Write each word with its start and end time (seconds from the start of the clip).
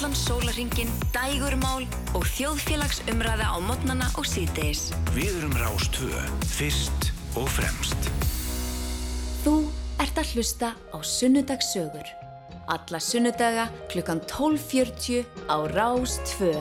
allan 0.00 0.16
sólaringin, 0.16 0.88
dægurmál 1.12 1.84
og 2.16 2.24
þjóðfélagsumræða 2.32 3.50
á 3.52 3.58
modnana 3.60 4.06
og 4.16 4.24
síðdeis. 4.24 4.94
Við 5.12 5.42
erum 5.42 5.52
Rástvö, 5.60 6.22
fyrst 6.56 7.10
og 7.36 7.44
fremst. 7.52 8.08
Þú 9.44 9.68
ert 10.00 10.16
að 10.22 10.32
hlusta 10.32 10.72
á 10.72 10.96
Sunnudagssögur. 11.04 12.08
Alla 12.72 13.00
sunnudaga 13.02 13.68
klukkan 13.92 14.24
12.40 14.24 15.28
á 15.52 15.68
Rástvö. 15.68 16.56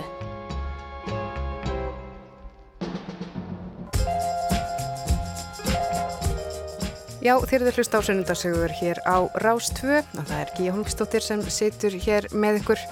Já, 7.20 7.34
þér 7.36 7.66
eru 7.66 7.72
hlusta 7.76 8.00
á 8.00 8.02
sunnundarsögur 8.08 8.72
hér 8.80 9.02
á 9.04 9.28
Rástvö 9.44 9.98
og 10.00 10.22
það 10.24 10.38
er 10.40 10.52
Gíja 10.56 10.72
Holmstóttir 10.72 11.24
sem 11.26 11.42
situr 11.52 11.92
hér 12.00 12.30
með 12.32 12.62
ykkur 12.62 12.84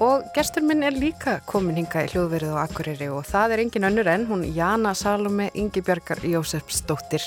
og 0.00 0.22
gestur 0.32 0.64
minn 0.64 0.86
er 0.88 0.94
líka 0.96 1.34
komin 1.44 1.76
hinga 1.76 2.06
í 2.06 2.08
hljóðverið 2.14 2.54
á 2.56 2.64
Akureyri 2.64 3.10
og 3.12 3.28
það 3.28 3.52
er 3.52 3.62
engin 3.66 3.84
önnur 3.90 4.08
en 4.08 4.24
hún 4.30 4.46
Jana 4.56 4.94
Salome 4.96 5.50
Ingibjörgar 5.52 6.24
Jósefsdóttir. 6.24 7.26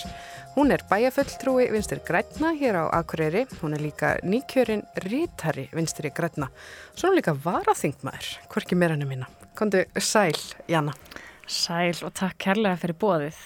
Hún 0.56 0.74
er 0.74 0.82
bæjafulltrúi 0.90 1.68
vinstir 1.76 2.02
græna 2.08 2.56
hér 2.58 2.80
á 2.82 2.86
Akureyri, 2.90 3.46
hún 3.62 3.78
er 3.78 3.86
líka 3.86 4.16
nýkjörin 4.26 4.82
rítari 5.06 5.68
vinstir 5.78 6.10
græna, 6.10 6.50
svo 6.96 7.12
hún 7.12 7.20
líka 7.20 7.36
varaþingmaður, 7.38 8.32
hvorki 8.50 8.74
mér 8.74 8.96
henni 8.96 9.06
mína. 9.06 9.30
Kondu 9.54 9.86
sæl, 10.02 10.34
Jana. 10.66 10.98
Sæl 11.46 12.02
og 12.02 12.18
takk 12.18 12.42
kærlega 12.50 12.82
fyrir 12.82 12.98
bóðið. 12.98 13.46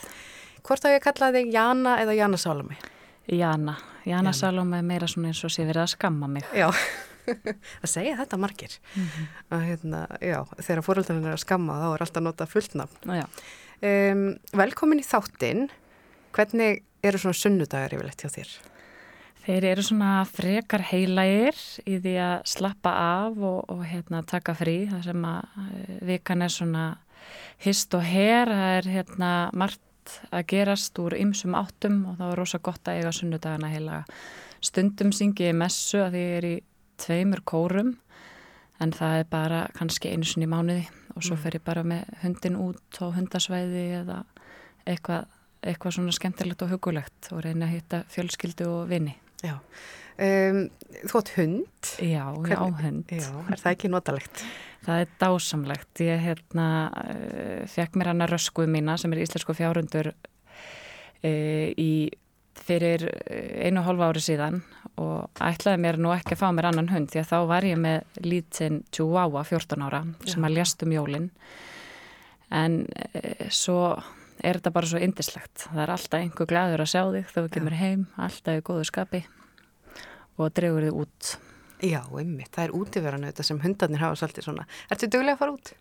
Hvort 0.63 0.88
á 0.88 0.95
ég 0.95 1.03
að 1.03 1.05
kalla 1.09 1.31
þig 1.35 1.53
Jana 1.59 1.99
eða 2.05 2.16
Jana 2.16 2.39
Salome? 2.39 2.80
Jana, 3.27 3.77
Jana 4.05 4.34
Salome 4.34 4.80
er 4.81 4.85
meira 4.85 5.07
svona 5.07 5.30
eins 5.30 5.43
og 5.45 5.53
sé 5.53 5.66
verið 5.67 5.84
að 5.84 5.93
skamma 5.93 6.27
mig. 6.31 6.45
Já, 6.57 6.67
að 7.84 7.89
segja 7.89 8.17
þetta 8.17 8.39
margir. 8.41 8.77
Mm 8.95 9.05
-hmm. 9.07 9.27
að, 9.49 9.66
hérna, 9.70 10.02
já, 10.21 10.39
þegar 10.57 10.83
fóröldarinn 10.88 11.27
er 11.27 11.38
að 11.38 11.45
skamma 11.45 11.80
þá 11.81 11.88
er 11.94 12.02
alltaf 12.02 12.23
nota 12.23 12.45
fullnafn. 12.45 13.14
Um, 13.81 14.25
velkomin 14.53 14.99
í 14.99 15.05
þáttinn. 15.05 15.69
Hvernig 16.31 16.83
eru 17.03 17.17
svona 17.17 17.38
sunnudagar 17.38 17.94
yfirleitt 17.94 18.22
hjá 18.22 18.30
þér? 18.30 18.52
Þeir 19.42 19.66
eru 19.72 19.83
svona 19.83 20.09
frekar 20.30 20.83
heilægir 20.92 21.58
í 21.89 21.97
því 21.97 22.14
að 22.22 22.44
slappa 22.45 22.92
af 22.94 23.39
og, 23.42 23.64
og 23.73 23.86
hérna, 23.89 24.22
taka 24.22 24.53
frí. 24.53 24.86
Það 24.92 25.08
sem 25.08 25.23
að 25.25 25.42
eh, 25.64 25.95
vikan 26.11 26.45
er 26.45 26.53
svona 26.53 26.83
hist 27.64 27.94
og 27.97 28.05
her. 28.05 28.52
Það 28.52 28.75
er 28.77 28.89
hérna 28.97 29.31
margt 29.58 29.81
að 30.31 30.47
gerast 30.53 30.99
úr 31.02 31.16
ymsum 31.19 31.55
áttum 31.57 32.03
og 32.11 32.19
þá 32.19 32.25
er 32.30 32.39
rosa 32.39 32.59
gott 32.63 32.88
að 32.88 33.02
eiga 33.02 33.13
sunnudagana 33.16 33.71
heila 33.71 34.03
stundum 34.61 35.11
syngi 35.16 35.49
ég 35.49 35.58
messu 35.58 36.02
að 36.03 36.17
ég 36.19 36.38
er 36.38 36.47
í 36.47 36.55
tveimur 37.02 37.43
kórum 37.45 37.95
en 38.81 38.93
það 38.95 39.19
er 39.19 39.30
bara 39.30 39.61
kannski 39.77 40.11
einu 40.11 40.27
sinni 40.27 40.47
í 40.49 40.52
mánuði 40.52 40.85
og 41.16 41.25
svo 41.25 41.38
fer 41.39 41.58
ég 41.58 41.66
bara 41.66 41.83
með 41.85 42.09
hundin 42.23 42.58
út 42.61 43.02
á 43.02 43.05
hundasvæði 43.13 43.85
eða 44.02 44.21
eitthvað, 44.88 45.27
eitthvað 45.61 45.97
svona 45.97 46.15
skemmtilegt 46.15 46.63
og 46.65 46.73
hugulegt 46.75 47.31
og 47.36 47.43
reyna 47.45 47.67
að 47.67 47.75
hitta 47.75 48.03
fjölskyldu 48.11 48.69
og 48.69 48.88
vini. 48.89 49.17
Já, 49.41 49.58
um, 50.22 50.66
þú 51.02 51.22
átt 51.22 51.31
hund? 51.38 51.91
Já, 52.02 52.25
Hvern, 52.36 52.52
já, 52.52 52.83
hund. 52.83 53.14
Já, 53.16 53.31
er 53.52 53.61
það 53.61 53.72
ekki 53.73 53.91
notalegt? 53.91 54.44
Það 54.86 55.03
er 55.03 55.14
dásamlegt. 55.22 56.02
Ég 56.02 56.23
hérna, 56.25 56.67
uh, 56.89 57.61
fekk 57.69 57.97
mér 58.00 58.11
hana 58.14 58.27
röskuð 58.30 58.69
mína 58.72 58.97
sem 59.02 59.14
er 59.14 59.23
íslensku 59.25 59.55
fjárundur 59.58 60.11
uh, 60.14 61.67
í 61.77 61.92
fyrir 62.61 63.08
einu 63.31 63.81
og 63.81 63.88
hálfa 63.88 64.09
ári 64.11 64.22
síðan 64.22 64.61
og 65.02 65.42
ætlaði 65.42 65.81
mér 65.81 65.97
nú 66.02 66.11
ekki 66.14 66.36
að 66.36 66.42
fá 66.44 66.47
mér 66.53 66.67
annan 66.69 66.92
hund 66.92 67.09
því 67.09 67.22
að 67.23 67.30
þá 67.31 67.38
var 67.49 67.66
ég 67.66 67.80
með 67.80 68.19
lítinn 68.27 68.81
Chihuahua 68.94 69.44
14 69.47 69.86
ára 69.88 70.02
sem 70.27 70.45
að 70.45 70.58
ljast 70.59 70.83
um 70.86 70.94
jólinn 70.94 71.30
en 72.53 72.81
uh, 72.86 73.47
svo 73.49 73.95
er 74.42 74.58
þetta 74.58 74.73
bara 74.73 74.89
svo 74.89 75.02
indislegt. 75.02 75.67
Það 75.67 75.83
er 75.83 75.93
alltaf 75.93 76.17
einhver 76.20 76.49
glæður 76.49 76.83
að 76.83 76.92
sjá 76.93 77.02
þig 77.14 77.30
þegar 77.30 77.45
þú 77.45 77.53
kemur 77.55 77.77
heim, 77.77 78.08
alltaf 78.17 78.58
í 78.58 78.65
góðu 78.65 78.88
skapi 78.89 79.21
og 80.41 80.53
dregur 80.57 80.87
þig 80.87 80.99
út 81.05 81.31
Já, 81.81 82.02
einmitt, 82.13 82.52
það 82.53 82.67
er 82.67 82.73
útíverðan 82.77 83.23
auðvitað 83.25 83.47
sem 83.47 83.61
hundarnir 83.63 84.02
hafa 84.03 84.17
svolítið 84.19 84.45
svona. 84.45 84.65
Ertu 84.93 85.07
duglega 85.09 85.33
að 85.33 85.39
fara 85.39 85.53
út? 85.55 85.71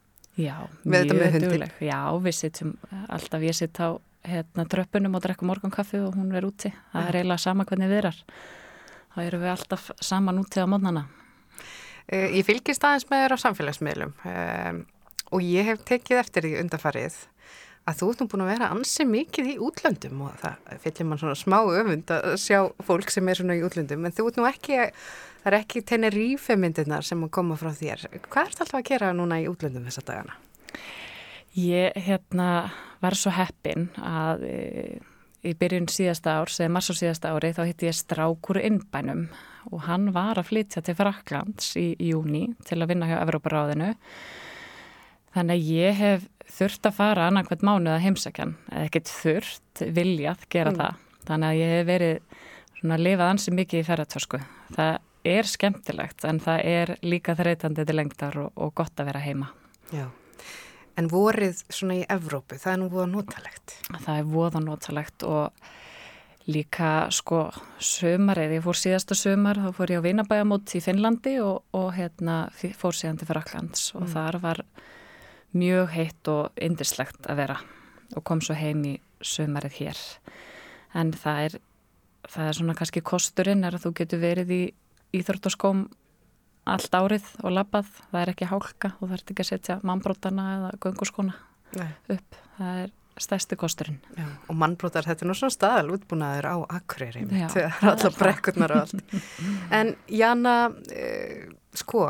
Já, 0.41 0.55
mjög 0.89 1.11
dugleg. 1.43 1.75
Já, 1.85 1.99
við 2.25 2.37
sittum 2.39 2.71
alltaf, 3.13 3.45
ég 3.45 3.57
sitt 3.59 3.81
á 3.85 4.01
hérna, 4.25 4.65
tröppunum 4.71 5.19
og 5.19 5.25
drekka 5.25 5.49
morgunkaffi 5.49 6.01
og 6.01 6.17
hún 6.17 6.31
verður 6.33 6.55
úti. 6.55 6.73
Það 6.95 7.09
er 7.09 7.19
eiginlega 7.21 7.45
sama 7.45 7.67
hvernig 7.69 7.91
við 7.91 8.01
erar. 8.03 8.21
Þá 9.11 9.19
eru 9.27 9.43
við 9.43 9.53
alltaf 9.53 9.91
saman 10.01 10.41
úti 10.41 10.65
á 10.65 10.67
mótnana. 10.71 11.05
Uh, 12.11 12.31
ég 12.39 12.47
fylgist 12.49 12.85
aðeins 12.87 13.09
með 13.11 13.25
þér 13.25 13.37
á 13.37 13.45
samfélagsmiðlum 13.45 14.17
um, 14.33 14.81
og 15.37 15.45
ég 15.47 15.69
hef 15.69 15.85
tekið 15.87 16.23
eftir 16.25 16.47
því 16.47 16.57
undarfarið 16.65 17.21
að 17.91 17.99
þú 18.01 18.09
ert 18.11 18.23
nú 18.23 18.27
búin 18.31 18.45
að 18.45 18.51
vera 18.53 18.69
ansi 18.75 19.07
mikið 19.09 19.51
í 19.53 19.57
útlöndum 19.67 20.23
og 20.27 20.37
það 20.41 20.71
fyllir 20.85 21.09
mann 21.09 21.21
svona 21.21 21.39
smá 21.39 21.59
öfund 21.65 22.13
að 22.15 22.37
sjá 22.43 22.59
fólk 22.87 23.13
sem 23.13 23.29
er 23.31 23.41
svona 23.41 23.59
í 23.59 23.65
útlöndum 23.67 24.07
en 24.07 24.15
þú 24.17 24.27
ert 24.31 24.41
nú 24.41 24.47
ekki, 24.49 24.79
það 25.43 25.51
er 25.51 25.59
ekki 25.61 25.85
Tenerife 25.91 26.57
myndirnar 26.61 27.07
sem 27.07 27.23
koma 27.33 27.59
frá 27.61 27.73
þér. 27.77 28.07
Hvað 28.29 28.51
ert 28.51 28.65
alltaf 28.65 28.81
að 28.81 28.89
gera 28.91 29.13
núna 29.17 29.41
í 29.43 29.49
útlöndum 29.51 29.87
þessa 29.89 30.07
dagana? 30.09 30.37
Ég 31.59 31.97
hérna 32.07 32.51
var 33.03 33.17
svo 33.19 33.33
heppin 33.35 33.89
að 33.99 34.45
e, 34.47 34.59
í 35.43 35.55
byrjun 35.59 35.89
síðasta 35.91 36.37
ár, 36.39 36.53
sem 36.53 36.71
mars 36.71 36.93
á 36.93 36.95
síðasta 36.95 37.33
ári, 37.35 37.55
þá 37.57 37.65
hitti 37.65 37.89
ég 37.89 37.97
strákur 37.97 38.61
innbænum 38.61 39.27
og 39.71 39.83
hann 39.89 40.13
var 40.15 40.39
að 40.39 40.53
flytja 40.53 40.85
til 40.85 40.95
Fraklands 40.97 41.75
í 41.81 41.89
júni 42.11 42.53
til 42.69 42.79
að 42.79 42.93
vinna 42.93 43.09
hjá 43.11 43.19
Evróparáðinu 43.25 43.95
Þannig 45.35 45.61
að 45.61 45.69
ég 45.71 45.99
hef 46.01 46.23
þurft 46.51 46.89
að 46.89 46.97
fara 46.97 47.29
annarkvæmt 47.31 47.67
mánuð 47.67 47.95
að 47.95 48.05
heimsækjan, 48.07 48.57
eða 48.71 48.89
ekkert 48.89 49.13
þurft 49.15 49.85
viljað 49.99 50.47
gera 50.53 50.73
mm. 50.75 50.81
það. 50.81 51.05
Þannig 51.31 51.51
að 51.51 51.61
ég 51.61 51.75
hef 51.75 51.87
verið 51.91 52.39
svona 52.81 52.97
að 52.97 53.05
lifa 53.07 53.29
ansi 53.31 53.55
mikið 53.55 53.83
í 53.83 53.87
ferðartösku. 53.89 54.41
Það 54.77 54.95
er 55.31 55.51
skemmtilegt 55.51 56.25
en 56.25 56.41
það 56.41 56.63
er 56.71 56.95
líka 57.05 57.37
þreytandi 57.37 57.85
til 57.87 57.99
lengtar 57.99 58.39
og, 58.41 58.55
og 58.57 58.73
gott 58.81 59.03
að 59.03 59.11
vera 59.13 59.23
heima. 59.25 59.51
Já, 59.93 60.07
en 60.99 61.11
vorið 61.11 61.63
svona 61.69 62.01
í 62.01 62.07
Evrópu, 62.11 62.59
það 62.61 62.73
er 62.73 62.81
nú 62.83 62.89
voða 62.93 63.11
notalegt. 63.13 63.77
Það 63.91 64.17
er 64.17 64.31
voða 64.31 64.65
notalegt 64.65 65.27
og 65.29 65.69
líka 66.51 66.93
sko 67.15 67.45
sömarið, 67.85 68.57
ég 68.57 68.65
fór 68.65 68.79
síðasta 68.79 69.17
sömar, 69.19 69.61
þá 69.61 69.77
fór 69.77 69.93
ég 69.93 70.03
á 70.03 70.07
Vinabæamót 70.07 70.73
í 70.75 70.83
Finnlandi 70.83 71.37
og, 71.45 71.67
og 71.77 71.93
hérna 71.95 72.43
fór 72.81 72.97
síðan 72.97 73.21
til 73.21 73.29
Fraklands 73.29 73.91
og 73.95 74.07
mm. 74.07 74.13
þar 74.15 74.41
var 74.43 74.63
mjög 75.57 75.91
heitt 75.95 76.31
og 76.31 76.61
indislegt 76.61 77.27
að 77.31 77.43
vera 77.45 77.59
og 78.17 78.25
kom 78.27 78.41
svo 78.43 78.57
heim 78.59 78.85
í 78.87 78.95
sömarið 79.23 79.81
hér. 79.81 79.99
En 80.99 81.13
það 81.15 81.45
er 81.47 81.59
það 82.31 82.49
er 82.51 82.59
svona 82.59 82.77
kannski 82.79 83.03
kosturinn 83.07 83.65
er 83.67 83.77
að 83.77 83.87
þú 83.87 83.95
getur 84.01 84.23
verið 84.23 84.55
í 84.55 84.63
íþróttaskóm 85.17 85.85
allt 86.71 86.95
árið 86.95 87.29
og 87.43 87.55
labbað. 87.57 87.91
Það 88.11 88.23
er 88.23 88.33
ekki 88.35 88.51
hálka 88.51 88.95
og 88.99 89.09
það 89.09 89.17
er 89.17 89.25
ekki 89.25 89.45
að 89.45 89.51
setja 89.51 89.79
mannbrótana 89.87 90.47
eða 90.57 90.73
gönguskona 90.85 91.37
Nei. 91.79 91.91
upp. 92.15 92.41
Það 92.59 92.83
er 92.85 92.93
stæsti 93.21 93.57
kosturinn. 93.61 93.99
Já, 94.17 94.27
og 94.49 94.57
mannbrótar, 94.57 95.05
þetta 95.05 95.27
er 95.27 95.29
nú 95.29 95.37
svona 95.37 95.55
staðal 95.55 95.97
útbúnaður 95.97 96.47
á 96.49 96.57
Akureyri 96.79 97.25
það 97.29 97.59
er 97.67 97.89
alltaf 97.91 98.21
brekkurnar 98.21 98.77
og 98.77 98.85
allt. 98.87 99.17
En 99.81 99.93
Jana 100.09 100.55
eh, 100.95 101.51
sko 101.77 102.07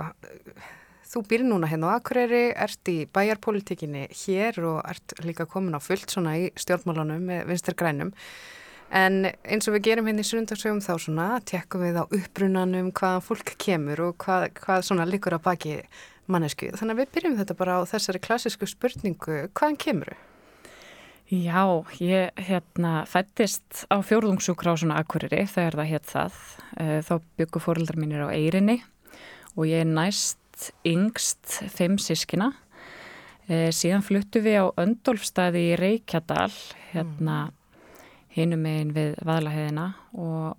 Þú 1.10 1.25
býr 1.26 1.43
núna 1.43 1.66
hérna 1.66 1.91
á 1.91 1.98
Akureyri, 1.98 2.53
ert 2.54 2.87
í 2.87 3.00
bæjarpolitikinni 3.10 4.04
hér 4.15 4.60
og 4.62 4.76
ert 4.87 5.16
líka 5.26 5.43
komin 5.50 5.75
á 5.75 5.82
fullt 5.82 6.12
svona 6.15 6.37
í 6.38 6.44
stjórnmálunum 6.54 7.25
með 7.26 7.48
vinstir 7.48 7.75
grænum. 7.75 8.12
En 8.94 9.25
eins 9.26 9.66
og 9.66 9.75
við 9.75 9.88
gerum 9.88 10.06
hérna 10.06 10.22
í 10.22 10.28
sundagsögum 10.28 10.78
þá 10.84 10.93
svona, 11.03 11.26
tekkum 11.47 11.82
við 11.82 11.98
á 11.98 12.04
upprunanum 12.06 12.93
hvaðan 12.94 13.26
fólk 13.26 13.50
kemur 13.59 14.04
og 14.06 14.16
hvað, 14.22 14.47
hvað 14.62 14.86
svona 14.86 15.09
likur 15.10 15.34
að 15.34 15.45
baki 15.48 15.74
mannesku. 16.30 16.71
Þannig 16.78 16.95
að 16.95 17.03
við 17.03 17.13
byrjum 17.16 17.36
þetta 17.41 17.59
bara 17.59 17.78
á 17.83 17.91
þessari 17.91 18.22
klassísku 18.22 18.71
spurningu, 18.71 19.39
hvaðan 19.51 19.78
kemur 19.83 20.13
þau? 20.15 20.27
Já, 21.30 21.63
ég 22.03 22.39
hérna 22.42 23.04
fættist 23.06 23.84
á 23.91 23.98
svona 24.03 25.03
Akureyri 25.03 25.42
þegar 25.47 25.78
það 25.78 25.91
hétt 25.91 26.06
það. 26.10 26.39
Eh, 26.78 26.98
þá 27.06 27.15
byggur 27.39 27.63
fóröldar 27.66 27.98
mínir 27.98 28.27
á 28.27 28.34
Eyrinni 28.34 28.80
og 29.54 29.66
ég 29.66 29.83
er 29.83 29.91
næst 29.91 30.40
yngst 30.86 31.60
fimm 31.72 31.98
sískina 32.01 32.51
e, 33.48 33.71
síðan 33.74 34.04
fluttu 34.07 34.42
við 34.45 34.62
á 34.62 34.66
Öndolfstæði 34.83 35.65
í 35.72 35.78
Reykjadal 35.80 36.53
hérna 36.92 37.39
hinum 38.34 38.62
megin 38.65 38.92
við 38.95 39.16
vaðlaheðina 39.27 39.86
og 40.15 40.59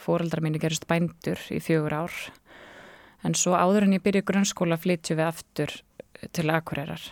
fóreldrar 0.00 0.44
mínu 0.44 0.60
gerist 0.62 0.86
bændur 0.90 1.40
í 1.50 1.58
fjögur 1.62 1.96
ár. 2.04 2.18
En 3.26 3.34
svo 3.36 3.56
áður 3.58 3.88
en 3.88 3.96
ég 3.98 4.04
byrju 4.04 4.22
grunnskóla 4.26 4.78
flytju 4.80 5.16
við 5.18 5.26
aftur 5.26 5.74
til 6.32 6.46
Akureyrar. 6.52 7.02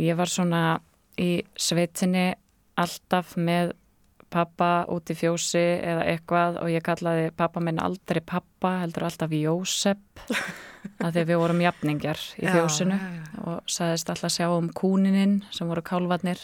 Ég 0.00 0.16
var 0.18 0.28
svona 0.28 0.80
í 1.20 1.44
sveitinni 1.56 2.32
alltaf 2.80 3.36
með 3.36 3.74
pappa 4.32 4.70
út 4.92 5.12
í 5.12 5.16
fjósi 5.16 5.60
eða 5.60 6.06
eitthvað 6.10 6.58
og 6.62 6.72
ég 6.72 6.84
kallaði 6.86 7.28
pappa 7.36 7.62
minn 7.64 7.80
aldrei 7.82 8.22
pappa, 8.24 8.78
heldur 8.82 9.06
alltaf 9.08 9.34
Jósef 9.36 10.00
að 11.04 11.18
því 11.18 11.24
við 11.30 11.40
vorum 11.42 11.62
jafningjar 11.62 12.24
í 12.40 12.46
fjósinu 12.48 12.98
já, 12.98 13.06
já, 13.06 13.22
já. 13.22 13.44
og 13.44 13.72
sagðist 13.76 14.12
alltaf 14.12 14.30
að 14.30 14.36
sjá 14.38 14.48
um 14.56 14.68
kúnininn 14.82 15.38
sem 15.54 15.70
voru 15.70 15.84
kálvarnir 15.86 16.42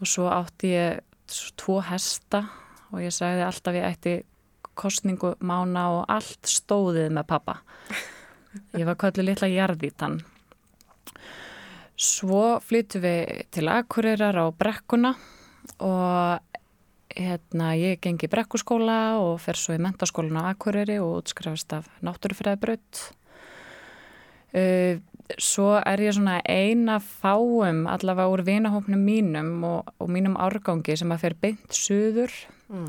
og 0.00 0.08
svo 0.08 0.30
átti 0.32 0.74
ég 0.74 1.04
tvo 1.60 1.80
hesta 1.86 2.44
og 2.90 3.04
ég 3.04 3.14
sagði 3.14 3.46
alltaf 3.46 3.78
ég 3.78 3.88
ætti 3.90 4.16
kostningu 4.80 5.34
mána 5.44 5.88
og 5.98 6.04
allt 6.08 6.48
stóðið 6.48 7.10
með 7.12 7.26
pappa. 7.28 7.58
Ég 8.74 8.86
var 8.88 8.96
kallið 8.98 9.28
litla 9.28 9.50
jarðítan 9.50 10.22
svo 12.00 12.58
flyttu 12.64 13.00
við 13.02 13.44
til 13.52 13.68
Akureyrar 13.68 14.38
á 14.40 14.46
brekkuna 14.56 15.12
og 15.84 16.59
hérna, 17.16 17.72
ég 17.78 18.00
gengi 18.02 18.28
í 18.28 18.30
brekkuskóla 18.30 19.18
og 19.20 19.40
fer 19.42 19.58
svo 19.58 19.74
í 19.76 19.82
mentaskólan 19.82 20.38
á 20.40 20.52
Akureyri 20.52 20.98
og 21.02 21.20
útskrafast 21.22 21.72
af 21.74 21.88
náttúrufræðibraut. 22.04 23.02
Uh, 24.50 24.98
svo 25.38 25.76
er 25.78 26.02
ég 26.02 26.16
svona 26.16 26.40
eina 26.42 26.98
fáum 27.02 27.84
allavega 27.90 28.32
úr 28.32 28.42
vinahópnum 28.46 29.02
mínum 29.06 29.52
og, 29.66 29.92
og 30.02 30.10
mínum 30.10 30.34
árgangi 30.34 30.96
sem 30.98 31.12
að 31.14 31.22
fer 31.22 31.36
beint 31.38 31.76
suður 31.76 32.34
mm. 32.66 32.88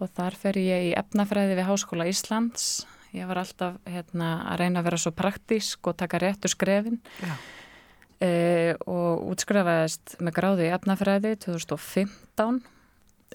og 0.00 0.12
þar 0.16 0.38
fer 0.40 0.60
ég 0.60 0.88
í 0.88 0.94
efnafræði 0.96 1.58
við 1.58 1.68
Háskóla 1.68 2.08
Íslands. 2.08 2.86
Ég 3.12 3.28
var 3.28 3.42
alltaf 3.42 3.76
hérna, 3.84 4.38
að 4.48 4.62
reyna 4.62 4.80
að 4.80 4.88
vera 4.88 5.00
svo 5.04 5.12
praktísk 5.12 5.90
og 5.90 5.98
taka 6.00 6.20
réttu 6.22 6.48
skrefin. 6.48 7.02
Já. 7.20 7.34
Uh, 8.22 8.72
og 8.86 9.32
útskrifaðist 9.32 10.20
með 10.22 10.36
gráði 10.36 10.68
í 10.68 10.74
efnafræði 10.76 11.34
2015 11.42 12.62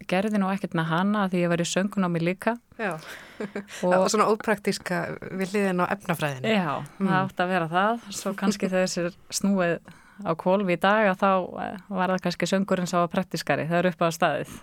gerði 0.10 0.42
nú 0.42 0.50
ekkert 0.52 0.76
með 0.78 0.90
hana 0.92 1.28
því 1.32 1.44
ég 1.44 1.52
var 1.52 1.64
í 1.64 1.68
söngun 1.68 2.08
á 2.08 2.10
mig 2.12 2.26
líka 2.26 2.58
Já, 2.78 2.94
og 3.88 4.10
svona 4.12 4.28
ópraktíska 4.30 5.04
við 5.40 5.56
liðin 5.56 5.82
á 5.82 5.86
efnafræðinu 5.96 6.52
Já, 6.54 6.74
mm. 6.78 7.08
það 7.08 7.18
átti 7.22 7.44
að 7.46 7.54
vera 7.54 7.70
það. 7.72 8.04
Svo 8.20 8.34
kannski 8.38 8.70
þessir 8.72 9.10
snúið 9.34 9.80
á 10.26 10.32
kvolvi 10.38 10.78
í 10.78 10.82
dag 10.82 11.12
að 11.12 11.20
þá 11.22 11.32
eh, 11.64 11.82
var 11.94 12.14
það 12.14 12.24
kannski 12.26 12.50
söngurinn 12.50 12.90
sá 12.90 12.98
að 13.02 13.12
praktískari, 13.14 13.68
það 13.70 13.82
eru 13.82 13.92
upp 13.94 14.06
á 14.06 14.10
staðið. 14.14 14.56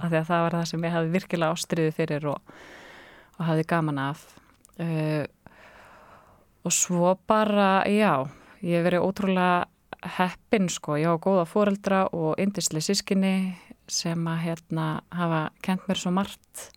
Af 0.00 0.08
því 0.08 0.18
að 0.20 0.28
það 0.30 0.44
var 0.44 0.56
það 0.58 0.66
sem 0.72 0.84
ég 0.84 0.96
hafi 0.96 1.12
virkilega 1.14 1.56
ástriði 1.56 1.94
fyrir 1.96 2.28
og, 2.32 2.54
og 3.38 3.48
hafi 3.48 3.66
gaman 3.68 4.02
af. 4.08 4.26
Uh, 4.78 5.24
og 6.68 6.74
svo 6.74 7.14
bara, 7.26 7.70
já 7.88 8.28
ég 8.62 8.78
hef 8.78 8.86
verið 8.86 9.06
ótrúlega 9.06 10.08
heppin 10.18 10.68
sko, 10.70 10.98
ég 10.98 11.10
hafa 11.10 11.22
góða 11.24 11.46
fóreldra 11.48 12.04
og 12.14 12.38
indisli 12.38 12.82
sískinni 12.84 13.34
sem 13.92 14.28
að 14.30 14.44
hérna 14.44 14.86
hafa 15.14 15.42
kent 15.64 15.88
mér 15.88 16.00
svo 16.00 16.12
margt 16.14 16.68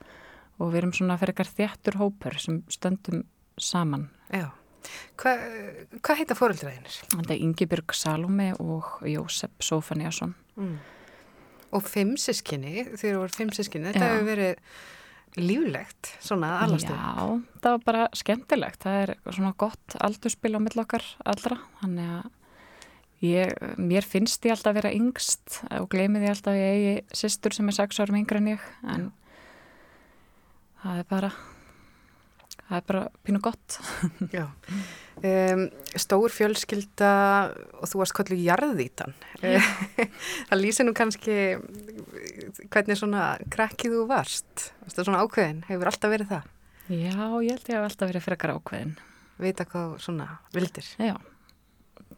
og 0.62 0.72
við 0.72 0.81
erum 0.81 0.96
svona 0.96 1.18
eitthvað 1.18 1.54
þjættur 1.58 2.00
hópur 2.02 2.38
sem 2.42 2.62
stöndum 2.72 3.24
saman. 3.62 4.10
Já, 4.31 4.50
hvað 5.19 5.44
hva 6.00 6.18
heita 6.19 6.38
fóröldræðinir? 6.38 6.98
Þetta 7.13 7.36
er 7.36 7.44
Ingebjörg 7.44 7.96
Salome 7.98 8.52
og 8.62 8.98
Jósef 9.08 9.54
Sofaniasson. 9.63 10.36
Mm. 10.60 10.80
Og 11.72 11.86
fimm 11.88 12.18
sískinni, 12.19 12.84
þegar 13.00 13.22
voru 13.22 13.36
fimm 13.36 13.54
sískinni, 13.56 13.94
þetta 13.94 14.10
hefur 14.12 14.28
verið 14.28 15.40
líflegt, 15.40 16.12
svona 16.19 16.58
allastu. 16.66 16.92
Já, 16.92 17.40
það 17.63 17.78
var 17.78 17.86
bara 17.86 18.08
skemmtilegt. 18.19 18.81
Það 18.84 18.98
er 19.06 19.13
svona 19.30 19.54
gott 19.63 19.96
aldurspil 20.04 20.58
á 20.60 20.60
millokkar 20.60 21.06
allra, 21.24 21.62
þannig 21.80 22.16
að 22.18 22.30
Ég, 23.21 23.53
mér 23.77 24.06
finnst 24.07 24.41
ég 24.47 24.56
alltaf 24.56 24.71
að 24.71 24.79
vera 24.79 24.91
yngst 24.97 25.59
og 25.77 25.88
gleymið 25.94 26.23
ég 26.25 26.31
alltaf 26.33 26.56
að 26.56 26.62
ég 26.62 26.71
eigi 26.73 27.19
sýstur 27.19 27.53
sem 27.53 27.68
er 27.69 27.77
6 27.77 28.01
árum 28.01 28.18
yngre 28.18 28.41
en 28.41 28.47
ég 28.56 28.63
en 28.81 29.03
það 30.81 31.01
er 31.03 31.07
bara 31.12 31.29
það 32.65 32.77
er 32.79 32.88
bara 32.88 33.03
pínu 33.21 33.41
gott. 33.44 33.77
Já. 34.35 34.47
Um, 35.21 35.68
Stór 36.01 36.33
fjölskylda 36.33 37.12
og 37.77 37.91
þú 37.91 38.01
varst 38.01 38.15
kollið 38.18 38.41
jarðítan 38.47 39.13
það 40.50 40.57
lýsir 40.57 40.88
nú 40.88 40.95
kannski 40.97 41.35
hvernig 42.74 42.97
svona 42.97 43.35
krakkið 43.53 44.00
þú 44.00 44.06
varst. 44.09 44.71
Það 44.88 45.03
er 45.03 45.12
svona 45.12 45.21
ákveðin, 45.27 45.65
hefur 45.69 45.91
alltaf 45.91 46.15
verið 46.15 46.33
það? 46.33 46.50
Já, 46.89 47.13
ég 47.45 47.53
held 47.53 47.69
ég 47.69 47.77
að 47.77 47.85
alltaf 47.85 48.09
verið 48.09 48.25
frekar 48.25 48.56
ákveðin 48.57 48.95
Vita 49.41 49.65
hvað 49.69 50.00
svona 50.01 50.25
vildir? 50.56 50.89
Já 50.97 51.13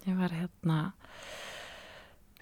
ég 0.08 0.18
var 0.18 0.34
hérna 0.36 0.80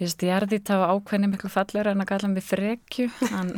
ég 0.02 0.08
veist 0.08 0.24
ég 0.26 0.34
er 0.34 0.48
því 0.50 0.60
að 0.74 0.84
ákveðni 0.96 1.30
miklu 1.30 1.50
fallur 1.54 1.92
en 1.92 2.02
að 2.02 2.10
galla 2.10 2.30
mig 2.32 2.46
frekju 2.46 3.08
en, 3.38 3.52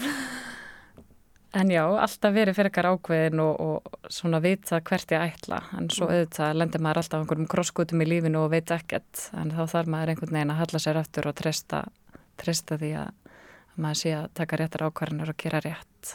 en 1.60 1.70
já, 1.72 1.82
alltaf 1.86 2.34
verið 2.34 2.58
fyrir 2.58 2.70
ekkar 2.72 2.90
ákveðin 2.92 3.40
og, 3.44 3.62
og 3.64 4.10
svona 4.12 4.42
vita 4.44 4.82
hvert 4.84 5.14
ég 5.16 5.24
ætla 5.30 5.62
en 5.78 5.88
svo 5.88 6.08
mm. 6.08 6.12
auðvitað 6.12 6.58
lendir 6.60 6.84
maður 6.84 7.00
alltaf 7.02 7.22
einhverjum 7.22 7.50
krosskutum 7.54 8.04
í 8.04 8.08
lífinu 8.10 8.42
og 8.44 8.52
veit 8.52 8.74
ekkert 8.74 9.28
en 9.32 9.54
þá 9.54 9.62
þarf 9.76 9.92
maður 9.94 10.12
einhvern 10.12 10.36
veginn 10.38 10.52
að 10.56 10.60
halla 10.60 10.82
sér 10.84 11.00
eftir 11.00 11.30
og 11.30 11.38
treysta, 11.40 11.80
treysta 12.42 12.78
því 12.82 12.90
að, 13.06 13.38
að 13.72 13.80
maður 13.86 14.02
sé 14.02 14.12
að 14.18 14.28
taka 14.42 14.60
réttar 14.60 14.84
ákvarðinur 14.90 15.32
og 15.32 15.40
gera 15.40 15.62
rétt 15.64 16.12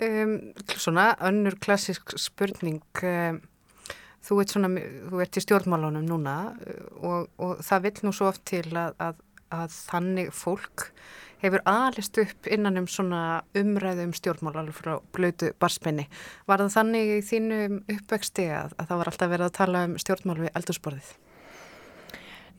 um, 0.00 0.38
Svona 0.72 1.10
önnur 1.28 1.60
klassisk 1.60 2.16
spurning 2.20 3.04
um 3.04 3.44
þú 4.26 4.40
ert, 4.42 4.54
svona, 4.54 4.70
þú 5.10 5.22
ert 5.22 5.38
í 5.38 5.44
stjórnmálunum 5.44 6.08
núna 6.08 6.36
uh, 6.54 6.82
og, 7.00 7.30
og 7.42 7.62
það 7.66 7.86
vil 7.88 7.94
nú 8.06 8.14
svo 8.16 8.30
oft 8.32 8.44
til 8.48 8.66
að, 8.72 8.96
að, 9.02 9.22
að 9.54 9.78
þannig 9.78 10.34
fólk 10.34 10.90
hefur 11.42 11.62
alist 11.68 12.16
upp 12.18 12.48
innan 12.50 12.80
um 12.80 12.88
svona 12.90 13.42
umræðu 13.56 14.06
um 14.08 14.14
stjórnmál 14.16 14.56
alveg 14.56 14.76
frá 14.78 14.94
blötu 15.14 15.52
barspenni. 15.60 16.06
Var 16.48 16.62
það 16.64 16.74
þannig 16.78 17.12
í 17.12 17.22
þínu 17.28 17.60
uppvexti 17.98 18.48
að, 18.56 18.76
að 18.80 18.90
það 18.90 19.00
var 19.00 19.10
alltaf 19.12 19.32
verið 19.32 19.48
að 19.48 19.56
tala 19.58 19.84
um 19.86 19.96
stjórnmál 20.00 20.38
við 20.40 20.52
eldursporðið? 20.56 21.10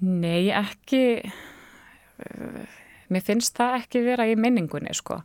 Nei, 0.05 0.51
ekki. 0.53 1.03
Mér 3.09 3.23
finnst 3.25 3.57
það 3.57 3.79
ekki 3.81 4.03
vera 4.05 4.27
í 4.29 4.35
minningunni, 4.37 4.93
sko. 4.93 5.23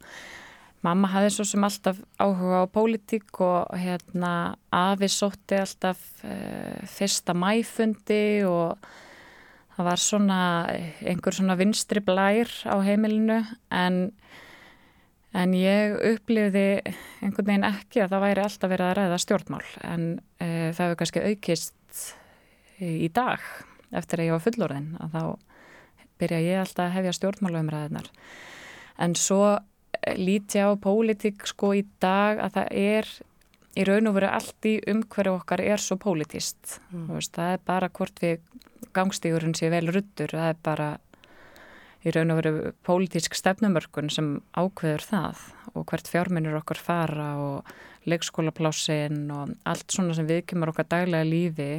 Mamma 0.82 1.12
hafði 1.12 1.30
svo 1.30 1.46
sem 1.46 1.62
alltaf 1.62 2.00
áhuga 2.18 2.64
á 2.66 2.72
pólitík 2.74 3.38
og 3.44 3.70
hérna 3.78 4.56
afi 4.74 5.06
sótti 5.12 5.60
alltaf 5.60 6.00
uh, 6.26 6.82
fyrsta 6.90 7.36
mæfundi 7.38 8.42
og 8.48 8.82
það 9.76 9.88
var 9.88 10.02
svona 10.02 10.40
einhver 11.06 11.38
svona 11.38 11.56
vinstri 11.60 12.02
blær 12.02 12.50
á 12.66 12.74
heimilinu. 12.82 13.38
En, 13.70 14.00
en 15.38 15.54
ég 15.54 15.94
upplifði 16.12 16.66
einhvern 17.22 17.52
veginn 17.52 17.70
ekki 17.70 18.02
að 18.02 18.16
það 18.16 18.26
væri 18.26 18.46
alltaf 18.48 18.74
verið 18.74 18.88
að 18.88 18.96
ræða 18.98 19.22
stjórnmál. 19.22 19.64
En 19.86 20.08
uh, 20.18 20.68
það 20.74 20.84
hefur 20.88 21.00
kannski 21.04 21.26
aukist 21.30 22.06
í 22.82 23.06
dag 23.14 23.38
eftir 23.94 24.18
að 24.18 24.32
ég 24.32 24.34
var 24.34 24.46
fullorðin 24.48 24.94
að 24.98 25.14
þá 25.14 25.22
byrja 26.22 26.42
ég 26.42 26.62
alltaf 26.62 26.88
að 26.88 26.96
hefja 26.96 27.20
stjórnmálumræðinar 27.20 28.10
en 29.02 29.14
svo 29.18 29.44
líti 30.18 30.62
á 30.62 30.72
pólitík 30.80 31.46
sko 31.46 31.74
í 31.78 31.84
dag 32.02 32.40
að 32.42 32.56
það 32.56 32.80
er 32.82 33.12
í 33.72 33.84
raun 33.88 34.10
og 34.10 34.16
veru 34.18 34.28
allt 34.28 34.68
í 34.68 34.74
umhverju 34.92 35.36
okkar 35.38 35.62
er 35.64 35.80
svo 35.80 35.96
pólitist 36.00 36.78
mm. 36.92 37.08
það 37.32 37.54
er 37.54 37.62
bara 37.64 37.88
hvort 37.88 38.20
við 38.20 38.42
gangstígurinn 38.92 39.56
sé 39.56 39.70
vel 39.72 39.86
ruttur 39.88 40.34
það 40.34 40.50
er 40.50 40.58
bara 40.64 40.88
í 42.02 42.12
raun 42.12 42.34
og 42.34 42.40
veru 42.40 42.72
pólitísk 42.84 43.36
stefnumörkun 43.38 44.10
sem 44.12 44.34
ákveður 44.58 45.06
það 45.06 45.46
og 45.72 45.86
hvert 45.88 46.10
fjárminnur 46.10 46.58
okkar 46.58 46.80
fara 46.82 47.30
og 47.40 47.72
leikskólaplásin 48.10 49.30
og 49.32 49.54
allt 49.68 49.94
svona 49.94 50.16
sem 50.18 50.28
viðkymar 50.28 50.72
okkar 50.72 50.90
daglega 50.90 51.28
lífi 51.28 51.70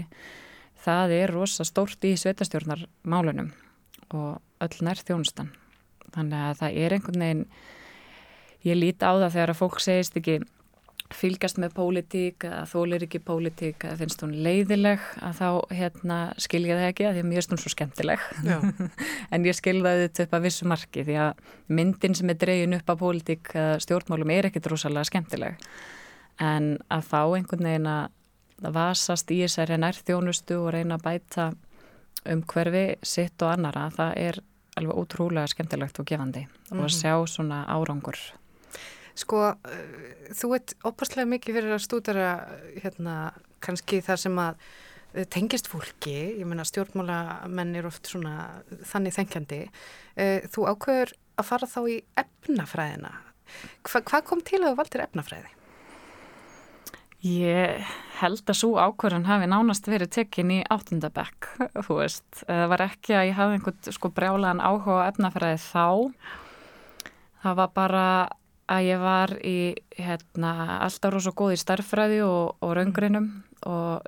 það 0.83 1.17
er 1.17 1.35
rosa 1.35 1.67
stórt 1.67 2.07
í 2.07 2.15
sveitastjórnarmálunum 2.19 3.51
og 4.15 4.63
öll 4.63 4.85
nær 4.87 5.01
þjónustan 5.03 5.51
þannig 6.13 6.39
að 6.39 6.59
það 6.61 6.81
er 6.85 6.97
einhvern 6.97 7.25
veginn 7.25 7.45
ég 8.63 8.79
líti 8.79 9.05
á 9.05 9.11
það 9.13 9.33
þegar 9.35 9.53
að 9.53 9.61
fólk 9.61 9.79
segist 9.83 10.19
ekki 10.19 10.39
fylgast 11.13 11.59
með 11.61 11.75
pólitík 11.77 12.45
að 12.47 12.71
þólir 12.71 13.05
ekki 13.05 13.19
pólitík 13.23 13.85
að 13.85 13.99
finnst 14.01 14.23
hún 14.23 14.33
leiðileg 14.45 15.03
að 15.21 15.35
þá 15.39 15.47
hérna, 15.77 16.17
skilja 16.41 16.77
það 16.79 16.87
ekki 16.89 17.07
að 17.07 17.17
því 17.17 17.23
að 17.23 17.27
mér 17.29 17.39
finnst 17.39 17.53
hún 17.53 17.61
svo 17.61 17.73
skemmtileg 17.73 18.23
en 19.33 19.47
ég 19.47 19.57
skilða 19.57 19.93
þetta 20.01 20.25
upp 20.25 20.37
að 20.37 20.47
vissu 20.47 20.69
marki 20.69 21.05
því 21.05 21.19
að 21.25 21.43
myndin 21.67 22.17
sem 22.17 22.33
er 22.33 22.39
dreyin 22.41 22.77
upp 22.79 22.89
á 22.89 22.95
pólitík 23.03 23.53
stjórnmálum 23.85 24.33
er 24.33 24.49
ekkit 24.49 24.71
rosalega 24.73 25.11
skemmtileg 25.11 25.69
en 26.41 26.73
að 26.89 27.09
fá 27.11 27.21
einhvern 27.21 27.69
veginn 27.69 27.91
að 27.91 28.73
vasast 28.73 29.31
í 29.33 29.41
þessari 29.43 29.77
nærþjónustu 29.81 30.57
og 30.61 30.73
reyna 30.73 30.97
að 30.97 31.05
bæta 31.09 31.51
um 32.31 32.43
hverfi 32.47 32.85
sitt 33.05 33.41
og 33.43 33.53
annara 33.53 33.89
það 33.93 34.19
er 34.21 34.39
alveg 34.79 35.01
ótrúlega 35.01 35.49
skemmtilegt 35.51 35.99
og 35.99 36.07
gefandi 36.09 36.45
mm 36.45 36.47
-hmm. 36.47 36.77
og 36.77 36.85
að 36.85 36.91
mhm. 36.91 36.99
sjá 37.01 37.27
svona 37.27 37.65
árangur 37.67 38.17
Sko, 39.19 39.41
uh, 39.53 39.83
þú 40.33 40.53
ert 40.57 40.75
opastlega 40.87 41.29
mikið 41.29 41.59
fyrir 41.59 41.75
að 41.75 41.83
stúdara 41.85 42.31
hérna, 42.83 43.17
kannski 43.63 44.01
þar 44.05 44.21
sem 44.25 44.39
að 44.41 44.61
uh, 44.61 45.25
tengist 45.33 45.69
fólki, 45.71 46.15
ég 46.39 46.47
menna 46.49 46.65
stjórnmálamenn 46.67 47.75
er 47.79 47.89
oft 47.89 48.09
svona 48.09 48.63
þannig 48.89 49.17
þengjandi. 49.17 49.61
Þú 50.53 50.65
ákveður 50.69 51.13
að 51.41 51.47
fara 51.49 51.69
þá 51.69 51.81
í 51.89 51.97
efnafræðina. 52.19 53.11
Hva, 53.85 54.01
hvað 54.01 54.25
kom 54.29 54.41
til 54.45 54.61
að 54.61 54.71
þú 54.71 54.79
valdir 54.79 55.05
efnafræði? 55.07 55.51
Ég 57.23 57.91
held 58.19 58.49
að 58.51 58.57
svo 58.59 58.73
ákvörðan 58.83 59.29
hafi 59.29 59.47
nánast 59.47 59.85
verið 59.87 60.09
tekin 60.17 60.51
í 60.51 60.59
áttundabekk, 60.73 61.47
þú 61.87 61.99
veist. 62.01 62.27
Það 62.43 62.65
var 62.73 62.83
ekki 62.89 63.15
að 63.15 63.27
ég 63.29 63.37
hafi 63.37 63.57
einhvern 63.57 63.95
sko 63.95 64.11
brjálegan 64.11 64.63
áhuga 64.63 65.05
efnafræði 65.07 65.61
þá. 65.63 65.87
Það 67.43 67.59
var 67.61 67.71
bara 67.79 68.07
að 68.71 68.87
ég 68.87 69.01
var 69.01 69.35
í 69.43 69.57
hérna, 69.97 70.79
alltaf 70.85 71.13
rosa 71.13 71.33
góð 71.35 71.55
í 71.57 71.59
starffræði 71.61 72.21
og, 72.25 72.55
og 72.63 72.75
raungrinum 72.77 73.29
og 73.67 74.07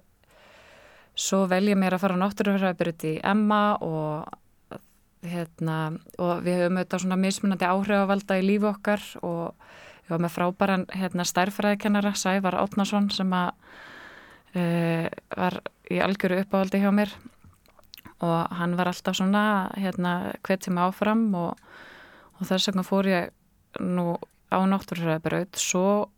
svo 1.16 1.46
vel 1.52 1.66
ég 1.70 1.80
mér 1.80 1.96
að 1.96 2.06
fara 2.06 2.20
á 2.20 2.24
náttúrufræðibyrjut 2.24 3.08
í 3.08 3.14
Emma 3.24 3.62
og, 3.84 4.80
hérna, 5.26 5.96
og 6.20 6.44
við 6.46 6.64
höfum 6.64 6.80
auðvitað 6.80 7.06
svona 7.06 7.20
mismunandi 7.20 7.68
áhrifavalda 7.68 8.40
í 8.40 8.48
lífu 8.48 8.72
okkar 8.72 9.04
og 9.24 9.54
Ég 10.06 10.14
var 10.14 10.22
með 10.22 10.36
frábæran 10.36 10.84
hérna, 10.94 11.24
stærfræðikennara, 11.26 12.12
Sævar 12.14 12.54
Átnason, 12.62 13.08
sem 13.10 13.32
að, 13.34 13.56
uh, 14.54 15.08
var 15.34 15.58
í 15.90 15.98
algjöru 15.98 16.44
uppáhaldi 16.44 16.84
hjá 16.84 16.92
mér 16.94 17.10
og 18.22 18.54
hann 18.60 18.76
var 18.78 18.92
alltaf 18.92 19.18
svona 19.18 19.72
hérna, 19.82 20.36
hvet 20.46 20.64
sem 20.64 20.78
áfram 20.78 21.26
og, 21.36 21.58
og 22.38 22.46
þess 22.48 22.70
vegna 22.70 22.86
fór 22.86 23.10
ég 23.10 23.34
nú 23.82 24.14
á 24.52 24.58
náttúrfræðibraut 24.70 25.60
svo 25.60 26.10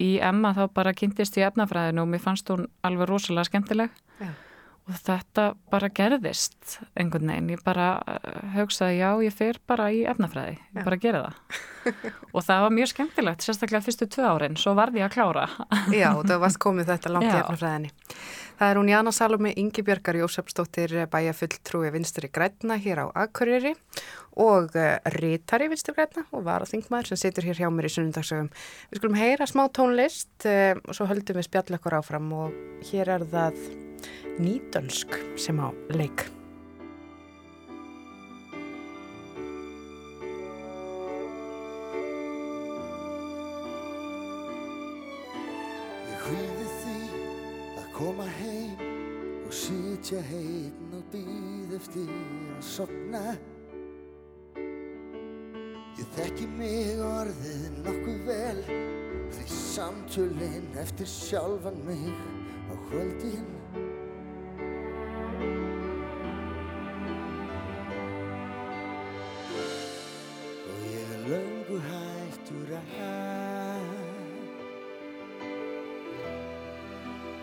í 0.00 0.14
Emma 0.24 0.54
þá 0.56 0.64
bara 0.74 0.94
kynntist 0.96 1.36
ég 1.38 1.50
efnafræðinu 1.50 2.04
og 2.04 2.12
mér 2.12 2.22
fannst 2.24 2.48
hún 2.52 2.68
alveg 2.86 3.10
rosalega 3.10 3.50
skemmtileg. 3.50 3.98
Já. 4.20 4.30
Og 4.90 4.96
þetta 5.04 5.42
bara 5.70 5.90
gerðist 5.94 6.80
einhvern 6.98 7.28
veginn, 7.30 7.50
ég 7.52 7.60
bara 7.62 7.92
uh, 8.00 8.38
hugsaði 8.56 8.96
já, 8.98 9.10
ég 9.22 9.34
fer 9.36 9.60
bara 9.70 9.90
í 9.94 10.00
efnafræði. 10.08 10.56
Ég 10.56 10.80
já. 10.80 10.84
bara 10.86 10.98
gera 11.04 11.20
það. 11.26 11.60
Og 12.34 12.44
það 12.44 12.64
var 12.64 12.74
mjög 12.74 12.90
skemmtilegt, 12.90 13.44
sérstaklega 13.44 13.84
fyrstu 13.86 14.08
tvö 14.10 14.32
árin. 14.32 14.58
Svo 14.58 14.74
varði 14.78 15.02
ég 15.02 15.06
að 15.06 15.14
klára. 15.14 15.46
Já, 15.94 16.10
það 16.16 16.42
varst 16.42 16.60
komið 16.64 16.90
þetta 16.90 17.12
langt 17.14 17.28
já. 17.28 17.36
í 17.36 17.42
efnafræðinni. 17.44 17.92
Það 18.60 18.72
er 18.72 18.80
hún 18.80 18.90
Jana 18.92 19.12
Salome 19.16 19.54
Ingi 19.56 19.84
Björgar 19.86 20.18
Jósefsdóttir 20.20 20.96
bæjafulltrúi 21.12 21.92
vinstri 21.94 22.28
græna 22.32 22.76
hér 22.76 23.04
á 23.04 23.06
Akureyri 23.22 23.76
og 24.38 24.76
uh, 24.78 24.96
Rítari 25.16 25.68
vinstri 25.70 25.94
græna 25.96 26.26
og 26.30 26.44
varaþingmaður 26.46 27.10
sem 27.10 27.22
situr 27.24 27.48
hér 27.48 27.62
hjá 27.64 27.68
mér 27.72 27.88
í 27.88 27.92
sunnundagsögum 27.96 28.50
Við 28.90 29.00
skulum 29.00 29.18
heyra 29.18 29.48
smá 29.50 29.66
tónlist 29.74 30.46
uh, 30.46 30.78
og 30.86 30.96
svo 30.96 31.08
höldum 31.10 31.40
við 31.40 31.48
spjallekkur 31.50 31.98
áfram 31.98 32.30
og 32.36 32.84
hér 32.90 33.16
er 33.18 33.26
það 33.32 33.58
nýdönsk 34.40 35.16
sem 35.36 35.58
á 35.60 35.68
leik. 35.92 36.24
Ég 46.08 46.24
hvíði 46.24 46.66
því 46.80 46.98
að 47.76 47.88
koma 47.98 48.28
heim 48.40 48.84
og 49.44 49.54
sitja 49.54 50.22
heitn 50.30 50.96
og 50.96 51.08
býð 51.12 51.80
eftir 51.80 52.12
að 52.56 52.68
sopna. 52.72 53.24
Ég 56.00 56.06
þekki 56.16 56.46
mig 56.56 57.00
orðið 57.04 57.64
nokkuð 57.84 58.20
vel 58.24 58.60
því 59.34 59.42
samtölinn 59.52 60.70
eftir 60.80 61.08
sjálfan 61.12 61.76
mig 61.84 62.08
á 62.72 62.74
kvöldin. 62.88 63.50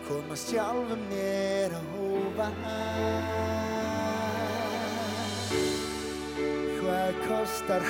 Koma 0.08 0.34
sjálfum 0.34 1.02
mér 1.12 1.78
á 1.78 1.82
hófa 1.94 2.48
Hvað 6.78 7.18
kostar 7.28 7.82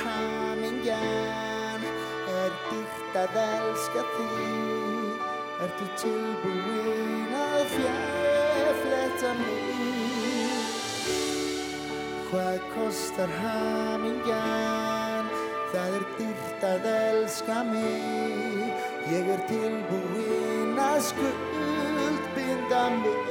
hamingjan 0.79 1.81
er 2.27 2.51
dýrt 2.69 3.15
að 3.19 3.35
elska 3.41 4.03
þig. 4.15 5.25
Ertu 5.59 5.87
tilbúin 5.99 7.33
að 7.35 7.65
fjæfletta 7.73 9.31
mig? 9.39 10.61
Hvað 12.29 12.59
kostar 12.75 13.29
hamingjan? 13.41 15.27
Það 15.73 15.97
er 15.99 16.05
dýrt 16.17 16.63
að 16.63 16.87
elska 16.93 17.63
mig. 17.63 18.71
Ég 19.09 19.33
er 19.35 19.41
tilbúin 19.49 20.79
að 20.79 21.01
skuld 21.11 22.23
binda 22.35 22.89
mig 23.01 23.28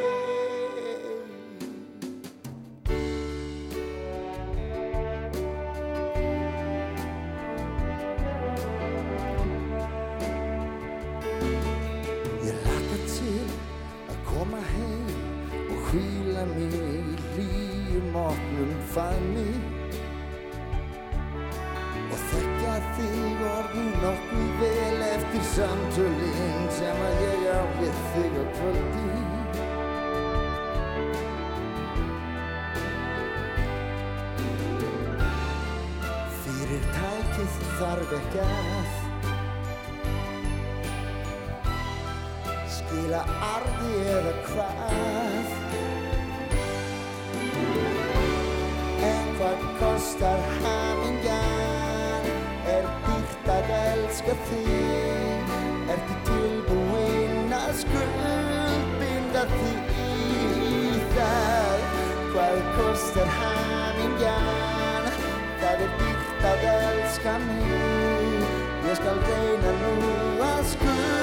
elska 54.28 54.36
þig. 54.48 55.52
Ertu 55.88 56.16
tilbúinn 56.28 57.52
að 57.54 57.70
skuldbinda 57.80 59.44
þig 59.54 59.92
í 59.96 60.98
það? 61.14 61.86
Hvað 62.32 62.58
kostar 62.76 63.30
hamingjan? 63.38 65.08
Það 65.62 65.86
er 65.86 65.94
dýrt 66.02 66.50
að 66.52 66.66
elska 66.74 67.38
mig. 67.46 68.50
Ég 68.88 68.98
skal 69.00 69.22
reyna 69.28 69.78
nú 69.84 69.94
að 70.44 70.66
skuldinda 70.74 71.17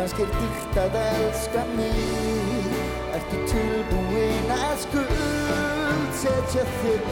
kannski 0.00 0.22
er 0.24 0.30
dýrt 0.40 0.78
að 0.80 0.94
elska 1.00 1.62
mig. 1.76 2.68
Ertu 3.14 3.40
tilbúin 3.50 4.52
að 4.54 4.76
skuldsetja 4.86 6.64
þig 6.80 7.08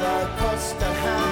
Hvað 0.00 0.26
kostar 0.40 0.96
hamingja 1.04 1.29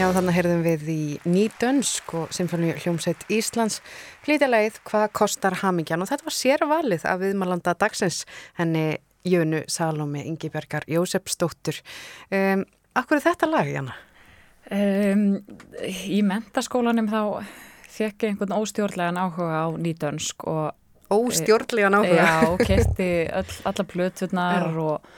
Já, 0.00 0.06
þannig 0.16 0.32
heyrðum 0.32 0.60
við 0.64 0.84
í 0.88 1.02
Nýdönsk 1.28 2.12
og 2.16 2.30
Sinfoni 2.32 2.70
hljómsveit 2.72 3.26
Íslands 3.36 3.82
flytja 4.24 4.46
leið 4.48 4.78
hvað 4.88 5.02
kostar 5.18 5.58
hamingjan 5.60 6.00
og 6.00 6.08
þetta 6.08 6.24
var 6.24 6.32
sér 6.32 6.62
valið 6.70 7.02
af 7.04 7.18
viðmalanda 7.20 7.74
dagsins 7.76 8.22
henni 8.56 8.94
Jönu 9.28 9.60
Salómi 9.68 10.22
Ingibergar 10.24 10.86
Jósefsdóttur. 10.88 11.82
Um, 12.32 12.62
akkur 12.96 13.18
er 13.18 13.26
þetta 13.26 13.50
lag, 13.50 13.68
Jana? 13.68 13.98
Um, 14.72 15.26
í 15.84 16.22
mentaskólanum 16.24 17.12
þá 17.12 17.20
fekk 17.92 18.24
ég 18.24 18.32
einhvern 18.32 18.56
óstjórnlegan 18.56 19.20
áhuga 19.20 19.66
á 19.66 19.68
Nýdönsk 19.76 20.48
og 20.48 21.12
Óstjórnlegan 21.12 21.98
áhuga? 22.00 22.24
Já, 22.24 22.56
kefti 22.64 23.10
alla 23.28 23.88
plötunar 23.92 24.80
og, 24.80 25.12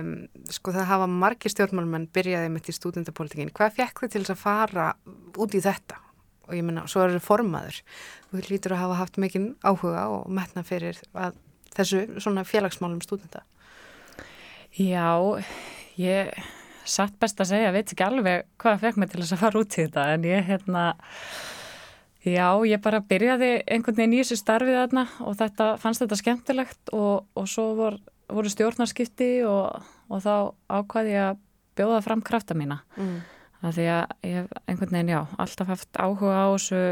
um, 0.00 0.12
sko 0.50 0.72
það 0.72 0.88
hafa 0.88 1.08
margir 1.12 1.52
stjórnmálmenn 1.52 2.08
byrjaði 2.14 2.48
mitt 2.54 2.70
í 2.72 2.74
stúdendapolítikinni. 2.76 3.52
Hvað 3.54 3.76
fekk 3.76 4.04
þið 4.04 4.14
til 4.14 4.22
þess 4.22 4.34
að 4.34 4.40
fara 4.40 4.86
út 5.44 5.58
í 5.58 5.60
þetta? 5.62 6.00
Og 6.48 6.56
ég 6.56 6.64
menna, 6.66 6.86
svo 6.90 7.04
eru 7.04 7.20
formaður. 7.22 7.82
Þú 8.30 8.46
lítur 8.48 8.74
að 8.76 8.82
hafa 8.86 8.98
haft 9.02 9.20
mikinn 9.20 9.52
áhuga 9.60 10.06
og 10.14 10.24
metna 10.32 10.64
fyrir 10.66 10.98
þessu 11.76 12.06
svona 12.16 12.46
félagsmálum 12.48 13.04
stúdenda. 13.04 13.44
Já, 14.72 15.12
ég 16.00 16.32
satt 16.88 17.18
best 17.20 17.40
að 17.42 17.52
segja, 17.52 17.72
veit 17.74 17.92
ekki 17.92 18.06
alveg 18.06 18.46
hvað 18.62 18.80
fekk 18.86 19.00
mig 19.00 19.10
til 19.12 19.20
þess 19.20 19.36
að 19.36 19.42
fara 19.44 19.60
út 19.60 19.76
í 19.76 19.84
þetta 19.84 20.06
en 20.14 20.24
ég 20.26 20.46
hérna 20.48 20.84
Já, 22.22 22.46
ég 22.62 22.78
bara 22.82 23.02
byrjaði 23.02 23.50
einhvern 23.66 23.96
veginn 23.98 24.14
í 24.14 24.20
þessu 24.22 24.38
starfið 24.38 24.76
þarna 24.78 25.06
og 25.26 25.34
þetta, 25.40 25.68
fannst 25.82 26.04
þetta 26.04 26.18
skemmtilegt 26.20 26.92
og, 26.94 27.24
og 27.34 27.48
svo 27.50 27.72
vor, 27.78 27.96
voru 28.30 28.52
stjórnarskipti 28.52 29.30
og, 29.48 29.82
og 30.06 30.22
þá 30.22 30.34
ákvaði 30.70 31.16
ég 31.16 31.30
að 31.32 31.40
bjóða 31.78 32.02
fram 32.04 32.22
krafta 32.22 32.54
mína. 32.54 32.78
Mm. 32.94 33.16
Því 33.62 33.88
að 33.94 34.14
ég 34.26 34.38
hef 34.38 34.54
einhvern 34.66 34.94
veginn, 34.96 35.12
já, 35.14 35.20
alltaf 35.42 35.70
haft 35.70 35.98
áhuga 35.98 36.46
á 36.46 36.48
þessu 36.54 36.82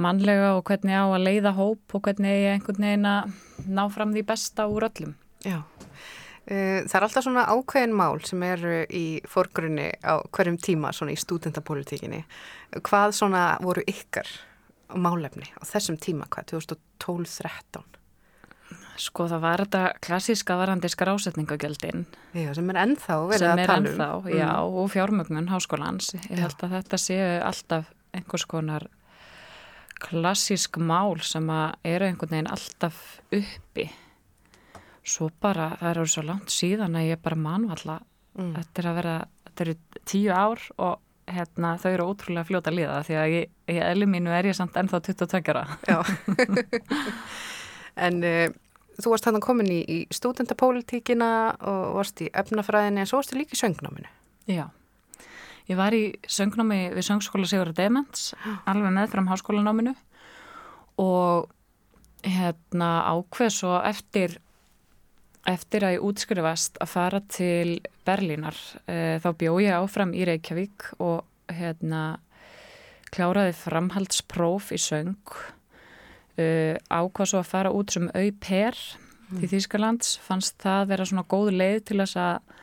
mannlega 0.00 0.54
og 0.56 0.64
hvernig 0.68 0.96
á 0.96 1.04
að 1.04 1.24
leiða 1.26 1.52
hóp 1.56 1.96
og 1.96 2.04
hvernig 2.06 2.32
ég 2.32 2.56
einhvern 2.56 2.86
veginn 2.86 3.08
að 3.08 3.68
ná 3.68 3.84
fram 3.92 4.16
því 4.16 4.24
besta 4.28 4.68
úr 4.72 4.88
öllum. 4.88 5.14
Já. 5.44 5.60
Eh, 6.50 6.82
það 6.90 6.96
er 6.98 7.04
alltaf 7.06 7.22
svona 7.22 7.44
ákveðin 7.46 7.92
mál 7.94 8.18
sem 8.26 8.42
eru 8.42 8.80
í 8.90 9.22
forgrunni 9.30 9.92
á 10.02 10.18
hverjum 10.34 10.58
tíma 10.58 10.90
svona 10.94 11.14
í 11.14 11.20
stúdentapolitíkinni. 11.20 12.24
Hvað 12.82 13.14
svona 13.14 13.44
voru 13.62 13.84
ykkar 13.86 14.26
málefni 14.98 15.46
á 15.54 15.62
þessum 15.68 16.00
tíma, 16.02 16.26
hvað, 16.32 16.56
2012-13? 16.56 17.86
Sko 19.02 19.28
það 19.30 19.44
var 19.44 19.62
þetta 19.62 19.84
klassíska 20.04 20.56
varandi 20.58 20.90
skrásetningagjöldin. 20.90 22.04
Já, 22.34 22.50
sem 22.58 22.74
er 22.74 22.80
ennþá 22.82 23.20
verið 23.30 23.48
að 23.52 23.62
tala 23.62 23.62
um. 23.62 23.62
Sem 23.62 23.62
er 23.62 23.74
ennþá, 23.76 24.10
mm. 24.18 24.34
já, 24.36 24.50
og 24.66 24.90
fjármögnun 24.92 25.50
háskólans. 25.52 26.12
Ég 26.26 26.42
held 26.42 26.66
að 26.66 26.76
þetta 26.80 27.00
séu 27.00 27.30
alltaf 27.46 27.94
einhvers 28.12 28.48
konar 28.50 28.90
klassísk 30.02 30.76
mál 30.82 31.20
sem 31.22 31.46
eru 31.86 32.08
einhvern 32.08 32.34
veginn 32.34 32.50
alltaf 32.50 32.98
uppi 33.30 33.86
svo 35.02 35.30
bara 35.42 35.72
það 35.80 35.90
eru 35.90 36.08
svo 36.10 36.26
langt 36.26 36.52
síðan 36.54 36.98
að 36.98 37.08
ég 37.10 37.22
bara 37.22 37.38
manvalla 37.38 37.96
mm. 38.38 38.52
þetta 38.58 38.82
er 38.82 38.90
að 38.90 38.98
vera, 39.00 39.14
þetta 39.48 39.64
eru 39.66 39.76
tíu 40.08 40.34
ár 40.34 40.66
og 40.78 41.00
hérna 41.32 41.76
þau 41.80 41.90
eru 41.92 42.08
ótrúlega 42.10 42.48
fljóta 42.48 42.72
að 42.72 42.78
liða 42.80 42.98
því 43.06 43.16
að 43.18 43.36
ég, 43.36 43.54
ég 43.70 43.80
elli 43.86 44.08
mínu 44.10 44.32
er 44.34 44.50
ég 44.50 44.58
samt 44.58 44.76
ennþá 44.78 45.00
22 45.06 45.54
ára. 45.54 45.64
En 48.02 48.22
uh, 48.24 48.46
þú 48.96 49.10
varst 49.12 49.26
þannig 49.28 49.44
komin 49.44 49.68
í, 49.68 49.80
í 49.84 49.98
stúdendapólitíkina 50.14 51.30
og 51.68 51.98
varst 51.98 52.22
í 52.24 52.30
efnafræðinni 52.32 53.02
en 53.02 53.10
svo 53.10 53.20
varst 53.20 53.34
þú 53.34 53.42
líka 53.42 53.56
í 53.56 53.60
söngnáminu. 53.60 54.08
Já, 54.48 54.64
ég 55.68 55.78
var 55.78 55.94
í 55.96 56.04
söngnámi 56.24 56.80
við 56.96 57.08
söngskóla 57.08 57.48
Sigur 57.50 57.72
Demens 57.76 58.32
alveg 58.64 58.96
með 58.96 59.12
fram 59.12 59.28
háskólanáminu 59.30 59.94
og 61.02 61.52
hérna 62.24 62.90
ákveð 63.12 63.54
svo 63.58 63.76
eftir 63.84 64.38
eftir 65.48 65.84
að 65.86 65.96
ég 65.96 66.04
útskrifast 66.06 66.78
að 66.82 66.90
fara 66.92 67.20
til 67.30 67.80
Berlínar 68.06 68.58
e, 68.86 69.18
þá 69.22 69.28
bjó 69.38 69.56
ég 69.62 69.74
áfram 69.74 70.14
í 70.14 70.26
Reykjavík 70.28 70.92
og 71.02 71.24
hérna 71.52 72.20
kláraði 73.12 73.54
framhaldspróf 73.58 74.70
í 74.74 74.78
söng 74.80 75.34
e, 76.38 76.78
ákvað 76.86 77.32
svo 77.32 77.42
að 77.42 77.50
fara 77.50 77.74
út 77.74 77.94
sem 77.94 78.06
au-per 78.08 78.78
mm. 78.78 79.40
til 79.40 79.50
Þýskalands 79.56 80.16
fannst 80.22 80.58
það 80.62 80.88
vera 80.94 81.08
svona 81.10 81.26
góð 81.34 81.52
leið 81.58 81.80
til 81.90 82.00
þess 82.04 82.20
að 82.22 82.58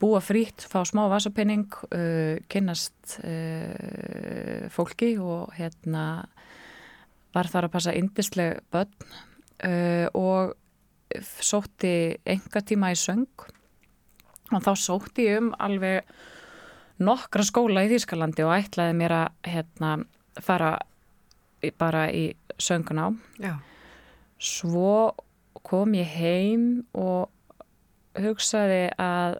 búa 0.00 0.22
frýtt, 0.24 0.64
fá 0.64 0.80
smá 0.88 1.04
vasapinning 1.12 1.68
e, 1.92 2.40
kynnast 2.48 3.18
fólki 4.72 5.12
og 5.20 5.52
hérna 5.58 6.04
var 7.34 7.50
þar 7.52 7.68
að 7.68 7.74
passa 7.74 7.92
indisleg 7.94 8.62
börn 8.72 8.96
og 10.16 10.54
sótti 11.18 11.94
enga 12.28 12.62
tíma 12.66 12.92
í 12.94 12.98
söng 12.98 13.46
og 14.50 14.62
þá 14.64 14.70
sótti 14.78 15.26
ég 15.28 15.40
um 15.42 15.50
alveg 15.58 16.06
nokkra 17.00 17.44
skóla 17.46 17.84
í 17.86 17.90
Þýskalandi 17.92 18.44
og 18.44 18.54
ætlaði 18.58 18.96
mér 18.98 19.16
að 19.16 19.50
hérna, 19.50 19.90
fara 20.40 20.74
bara 21.80 22.06
í 22.12 22.30
söngun 22.60 23.00
á. 23.00 23.08
Svo 24.40 25.12
kom 25.66 25.94
ég 25.96 26.08
heim 26.16 26.66
og 26.96 27.30
hugsaði 28.20 28.88
að 29.00 29.38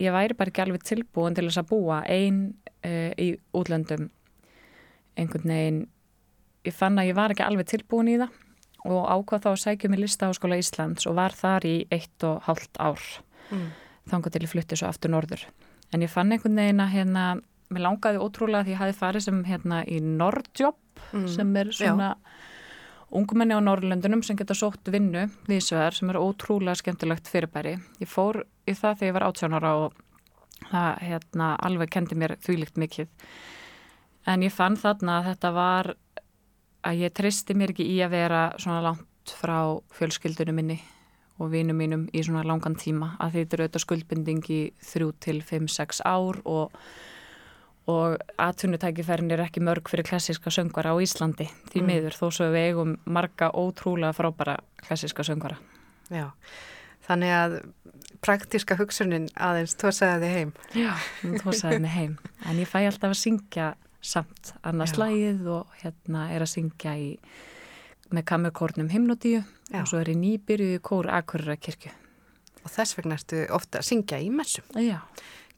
ég 0.00 0.14
væri 0.14 0.36
bara 0.38 0.52
ekki 0.52 0.64
alveg 0.64 0.84
tilbúin 0.86 1.36
til 1.36 1.48
þess 1.48 1.62
að 1.62 1.70
búa 1.72 2.02
einn 2.08 2.42
uh, 2.86 3.12
í 3.18 3.34
útlöndum 3.56 4.08
einhvern 5.18 5.50
veginn. 5.50 5.80
Ég 6.66 6.76
fann 6.76 6.98
að 7.00 7.10
ég 7.10 7.18
var 7.18 7.34
ekki 7.34 7.46
alveg 7.46 7.68
tilbúin 7.72 8.12
í 8.12 8.18
það 8.20 8.36
og 8.86 9.08
ákvað 9.10 9.46
þá 9.46 9.50
að 9.50 9.62
sækja 9.64 9.90
mig 9.90 10.02
listaháskóla 10.04 10.58
Íslands 10.60 11.08
og 11.10 11.16
var 11.18 11.34
þar 11.34 11.66
í 11.66 11.76
eitt 11.94 12.26
og 12.26 12.44
hálft 12.46 12.78
ár 12.78 13.02
mm. 13.50 13.66
þangar 14.10 14.34
til 14.34 14.44
ég 14.44 14.52
flutti 14.52 14.78
svo 14.78 14.90
aftur 14.90 15.12
norður 15.14 15.46
en 15.92 16.04
ég 16.04 16.12
fann 16.12 16.32
einhvern 16.32 16.58
veginn 16.58 16.82
að 16.84 16.94
hérna, 16.94 17.24
mér 17.72 17.84
langaði 17.84 18.22
ótrúlega 18.22 18.64
að 18.64 18.72
ég 18.72 18.82
hafi 18.82 18.96
farið 18.98 19.26
sem 19.28 19.42
hérna 19.48 19.82
í 19.88 20.00
Nordjob 20.04 20.78
mm. 21.12 21.28
sem 21.32 21.54
er 21.60 21.72
svona 21.76 22.10
Já. 22.12 22.40
ungumenni 23.20 23.56
á 23.56 23.60
Norrlöndunum 23.64 24.24
sem 24.26 24.38
geta 24.38 24.56
sótt 24.56 24.90
vinnu 24.92 25.28
við 25.48 25.62
svegar 25.64 25.96
sem 25.96 26.10
er 26.12 26.20
ótrúlega 26.20 26.76
skemmtilegt 26.80 27.30
fyrirbæri. 27.30 27.78
Ég 28.02 28.10
fór 28.10 28.42
í 28.68 28.74
það 28.74 29.00
þegar 29.00 29.08
ég 29.10 29.16
var 29.18 29.28
18 29.30 29.58
ára 29.58 29.74
og 29.84 30.02
það 30.68 31.06
hérna, 31.06 31.54
alveg 31.64 31.94
kendi 31.94 32.18
mér 32.18 32.36
þvílikt 32.44 32.80
mikið. 32.80 33.08
En 34.28 34.44
ég 34.44 34.52
fann 34.52 34.76
þarna 34.76 35.20
að 35.20 35.30
þetta 35.30 35.52
var 35.56 35.94
að 36.86 37.02
ég 37.04 37.14
tristi 37.16 37.56
mér 37.58 37.74
ekki 37.74 37.88
í 37.88 37.98
að 38.04 38.14
vera 38.14 38.44
svona 38.60 38.84
langt 38.84 39.34
frá 39.38 39.58
fjölskyldunum 39.96 40.56
minni 40.60 40.78
og 41.38 41.52
vinum 41.52 41.78
mínum 41.78 42.08
í 42.12 42.22
svona 42.26 42.44
langan 42.46 42.76
tíma 42.78 43.12
að 43.22 43.38
þetta 43.38 43.56
eru 43.56 43.66
auðvitað 43.66 43.84
skuldbinding 43.84 44.50
í 44.50 44.62
þrjú 44.82 45.12
til 45.22 45.38
5-6 45.46 46.02
ár 46.06 46.40
og 46.44 46.74
og 47.88 48.18
aðtunutækifærin 48.36 49.32
er 49.32 49.40
ekki 49.46 49.62
mörg 49.64 49.88
fyrir 49.88 50.04
klassiska 50.04 50.52
söngvara 50.52 50.92
á 50.92 50.96
Íslandi 51.00 51.46
því 51.70 51.80
mm. 51.80 51.86
miður 51.88 52.12
mm. 52.12 52.18
þó 52.18 52.26
svo 52.36 52.48
við 52.52 52.66
eigum 52.68 52.90
marga 53.08 53.48
ótrúlega 53.56 54.12
frábæra 54.12 54.58
klassiska 54.84 55.24
söngvara. 55.24 55.56
Já, 56.12 56.28
þannig 57.08 57.32
að 57.32 57.56
praktiska 58.24 58.76
hugsunin 58.76 59.30
aðeins 59.32 59.76
tósaði 59.80 60.28
heim. 60.34 60.52
Já, 60.76 60.92
tósaði 61.40 61.94
heim, 61.94 62.18
en 62.44 62.60
ég 62.60 62.68
fæ 62.68 62.82
alltaf 62.82 63.14
að 63.14 63.20
syngja 63.22 63.72
samt 64.04 64.52
annars 64.62 64.94
Já. 64.94 65.00
lagið 65.04 65.48
og 65.58 65.78
hérna 65.82 66.28
er 66.34 66.44
að 66.44 66.52
syngja 66.54 66.94
í, 66.98 67.08
með 68.14 68.26
kammerkórnum 68.30 68.92
himnodíu 68.92 69.42
Já. 69.42 69.82
og 69.82 69.90
svo 69.90 70.02
er 70.02 70.12
ég 70.12 70.20
nýbyrjuði 70.20 70.78
kór 70.84 71.10
Akurra 71.12 71.56
kirkju. 71.56 71.92
Og 72.64 72.72
þess 72.72 72.96
vegna 72.98 73.18
ertu 73.18 73.44
ofta 73.54 73.80
að 73.80 73.88
syngja 73.90 74.20
í 74.20 74.30
messum. 74.34 74.66
Já. 74.76 75.00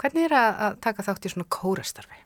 Hvernig 0.01 0.31
er 0.31 0.37
að 0.37 0.81
taka 0.81 1.05
þátt 1.05 1.27
í 1.29 1.33
svona 1.35 1.49
kórastarfi? 1.53 2.21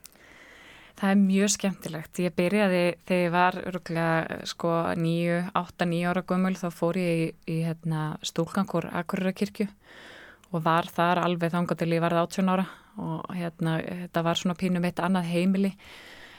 Það 0.95 1.11
er 1.11 1.17
mjög 1.19 1.49
skemmtilegt. 1.51 2.19
Ég 2.23 2.35
byrjaði 2.37 2.83
þegar 3.03 3.23
ég 3.25 3.31
var 3.33 3.57
öruglega 3.67 4.37
sko 4.47 4.71
nýju, 4.95 5.41
átta, 5.59 5.87
nýju 5.91 6.11
ára 6.13 6.23
gömul 6.23 6.53
þá 6.55 6.69
fór 6.71 6.99
ég 7.01 7.17
í, 7.19 7.25
í 7.51 7.57
hérna, 7.65 8.13
stúlgankór 8.23 8.87
Akureyrakirkju 8.95 9.67
og 10.53 10.63
var 10.63 10.87
þar 10.87 11.25
alveg 11.25 11.51
þangar 11.51 11.81
til 11.81 11.91
ég 11.91 12.03
varði 12.05 12.23
18 12.23 12.53
ára 12.53 12.67
og 13.01 13.35
hérna 13.35 13.77
þetta 13.83 14.25
var 14.25 14.39
svona 14.39 14.57
pínum 14.59 14.85
eitt 14.87 15.01
annað 15.03 15.31
heimili 15.33 15.75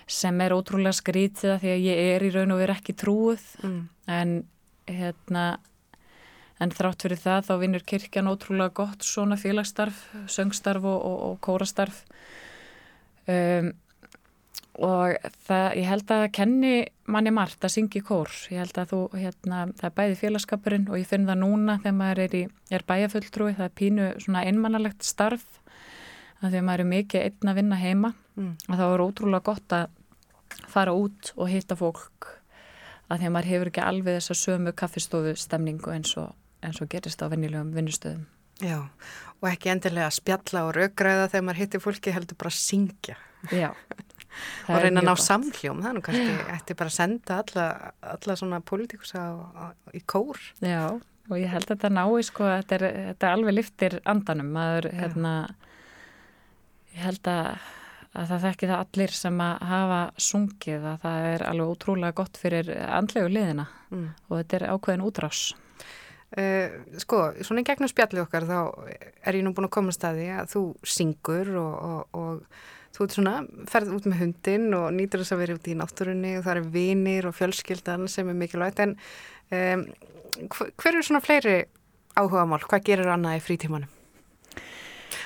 sem 0.06 0.40
er 0.40 0.54
ótrúlega 0.54 0.94
skrítið 0.94 1.56
því 1.62 1.72
að 1.72 1.86
ég 1.86 2.02
er 2.14 2.26
í 2.26 2.34
raun 2.34 2.54
og 2.54 2.60
verið 2.62 2.78
ekki 2.78 2.94
trúið 3.00 3.46
mm. 3.62 3.80
en 4.18 4.36
hérna 4.86 5.46
En 6.56 6.72
þrátt 6.72 7.04
fyrir 7.04 7.20
það 7.20 7.48
þá 7.50 7.54
vinnur 7.60 7.82
kirkjan 7.84 8.30
ótrúlega 8.30 8.72
gott 8.78 9.04
svona 9.04 9.36
félagsstarf, 9.36 10.06
söngstarf 10.32 10.86
og, 10.88 11.02
og, 11.04 11.18
og 11.26 11.40
kórastarf 11.44 11.98
um, 13.28 13.74
og 14.76 15.28
það, 15.48 15.66
ég 15.80 15.88
held 15.88 16.14
að 16.16 16.24
kenni 16.36 16.72
manni 17.08 17.32
margt 17.32 17.64
að 17.64 17.72
syngja 17.76 18.00
í 18.02 18.04
kór. 18.04 18.32
Ég 18.52 18.60
held 18.60 18.80
að 18.80 18.90
þú, 18.92 19.00
hérna, 19.16 19.60
það 19.76 19.86
er 19.88 19.94
bæði 20.00 20.18
félagskapurinn 20.20 20.88
og 20.90 20.98
ég 21.00 21.08
finn 21.08 21.28
það 21.28 21.40
núna 21.44 21.78
þegar 21.80 21.96
maður 22.00 22.22
er, 22.24 22.36
í, 22.36 22.42
er 22.76 22.84
bæjafulltrúi, 22.88 23.54
það 23.56 23.68
er 23.68 23.76
pínu 23.80 24.08
svona 24.24 24.44
einmannalegt 24.48 25.06
starf 25.06 25.46
að 26.46 26.54
því 26.54 26.62
að 26.62 26.66
maður 26.70 26.84
er 26.84 26.90
mikið 26.94 27.26
einn 27.26 27.52
að 27.52 27.60
vinna 27.60 27.82
heima 27.82 28.14
mm. 28.38 28.50
og 28.68 28.72
það 28.72 28.90
voru 28.92 29.10
ótrúlega 29.10 29.46
gott 29.50 29.76
að 29.76 29.86
fara 30.70 30.96
út 30.96 31.32
og 31.36 31.50
hitta 31.50 31.76
fólk 31.78 32.32
að 33.06 33.20
því 33.20 33.28
að 33.28 33.36
maður 33.36 33.52
hefur 33.52 33.70
ekki 33.70 33.86
alveg 33.86 34.18
þessa 34.18 34.36
sömu 34.40 34.74
kaffistofu 34.76 35.36
stemningu 35.38 35.94
eins 35.94 36.16
og 36.20 36.34
eins 36.64 36.80
og 36.82 36.90
gerist 36.90 37.22
á 37.22 37.30
vennilegum 37.30 37.72
vinnustöðum. 37.76 38.26
Já, 38.64 38.88
og 39.42 39.48
ekki 39.50 39.70
endilega 39.72 40.08
spjalla 40.14 40.64
og 40.66 40.76
raugræða 40.76 41.28
þegar 41.32 41.44
maður 41.44 41.60
hittir 41.62 41.82
fólki 41.84 42.14
heldur 42.14 42.38
bara 42.40 42.52
að 42.52 42.60
syngja. 42.62 43.16
Já. 43.52 43.68
og 44.68 44.80
reyna 44.82 45.02
að 45.02 45.10
ná 45.10 45.12
samhljóm, 45.20 45.82
nú 45.96 46.02
kannski 46.04 46.38
eftir 46.54 46.78
bara 46.78 46.92
að 46.92 46.96
senda 46.96 47.42
alla, 47.42 47.66
alla 48.14 48.38
svona 48.38 48.62
pólitikusa 48.64 49.26
í 49.96 50.02
kór. 50.08 50.40
Já, 50.64 50.96
og 50.96 51.36
ég 51.40 51.52
held 51.52 51.68
að 51.68 51.76
þetta 51.76 51.92
nái 51.92 52.26
sko, 52.26 52.48
þetta 52.48 52.78
er, 52.78 52.86
þetta 53.10 53.28
er 53.28 53.36
alveg 53.36 53.58
liftir 53.58 53.98
andanum, 54.08 54.50
maður, 54.56 54.90
hérna, 54.96 55.36
ég 56.96 57.04
held 57.04 57.28
að, 57.30 57.68
að 58.16 58.30
það 58.32 58.46
þekki 58.46 58.70
það 58.70 58.82
allir 58.84 59.14
sem 59.18 59.42
að 59.44 59.66
hafa 59.70 60.00
sungið 60.28 60.88
að 60.92 61.04
það 61.04 61.28
er 61.34 61.46
alveg 61.50 61.72
ótrúlega 61.74 62.18
gott 62.22 62.40
fyrir 62.40 62.72
andlegu 62.86 63.32
liðina 63.32 63.68
mm. 63.92 64.08
og 64.28 64.34
þetta 64.40 64.58
er 64.58 64.66
ákveðin 64.72 65.06
útrás. 65.06 65.42
Uh, 66.36 66.72
sko, 66.98 67.20
svona 67.46 67.62
í 67.62 67.66
gegnum 67.68 67.90
spjalli 67.90 68.18
okkar 68.24 68.48
þá 68.48 68.56
er 68.90 69.36
ég 69.38 69.44
nú 69.46 69.52
búin 69.54 69.68
að 69.68 69.76
koma 69.76 69.92
að 69.92 69.98
staði 70.00 70.26
að 70.34 70.48
þú 70.56 70.62
syngur 70.96 71.52
og, 71.60 71.76
og, 71.86 72.18
og 72.18 72.96
þú 72.96 73.06
svona, 73.12 73.36
ferð 73.70 73.94
út 73.94 74.08
með 74.10 74.22
hundin 74.24 74.66
og 74.74 74.88
nýtur 74.96 75.22
þess 75.22 75.36
að 75.36 75.42
vera 75.44 75.56
út 75.58 75.70
í 75.70 75.76
náttúrunni 75.78 76.34
og 76.40 76.46
það 76.48 76.60
er 76.60 76.70
vinir 76.74 77.28
og 77.28 77.36
fjölskyldan 77.36 78.08
sem 78.10 78.32
er 78.32 78.38
mikilvægt 78.40 78.82
en 78.82 78.96
um, 79.52 79.86
hver 80.50 80.92
eru 80.92 81.04
svona 81.06 81.22
fleiri 81.24 81.58
áhuga 82.16 82.46
mál? 82.48 82.62
Hvað 82.64 82.88
gerir 82.90 83.12
annað 83.12 83.38
í 83.38 83.44
frítímanum? 83.44 83.95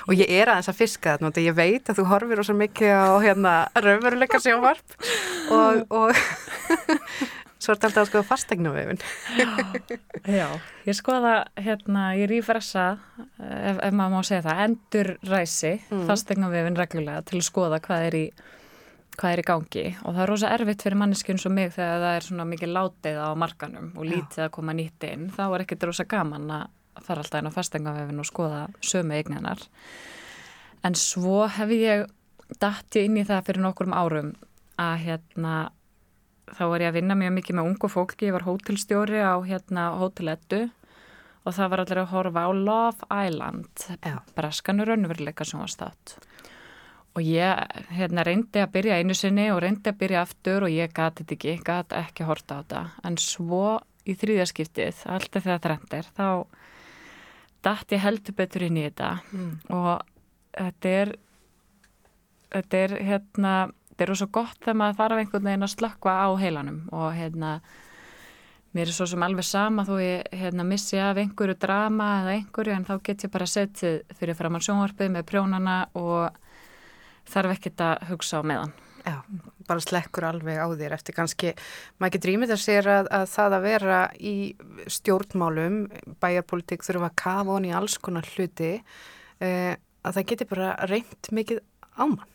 Og 0.07 0.15
ég 0.17 0.31
er 0.31 0.51
aðeins 0.51 0.71
að 0.71 0.79
fiska 0.81 1.17
þetta, 1.21 1.43
ég 1.43 1.57
veit 1.57 1.91
að 1.91 2.01
þú 2.01 2.07
horfir 2.11 2.41
ósað 2.43 2.61
mikið 2.63 2.95
á 2.95 3.15
hérna 3.23 3.53
raunveruleika 3.75 4.41
sjónvarp 4.41 4.97
og, 5.51 5.85
og 5.89 6.11
Svo 7.61 7.75
er 7.75 7.77
þetta 7.77 7.89
alltaf 7.89 8.01
að 8.01 8.07
skoða 8.09 8.25
fastegna 8.25 8.71
vefin. 8.73 9.01
Já, 9.37 9.49
já, 10.25 10.47
ég 10.87 10.97
skoða 10.97 11.33
hérna, 11.61 12.07
ég 12.17 12.31
rýfressa, 12.31 12.85
ef, 13.37 13.77
ef 13.77 13.93
maður 13.93 14.15
má 14.15 14.25
segja 14.25 14.45
það, 14.47 14.61
endur 14.65 15.11
ræsi 15.29 15.75
mm. 15.77 16.07
fastegna 16.09 16.49
vefin 16.49 16.79
reglulega 16.79 17.21
til 17.29 17.37
að 17.37 17.45
skoða 17.45 17.77
hvað 17.85 18.07
er 18.07 18.17
í, 18.17 18.23
hvað 19.13 19.35
er 19.35 19.43
í 19.43 19.45
gangi 19.51 19.85
og 19.99 20.07
það 20.07 20.23
er 20.23 20.33
rosa 20.33 20.53
erfitt 20.55 20.87
fyrir 20.87 21.01
manneskjum 21.03 21.41
svo 21.43 21.53
mig 21.53 21.75
þegar 21.75 22.01
það 22.01 22.17
er 22.17 22.27
svona 22.31 22.47
mikið 22.49 22.75
látið 22.79 23.21
á 23.21 23.29
markanum 23.45 23.93
og 23.93 24.09
lítið 24.09 24.41
já. 24.41 24.47
að 24.47 24.53
koma 24.57 24.77
nýtt 24.81 25.09
inn. 25.11 25.29
Þá 25.37 25.43
er 25.45 25.65
ekkert 25.67 25.89
rosa 25.91 26.09
gaman 26.09 26.49
að 26.57 26.69
fara 26.99 27.23
alltaf 27.23 27.39
inn 27.39 27.51
á 27.51 27.57
fastegna 27.57 27.93
vefin 27.95 28.21
og 28.21 28.27
skoða 28.27 28.63
sömu 28.83 29.15
eigninar. 29.17 29.61
En 30.83 30.97
svo 30.97 31.45
hef 31.47 31.71
ég 31.75 32.07
dætti 32.59 33.05
inn 33.07 33.19
í 33.21 33.27
það 33.27 33.45
fyrir 33.47 33.63
nokkur 33.63 33.89
um 33.89 33.95
árum 33.95 34.33
að 34.81 34.95
hérna 35.05 35.55
þá 36.51 36.63
var 36.73 36.83
ég 36.83 36.91
að 36.91 36.97
vinna 36.99 37.17
mjög 37.17 37.33
mikið 37.37 37.57
með 37.57 37.69
ungu 37.69 37.89
fólki, 37.91 38.27
ég 38.27 38.35
var 38.35 38.47
hótelstjóri 38.47 39.21
á 39.23 39.35
hérna 39.45 39.91
hótelettu 40.01 40.65
og 41.45 41.55
það 41.55 41.71
var 41.73 41.83
allir 41.83 42.01
að 42.01 42.11
horfa 42.11 42.43
á 42.45 42.49
Love 42.53 43.07
Island, 43.27 43.85
breskanur 44.35 44.91
önverleika 44.93 45.47
sem 45.47 45.61
var 45.61 45.71
státt. 45.71 46.17
Og 47.11 47.25
ég 47.27 47.79
hérna, 47.91 48.23
reyndi 48.23 48.61
að 48.61 48.71
byrja 48.75 48.99
einu 49.01 49.15
sinni 49.17 49.49
og 49.51 49.59
reyndi 49.63 49.91
að 49.91 49.97
byrja 49.99 50.21
aftur 50.23 50.67
og 50.67 50.71
ég 50.71 50.93
gati 50.95 51.25
þetta 51.25 51.35
ekki, 51.35 51.55
gati 51.65 51.97
ekki 51.97 52.27
horta 52.27 52.55
á 52.55 52.61
þetta. 52.61 52.83
En 53.07 53.17
svo 53.19 53.65
í 54.07 54.15
þrýðaskiptið, 54.15 55.01
alltaf 55.11 55.43
þegar 55.43 55.57
það 55.57 55.65
trendir, 55.65 56.11
þá 56.15 56.27
dætt 57.65 57.93
ég 57.95 58.03
heldur 58.03 58.37
betur 58.37 58.65
inn 58.67 58.79
í 58.79 58.87
þetta 58.87 59.11
mm. 59.31 59.51
og 59.77 60.01
þetta 60.57 60.95
er, 61.01 61.13
þetta 62.55 62.81
er 62.85 62.97
hérna 63.11 63.53
þetta 63.91 64.07
er 64.07 64.19
svo 64.21 64.29
gott 64.33 64.59
þegar 64.59 64.79
maður 64.81 64.99
þarf 65.01 65.21
einhvern 65.21 65.47
veginn 65.49 65.67
að 65.67 65.73
slökka 65.75 66.17
á 66.25 66.29
heilanum 66.41 66.83
og 66.95 67.07
hérna 67.15 67.53
mér 68.75 68.87
er 68.87 68.95
svo 68.95 69.07
sem 69.09 69.23
alveg 69.25 69.45
sama 69.45 69.83
þó 69.87 69.95
ég 69.99 70.29
hérna, 70.41 70.65
missi 70.67 70.99
af 71.01 71.19
einhverju 71.19 71.57
drama 71.59 72.11
eða 72.21 72.35
einhverju 72.37 72.75
en 72.75 72.87
þá 72.87 72.93
get 73.03 73.25
ég 73.27 73.33
bara 73.33 73.49
settið 73.49 73.97
fyrir 74.19 74.37
framann 74.39 74.63
sjónvarpið 74.63 75.11
með 75.17 75.27
prjónana 75.31 75.77
og 75.99 76.37
þarf 77.31 77.57
ekkert 77.57 77.83
að 77.85 78.05
hugsa 78.09 78.39
á 78.39 78.43
meðan. 78.47 78.73
Já, 79.03 79.17
bara 79.71 79.85
slekkur 79.85 80.27
alveg 80.29 80.59
á 80.61 80.67
þér 80.69 80.97
eftir 80.97 81.17
kannski, 81.17 81.53
maður 81.97 82.17
getur 82.17 82.33
ímyndið 82.35 82.57
að 82.57 82.63
sér 82.65 82.91
að, 82.91 83.11
að 83.17 83.25
það 83.33 83.57
að 83.57 83.67
vera 83.67 84.01
í 84.19 84.35
stjórnmálum, 84.99 85.79
bæjarpolitík 86.21 86.85
þurfum 86.85 87.07
að 87.09 87.17
kafa 87.23 87.55
honi 87.55 87.71
í 87.71 87.77
alls 87.79 87.97
konar 88.03 88.29
hluti, 88.35 88.73
eh, 89.41 89.73
að 90.05 90.19
það 90.19 90.29
getur 90.33 90.51
bara 90.53 90.75
reynd 90.91 91.31
mikið 91.31 91.63
ámann. 91.97 92.31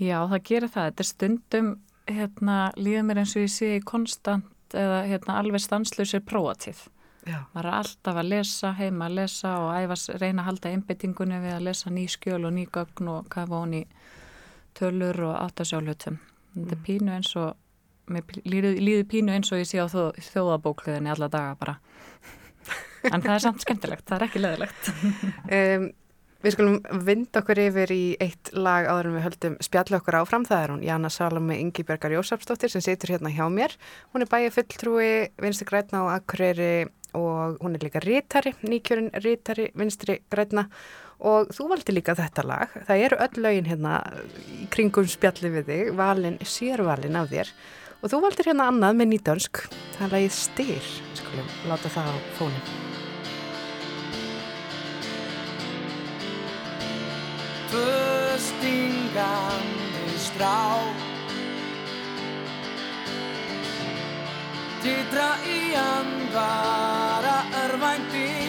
Já, 0.00 0.24
það 0.30 0.46
gerir 0.48 0.72
það. 0.72 0.86
Þetta 0.88 1.04
er 1.04 1.08
stundum, 1.10 1.68
hérna, 2.08 2.56
líður 2.80 3.04
mér 3.08 3.20
eins 3.22 3.34
og 3.36 3.44
ég 3.44 3.52
sé 3.52 3.68
konstant 3.84 4.76
eða 4.76 5.02
hérna, 5.10 5.36
alveg 5.40 5.60
stanslausir 5.60 6.24
próatíð. 6.24 6.86
Já. 7.28 7.42
Það 7.52 7.60
er 7.60 7.68
alltaf 7.76 8.18
að 8.22 8.30
lesa, 8.30 8.70
heima 8.78 9.10
að 9.10 9.16
lesa 9.18 9.52
og 9.60 9.74
æfas 9.76 10.06
reyna 10.22 10.40
að 10.42 10.48
halda 10.48 10.72
einbyttingunni 10.72 11.40
við 11.42 11.56
að 11.58 11.66
lesa 11.68 11.92
ný 11.92 12.06
skjöl 12.08 12.46
og 12.48 12.54
ný 12.56 12.64
gögn 12.72 13.10
og 13.12 13.28
kafa 13.32 13.60
honi 13.60 13.82
tölur 14.78 15.20
og 15.28 15.36
áttasjálfhutum. 15.36 16.16
Þetta 16.54 16.74
er 16.74 16.80
mm. 16.80 16.84
pínu 16.88 17.14
eins 17.16 17.30
og, 17.40 17.54
líður, 18.44 18.80
líður 18.80 19.06
pínu 19.12 19.36
eins 19.36 19.52
og 19.52 19.62
ég 19.62 19.70
sé 19.70 19.80
á 19.80 19.86
þjóðabókliðinni 19.88 21.14
alla 21.14 21.30
daga 21.32 21.56
bara. 21.60 21.78
En 23.08 23.22
það 23.24 23.32
er 23.32 23.42
samt 23.46 23.62
skemmtilegt, 23.64 24.04
það 24.04 24.18
er 24.18 24.26
ekki 24.26 24.40
leðilegt. 24.42 24.90
um, 25.48 25.86
Við 26.40 26.54
skulum 26.54 26.76
vinda 27.04 27.42
okkur 27.42 27.58
yfir 27.60 27.90
í 27.92 28.04
eitt 28.24 28.48
lag 28.56 28.86
áður 28.88 29.10
en 29.10 29.16
við 29.18 29.24
höldum 29.26 29.56
spjallu 29.60 29.98
okkur 29.98 30.16
áfram. 30.22 30.46
Það 30.48 30.62
er 30.62 30.70
hún 30.72 30.84
Jana 30.86 31.10
Salome 31.12 31.58
Ingi 31.60 31.84
Bergar 31.84 32.14
Jósafsdóttir 32.14 32.72
sem 32.72 32.84
situr 32.84 33.12
hérna 33.12 33.32
hjá 33.34 33.42
mér. 33.52 33.74
Hún 34.14 34.24
er 34.24 34.30
bæja 34.30 34.54
fulltrúi, 34.54 35.10
vinstri 35.36 35.68
græna 35.68 36.06
og 36.06 36.14
akkurýri 36.14 36.88
og 37.18 37.60
hún 37.60 37.76
er 37.76 37.84
líka 37.84 38.00
rítari, 38.00 38.54
nýkjörinn 38.64 39.12
rítari, 39.20 39.68
vinstri 39.76 40.22
græna 40.32 40.70
og 41.20 41.50
þú 41.52 41.68
valdi 41.70 41.92
líka 41.94 42.14
þetta 42.18 42.42
lag. 42.48 42.68
Það 42.88 43.02
eru 43.06 43.16
öll 43.26 43.36
lögin 43.44 43.68
hérna 43.68 43.94
kringum 44.72 45.08
spjalli 45.10 45.48
við 45.56 45.64
þig, 45.68 45.84
valin, 45.98 46.38
sérvalin 46.40 47.20
af 47.20 47.26
þér. 47.32 47.48
Og 48.00 48.06
þú 48.08 48.16
valdir 48.24 48.48
hérna 48.48 48.64
annað 48.72 48.96
með 48.96 49.06
nýtönsk, 49.12 49.54
það 49.98 50.04
er 50.06 50.12
lagið 50.14 50.34
styr, 50.38 50.84
skulum 51.20 51.48
láta 51.68 51.88
það 51.92 52.06
á 52.08 52.12
fónin. 52.38 52.64
Föstingandi 57.70 58.98
strá. 60.16 60.58
Titra 64.80 65.30
í 65.44 65.76
andvara 65.76 67.36
örvænting 67.66 68.39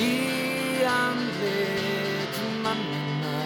Í 0.00 0.82
andlit 0.88 2.36
mannina 2.64 3.38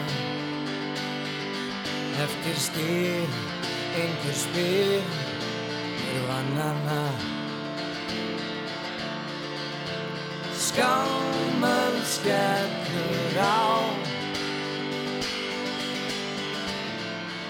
Eftir 2.24 2.58
styr, 2.66 3.38
einhver 3.98 4.36
spyr 4.44 5.02
Er 6.14 6.20
vannana 6.28 7.02
Skámöld 10.74 12.06
skellur 12.16 13.36
á. 13.38 13.66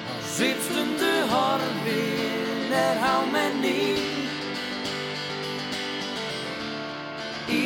Á 0.08 0.14
svipstundu 0.34 1.12
horfin 1.32 2.72
er 2.72 2.96
hámenning 3.04 4.02
Í 7.48 7.64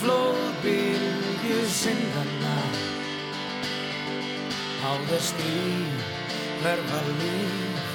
flóðbylgju 0.00 0.49
syndana 1.90 2.58
Á 4.80 4.90
þess 5.08 5.30
stríð 5.32 6.04
hverfa 6.62 7.00
líf 7.08 7.88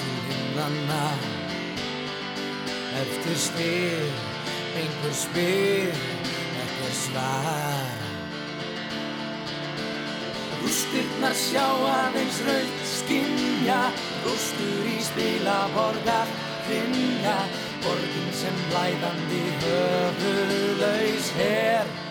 til 0.00 0.18
himnana 0.28 1.04
Eftir 2.94 3.38
styr, 3.42 4.10
einhver 4.78 5.14
spyr, 5.18 5.96
ekkert 6.62 6.94
svar. 6.94 7.96
Rústirnar 10.60 11.34
sjá 11.34 11.64
aðeins 11.90 12.38
raut 12.46 12.86
skinja 12.86 13.80
Rústur 14.22 14.86
í 14.92 14.96
spila 15.02 15.58
borgar 15.74 16.30
finja 16.68 17.36
Borgin 17.82 18.32
sem 18.44 18.64
blæðandi 18.70 19.44
höfuðlaus 19.66 21.34
her 21.42 22.03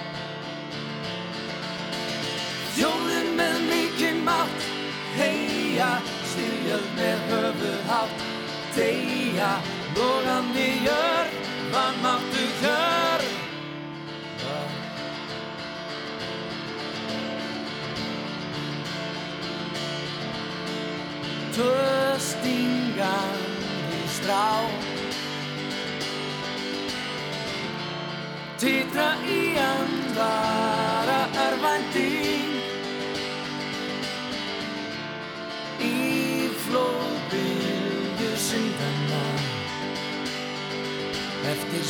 Deyja, 8.75 9.51
logandi 9.95 10.69
jörg 10.85 11.31
Vannmáttu 11.73 12.43
kjörg 12.61 13.03
Töstingandi 21.53 24.01
strá. 24.09 24.65
Titra 28.57 29.13
í 29.29 29.53
andvara 29.61 31.21
örvænting 31.45 32.12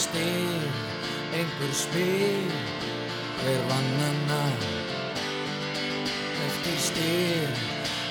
Styr, 0.03 0.63
einhver 1.37 1.73
spyr 1.73 2.51
Hver 3.39 3.61
vannana 3.69 4.43
Eftir 6.45 6.79
styr, 6.87 7.53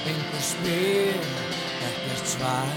einhver 0.09 0.45
spyr 0.53 1.21
Ekkert 1.89 2.29
svar. 2.35 2.71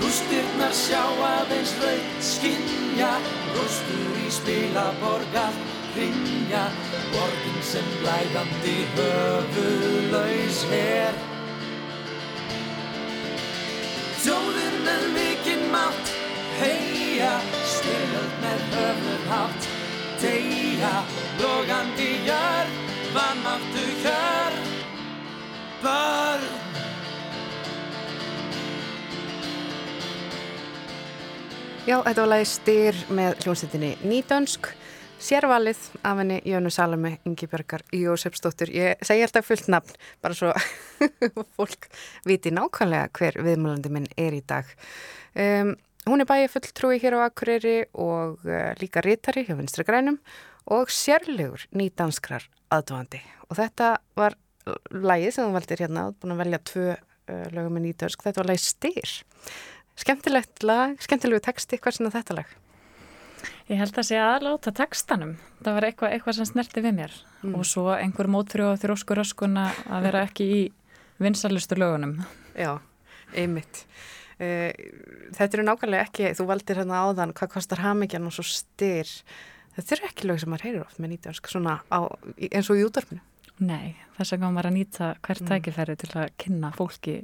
Rústirnar 0.00 0.74
sjá 0.76 1.00
aðeins 1.28 1.72
raut 1.80 2.26
skinja 2.32 3.14
Rústur 3.54 4.18
í 4.20 4.28
spila 4.40 4.90
borgar 5.00 5.56
hrinja 5.94 6.66
Borgin 7.14 7.64
sem 7.70 7.88
blæðandi 8.02 8.76
höfuðlaus 8.98 10.60
her 10.74 11.35
með 14.86 15.10
mikinn 15.18 15.68
mátt. 15.74 16.16
Heia, 16.56 17.34
styrjöld 17.68 18.36
með 18.40 18.62
höfuðhátt 18.72 19.66
Deyja, 20.22 20.92
logandi 21.36 22.06
jörg 22.24 22.78
Vannmáttu 23.12 23.82
kjörg 24.00 24.70
Börn. 25.82 26.46
Já, 31.86 32.00
þetta 32.00 32.22
var 32.22 32.30
lagið 32.32 32.48
styr 32.50 33.02
með 33.12 33.36
hljómsveitinni 33.44 33.92
Nýdönsk, 34.08 34.72
sérvalið 35.22 35.78
af 36.06 36.20
henni 36.20 36.38
Jönu 36.46 36.70
Salome, 36.72 37.16
Ingi 37.26 37.48
Björgar, 37.50 37.82
Jósefsdóttur. 37.94 38.70
Ég 38.74 39.02
segi 39.06 39.24
alltaf 39.24 39.46
fullt 39.48 39.68
nafn, 39.72 39.96
bara 40.24 40.36
svo 40.36 40.52
fólk 41.56 41.88
viti 42.28 42.52
nákvæmlega 42.54 43.10
hver 43.16 43.38
viðmálandi 43.46 43.92
minn 43.92 44.08
er 44.20 44.36
í 44.36 44.42
dag. 44.46 44.68
Um, 45.36 45.74
hún 46.06 46.22
er 46.22 46.28
bæja 46.28 46.50
fulltrúi 46.52 47.00
hér 47.02 47.18
á 47.18 47.26
Akureyri 47.26 47.78
og 47.94 48.44
uh, 48.46 48.72
líka 48.80 49.04
rítari 49.04 49.46
hjá 49.46 49.56
Vinstri 49.58 49.86
Grænum 49.88 50.20
og 50.72 50.92
sérlegur 50.92 51.64
nýdanskrar 51.76 52.46
aðdóðandi. 52.74 53.22
Og 53.50 53.58
þetta 53.60 53.96
var 54.18 54.36
lagið 54.90 55.34
sem 55.34 55.46
þú 55.46 55.56
valdir 55.56 55.84
hérna, 55.84 56.10
búin 56.18 56.34
að 56.36 56.44
velja 56.44 56.62
tvö 56.72 56.86
uh, 56.92 57.48
lögum 57.54 57.78
með 57.78 57.88
Nýdönsk, 57.88 58.26
þetta 58.26 58.42
var 58.42 58.52
lagið 58.52 58.68
styr. 58.68 59.16
Skemmtilegt 59.96 60.66
lag, 60.66 60.96
skemmtilegu 61.00 61.40
texti, 61.46 61.78
hvað 61.80 61.96
sinna 61.96 62.12
þetta 62.12 62.42
lag? 62.42 62.56
Ég 63.66 63.80
held 63.80 63.96
að 63.98 64.06
sé 64.06 64.18
aðláta 64.22 64.72
textanum. 64.76 65.32
Það 65.58 65.76
var 65.76 65.86
eitthvað, 65.88 66.12
eitthvað 66.14 66.36
sem 66.38 66.48
snerti 66.52 66.82
við 66.84 66.98
mér 67.00 67.14
mm. 67.42 67.54
og 67.58 67.64
svo 67.66 67.88
einhver 67.96 68.28
mótfrjó 68.30 68.68
og 68.72 68.82
þróskur 68.82 69.22
öskuna 69.24 69.68
að 69.90 70.06
vera 70.06 70.22
ekki 70.28 70.46
í 70.46 70.60
vinsalustu 71.22 71.78
lögunum. 71.78 72.20
Já, 72.54 72.76
einmitt. 73.34 73.82
Uh, 74.36 74.70
þetta 75.34 75.50
eru 75.50 75.64
nákvæmlega 75.66 76.06
ekki, 76.06 76.32
þú 76.38 76.48
valdir 76.52 76.82
hérna 76.82 77.02
áðan 77.08 77.34
hvað 77.36 77.54
kostar 77.56 77.82
hamingjan 77.82 78.28
og 78.28 78.36
svo 78.36 78.46
styr. 78.46 79.10
Þetta 79.76 79.96
eru 79.96 80.10
ekki 80.10 80.28
lög 80.30 80.42
sem 80.42 80.52
maður 80.52 80.68
heyrir 80.68 80.84
oft 80.84 81.00
með 81.02 81.16
nýtjánsk, 81.16 81.50
svona 81.50 81.80
á, 81.90 82.00
eins 82.46 82.70
og 82.70 82.78
í 82.78 82.84
útdarfinu. 82.86 83.24
Nei, 83.66 83.96
þess 84.18 84.36
að 84.36 84.44
maður 84.44 84.70
að 84.70 84.76
nýta 84.76 85.10
hvert 85.24 85.42
mm. 85.42 85.50
tækifæri 85.50 85.98
til 86.00 86.12
að 86.12 86.30
kynna 86.38 86.70
fólki 86.76 87.16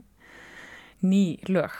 ný 1.02 1.38
lög. 1.50 1.74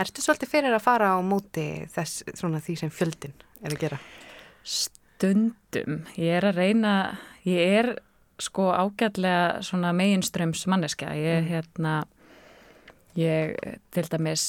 Erstu 0.00 0.24
svolítið 0.24 0.50
fyrir 0.50 0.76
að 0.76 0.84
fara 0.84 1.14
á 1.14 1.18
móti 1.24 1.84
þess, 1.92 2.24
svona 2.36 2.62
því 2.64 2.78
sem 2.80 2.92
fjöldin 2.92 3.34
er 3.64 3.76
að 3.76 3.84
gera? 3.84 4.00
Stundum. 4.64 6.02
Ég 6.20 6.38
er 6.38 6.48
að 6.50 6.60
reyna, 6.60 6.94
ég 7.48 7.76
er 7.80 7.90
sko 8.42 8.70
ágætlega 8.74 9.62
svona 9.64 9.92
meginströms 9.96 10.66
manneska. 10.70 11.12
Ég, 11.16 11.42
mm. 11.42 11.50
hérna, 11.52 11.94
ég 13.18 13.54
til 13.94 14.08
dæmis 14.10 14.46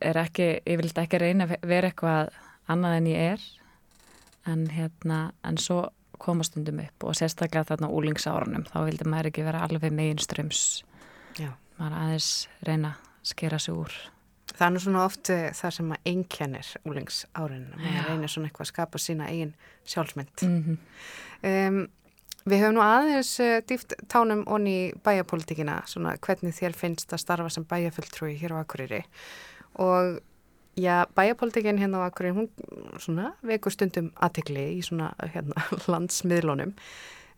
er 0.00 0.20
ekki, 0.20 0.52
ég 0.64 0.80
vil 0.80 0.90
ekki 0.90 1.20
reyna 1.20 1.48
að 1.48 1.56
vera 1.68 1.90
eitthvað 1.90 2.34
annað 2.70 2.98
en 2.98 3.08
ég 3.10 3.32
er 3.34 3.48
en 4.50 4.68
hérna, 4.72 5.32
en 5.44 5.58
svo 5.60 5.82
koma 6.20 6.44
stundum 6.44 6.80
upp 6.84 7.08
og 7.08 7.16
sérstaklega 7.16 7.68
þarna 7.70 7.90
úlingsárunum, 7.96 8.66
þá 8.68 8.78
vildi 8.88 9.08
maður 9.08 9.30
ekki 9.30 9.44
vera 9.46 9.64
alveg 9.64 9.92
meginströms. 9.96 10.82
Já. 11.40 11.52
Maður 11.78 11.98
aðeins 12.00 12.30
reyna 12.66 12.94
skera 13.24 13.58
sig 13.60 13.76
úr. 13.76 13.94
Það 14.56 14.66
er 14.66 14.74
nú 14.74 14.82
svona 14.84 15.04
oft 15.06 15.30
það 15.30 15.76
sem 15.76 15.94
að 15.94 16.10
einkennir 16.12 16.72
úlings 16.88 17.22
árin, 17.34 17.68
maður 17.76 18.08
reynir 18.08 18.32
svona 18.32 18.50
eitthvað 18.50 18.66
að 18.66 18.72
skapa 18.72 19.00
sína 19.00 19.28
eigin 19.30 19.54
sjálfsmynd. 19.88 20.42
Mm 20.42 20.62
-hmm. 20.64 20.78
um, 21.50 21.88
við 22.44 22.62
höfum 22.64 22.74
nú 22.78 22.82
aðeins 22.84 23.34
uh, 23.40 23.60
dýft 23.68 23.94
tánum 24.08 24.42
onni 24.46 24.92
bæjapolitíkina, 25.04 25.82
svona 25.86 26.16
hvernig 26.16 26.56
þér 26.56 26.76
finnst 26.76 27.12
að 27.12 27.22
starfa 27.24 27.50
sem 27.50 27.64
bæjafulltrúi 27.64 28.34
hér 28.40 28.56
á 28.56 28.62
Akureyri 28.62 29.04
og 29.74 30.20
já, 30.76 31.06
bæjapolitíkin 31.14 31.78
hérna 31.78 32.00
á 32.00 32.08
Akureyri, 32.08 32.36
hún 32.36 32.48
svona 32.98 33.32
veikur 33.42 33.72
stundum 33.72 34.10
aðtegli 34.16 34.66
í 34.78 34.82
svona 34.82 35.12
hérna, 35.34 35.66
landsmiðlunum. 35.92 36.74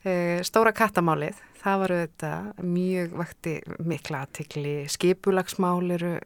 Uh, 0.03 0.41
stóra 0.47 0.73
kattamálið 0.75 1.39
það 1.63 1.83
var 1.83 1.95
auðvitað 1.97 2.63
mjög 2.67 3.17
vakti 3.21 3.57
mikla 3.87 4.25
aðtikli, 4.27 4.77
skipulagsmál 4.91 5.95
eru 5.95 6.17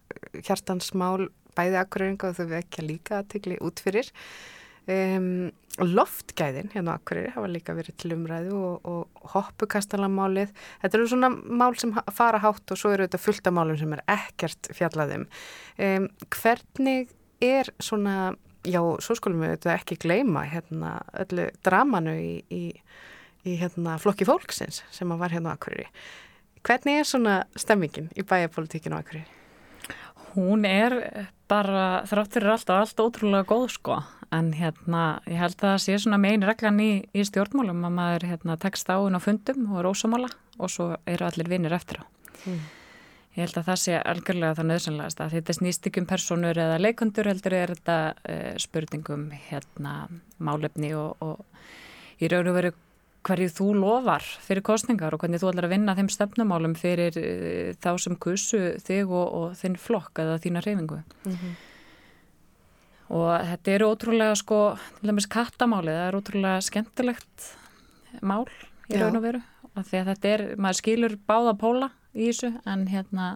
hjartansmál, 0.40 1.28
bæði 1.56 1.80
akkuröringa 1.82 2.30
og 2.30 2.38
þau 2.38 2.46
vekja 2.54 2.84
líka 2.86 3.20
aðtikli 3.20 3.58
út 3.64 3.82
fyrir. 3.84 4.08
Um, 4.86 5.50
loftgæðin 5.82 6.70
hérna 6.72 6.94
á 6.94 6.96
Akureyri 6.96 7.32
hafa 7.34 7.48
líka 7.50 7.74
verið 7.76 7.96
til 8.00 8.12
umræðu 8.14 8.54
og, 8.54 8.86
og 8.86 9.32
hoppukastalamálið 9.32 10.52
þetta 10.54 10.96
eru 10.96 11.08
svona 11.10 11.30
mál 11.34 11.74
sem 11.76 11.92
fara 12.14 12.40
hátt 12.40 12.70
og 12.70 12.78
svo 12.80 12.92
eru 12.94 13.08
þetta 13.08 13.20
fullta 13.20 13.52
málum 13.52 13.76
sem 13.80 13.92
er 13.96 14.04
ekkert 14.14 14.70
fjallaðum 14.78 15.26
um, 15.26 16.06
hvernig 16.38 17.10
er 17.42 17.72
svona 17.82 18.36
já, 18.62 18.80
svo 18.80 19.18
skulum 19.18 19.42
við 19.44 19.56
þetta 19.56 19.74
ekki 19.74 19.98
gleyma 20.06 20.46
hérna 20.48 20.94
öllu 21.24 21.50
dramanu 21.66 22.16
í, 22.22 22.32
í, 22.48 22.62
í 23.46 23.56
hérna 23.60 23.96
flokki 24.02 24.26
fólksins 24.28 24.82
sem 24.94 25.14
var 25.18 25.34
hérna 25.34 25.54
á 25.54 25.56
Akureyri 25.56 25.88
hvernig 26.66 27.00
er 27.00 27.08
svona 27.08 27.36
stemmingin 27.58 28.10
í 28.18 28.24
bæjapolitíkinu 28.26 28.98
á 28.98 29.00
Akureyri? 29.00 29.26
Hún 30.36 30.66
er 30.68 30.94
bara 31.48 32.04
þráttur 32.08 32.44
er 32.44 32.54
alltaf 32.56 32.82
allt 32.82 33.00
ótrúlega 33.00 33.46
góð 33.48 33.68
sko 33.76 34.00
en 34.34 34.50
hérna 34.58 35.20
ég 35.30 35.38
held 35.40 35.54
að 35.60 35.68
það 35.70 35.82
sé 35.84 35.98
svona 36.02 36.18
megin 36.20 36.46
reglan 36.46 36.80
í, 36.82 36.90
í 37.14 37.24
stjórnmálum 37.24 37.84
að 37.86 37.94
maður 37.98 38.26
hérna, 38.32 38.58
tekst 38.60 38.90
á 38.90 38.98
hún 38.98 39.16
á 39.16 39.20
fundum 39.22 39.68
og 39.70 39.80
er 39.80 39.90
ósamála 39.90 40.30
og 40.58 40.72
svo 40.72 40.88
eru 41.06 41.28
allir 41.28 41.48
vinnir 41.50 41.76
eftir 41.76 42.02
á. 42.02 42.04
Mm. 42.46 42.64
Ég 43.36 43.44
held 43.44 43.58
að 43.60 43.68
það 43.68 43.80
sé 43.82 43.96
algjörlega 44.00 44.56
það 44.56 44.68
nöðsynlegast 44.70 45.20
að 45.20 45.34
þetta 45.36 45.56
snýst 45.58 45.88
ekki 45.88 46.02
um 46.02 46.08
personur 46.08 46.60
eða 46.66 46.80
leikundur 46.80 47.28
heldur 47.28 47.56
er 47.56 47.74
þetta 47.74 47.98
uh, 48.16 48.52
spurningum 48.60 49.28
hérna 49.50 49.94
málefni 50.40 50.94
og, 50.96 51.20
og 51.20 52.20
í 52.20 52.30
raun 52.32 52.50
og 52.50 52.56
veru 52.56 52.72
hverju 53.26 53.52
þú 53.52 53.68
lofar 53.80 54.26
fyrir 54.46 54.64
kostningar 54.66 55.14
og 55.14 55.22
hvernig 55.22 55.42
þú 55.42 55.50
ætlar 55.50 55.68
að 55.68 55.74
vinna 55.74 55.96
þeim 55.98 56.10
stefnumálum 56.14 56.76
fyrir 56.78 57.16
uh, 57.20 57.72
þá 57.82 57.92
sem 58.02 58.18
kussu 58.18 58.76
þig 58.82 59.10
og, 59.10 59.26
og 59.26 59.56
þinn 59.58 59.80
flokk 59.80 60.22
eða 60.24 60.38
þína 60.44 60.62
reyfingu. 60.66 61.02
Mm 61.26 61.40
-hmm 61.40 61.56
og 63.12 63.46
þetta 63.50 63.74
eru 63.74 63.90
ótrúlega 63.92 64.36
sko, 64.38 64.60
til 64.98 65.10
dæmis 65.10 65.28
kattamálið, 65.30 65.98
það 65.98 66.08
er 66.08 66.18
ótrúlega 66.18 66.64
skemmtilegt 66.66 67.50
mál 68.26 68.46
í 68.90 68.98
raun 68.98 69.18
og 69.18 69.26
veru 69.26 69.42
því 69.76 70.00
að 70.00 70.10
þetta 70.12 70.32
er, 70.32 70.44
maður 70.56 70.80
skilur 70.80 71.16
báða 71.28 71.52
póla 71.60 71.90
í 72.16 72.30
þessu 72.30 72.52
en 72.64 72.86
hérna 72.88 73.34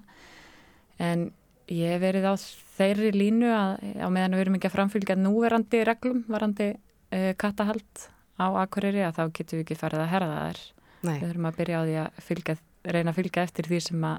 en 1.00 1.26
ég 1.70 1.94
hef 1.94 2.03
verið 2.03 2.31
á 2.33 2.35
þeirri 2.79 3.11
línu 3.14 3.50
að 3.53 3.74
á 4.00 4.09
meðan 4.09 4.38
við 4.38 4.44
erum 4.46 4.57
ekki 4.59 4.70
að 4.70 4.76
framfylgja 4.79 5.18
núverandi 5.20 5.83
reglum, 5.87 6.24
varandi 6.33 6.72
uh, 6.72 7.33
kattahald 7.38 8.09
á 8.40 8.46
akkurýri 8.64 9.05
að 9.05 9.18
þá 9.18 9.24
getum 9.37 9.61
við 9.61 9.66
ekki 9.66 9.81
farið 9.81 10.05
að 10.05 10.12
herða 10.14 10.38
þær 10.40 10.62
við 11.05 11.29
erum 11.31 11.48
að 11.48 11.61
byrja 11.61 11.81
á 11.81 11.83
því 11.85 11.98
að 12.00 12.24
fylgja, 12.26 12.57
reyna 12.85 13.12
að 13.12 13.20
fylgja 13.20 13.44
eftir 13.46 13.68
því 13.68 13.81
sem 13.85 14.09
að 14.11 14.18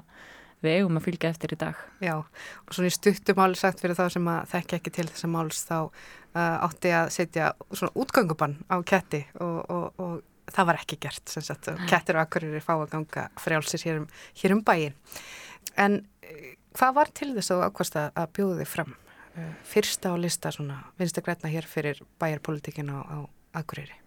við 0.62 0.78
eigum 0.78 0.98
að 0.98 1.06
fylgja 1.08 1.30
eftir 1.32 1.54
í 1.54 1.58
dag. 1.58 1.78
Já, 2.02 2.14
og 2.22 2.74
svona 2.74 2.90
í 2.90 2.94
stuttumáli 2.94 3.58
sagt 3.58 3.82
fyrir 3.82 3.98
þá 3.98 4.04
sem 4.14 4.28
að 4.30 4.50
þekki 4.52 4.78
ekki 4.78 4.94
til 4.94 5.06
þessa 5.10 5.30
máls 5.30 5.62
þá 5.66 5.76
uh, 5.82 6.56
átti 6.68 6.92
að 6.94 7.10
setja 7.16 7.52
svona 7.72 7.94
útgöngubann 8.04 8.58
á 8.70 8.76
ketti 8.86 9.24
og, 9.42 9.58
og, 9.66 10.02
og 10.02 10.52
það 10.52 10.68
var 10.70 10.80
ekki 10.82 10.98
gert, 11.02 11.34
kettir 11.90 12.18
og 12.18 12.24
akkurir 12.24 12.58
er 12.58 12.64
fá 12.64 12.74
að 12.76 12.90
ganga 12.94 13.28
frjálsir 13.42 13.86
hér 13.88 14.02
um, 14.02 14.08
hér 14.38 14.56
um 14.56 14.62
bæin. 14.66 14.98
En 15.78 16.02
uh, 16.02 16.52
hvað 16.78 16.98
var 17.00 17.14
til 17.14 17.32
þess 17.38 17.54
að 17.54 17.66
ákvast 17.68 17.98
að 18.02 18.28
bjóðu 18.38 18.60
þið 18.62 18.70
fram? 18.76 18.94
Uh, 19.32 19.50
fyrsta 19.66 20.14
á 20.14 20.16
lista 20.20 20.54
svona, 20.54 20.78
vinstu 21.00 21.24
grætna 21.24 21.50
hér 21.50 21.66
fyrir 21.66 22.04
bæjarpolitikin 22.22 22.92
á, 22.94 23.02
á 23.02 23.18
akkuriri? 23.58 24.01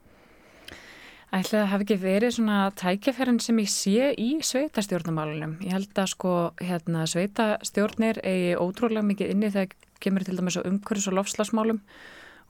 Ætla 1.36 1.66
að 1.66 1.72
hafa 1.74 1.84
ekki 1.84 1.96
verið 2.00 2.32
svona 2.38 2.58
tækjaferðin 2.80 3.42
sem 3.44 3.58
ég 3.60 3.72
sé 3.72 4.12
í 4.24 4.28
sveitastjórnumálunum. 4.46 5.58
Ég 5.66 5.74
held 5.76 5.98
að 6.00 6.12
sko 6.14 6.36
hérna 6.64 7.02
sveitastjórnir 7.12 8.22
eigi 8.24 8.54
ótrúlega 8.56 9.04
mikið 9.04 9.34
inni 9.34 9.50
þegar 9.52 9.74
kemur 10.06 10.24
til 10.24 10.38
dæmis 10.38 10.56
á 10.56 10.64
umhverjus 10.64 11.10
og 11.12 11.18
lofslagsmálum 11.18 11.82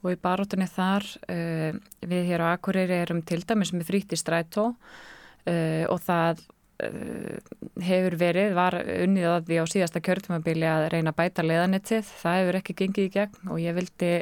og 0.04 0.12
í 0.14 0.20
baróttunni 0.22 0.68
þar 0.70 1.08
uh, 1.34 1.80
við 2.06 2.30
hér 2.30 2.46
á 2.46 2.48
Akureyri 2.52 3.00
erum 3.00 3.24
til 3.26 3.42
dæmis 3.42 3.74
með 3.74 3.88
fríti 3.90 4.20
strætó 4.22 4.68
uh, 4.70 5.86
og 5.90 5.98
það 6.06 6.46
uh, 6.86 7.42
hefur 7.90 8.20
verið, 8.22 8.54
var 8.54 8.78
unnið 8.86 9.30
að 9.32 9.50
því 9.50 9.62
á 9.62 9.72
síðasta 9.74 10.04
kjörtumabili 10.06 10.70
að 10.70 10.92
reyna 10.94 11.16
að 11.16 11.24
bæta 11.24 11.48
leðanettið. 11.48 12.14
Það 12.22 12.40
hefur 12.44 12.62
ekki 12.62 12.80
gengið 12.84 13.10
í 13.10 13.14
gegn 13.18 13.50
og 13.50 13.66
ég 13.66 13.80
vildi 13.82 14.14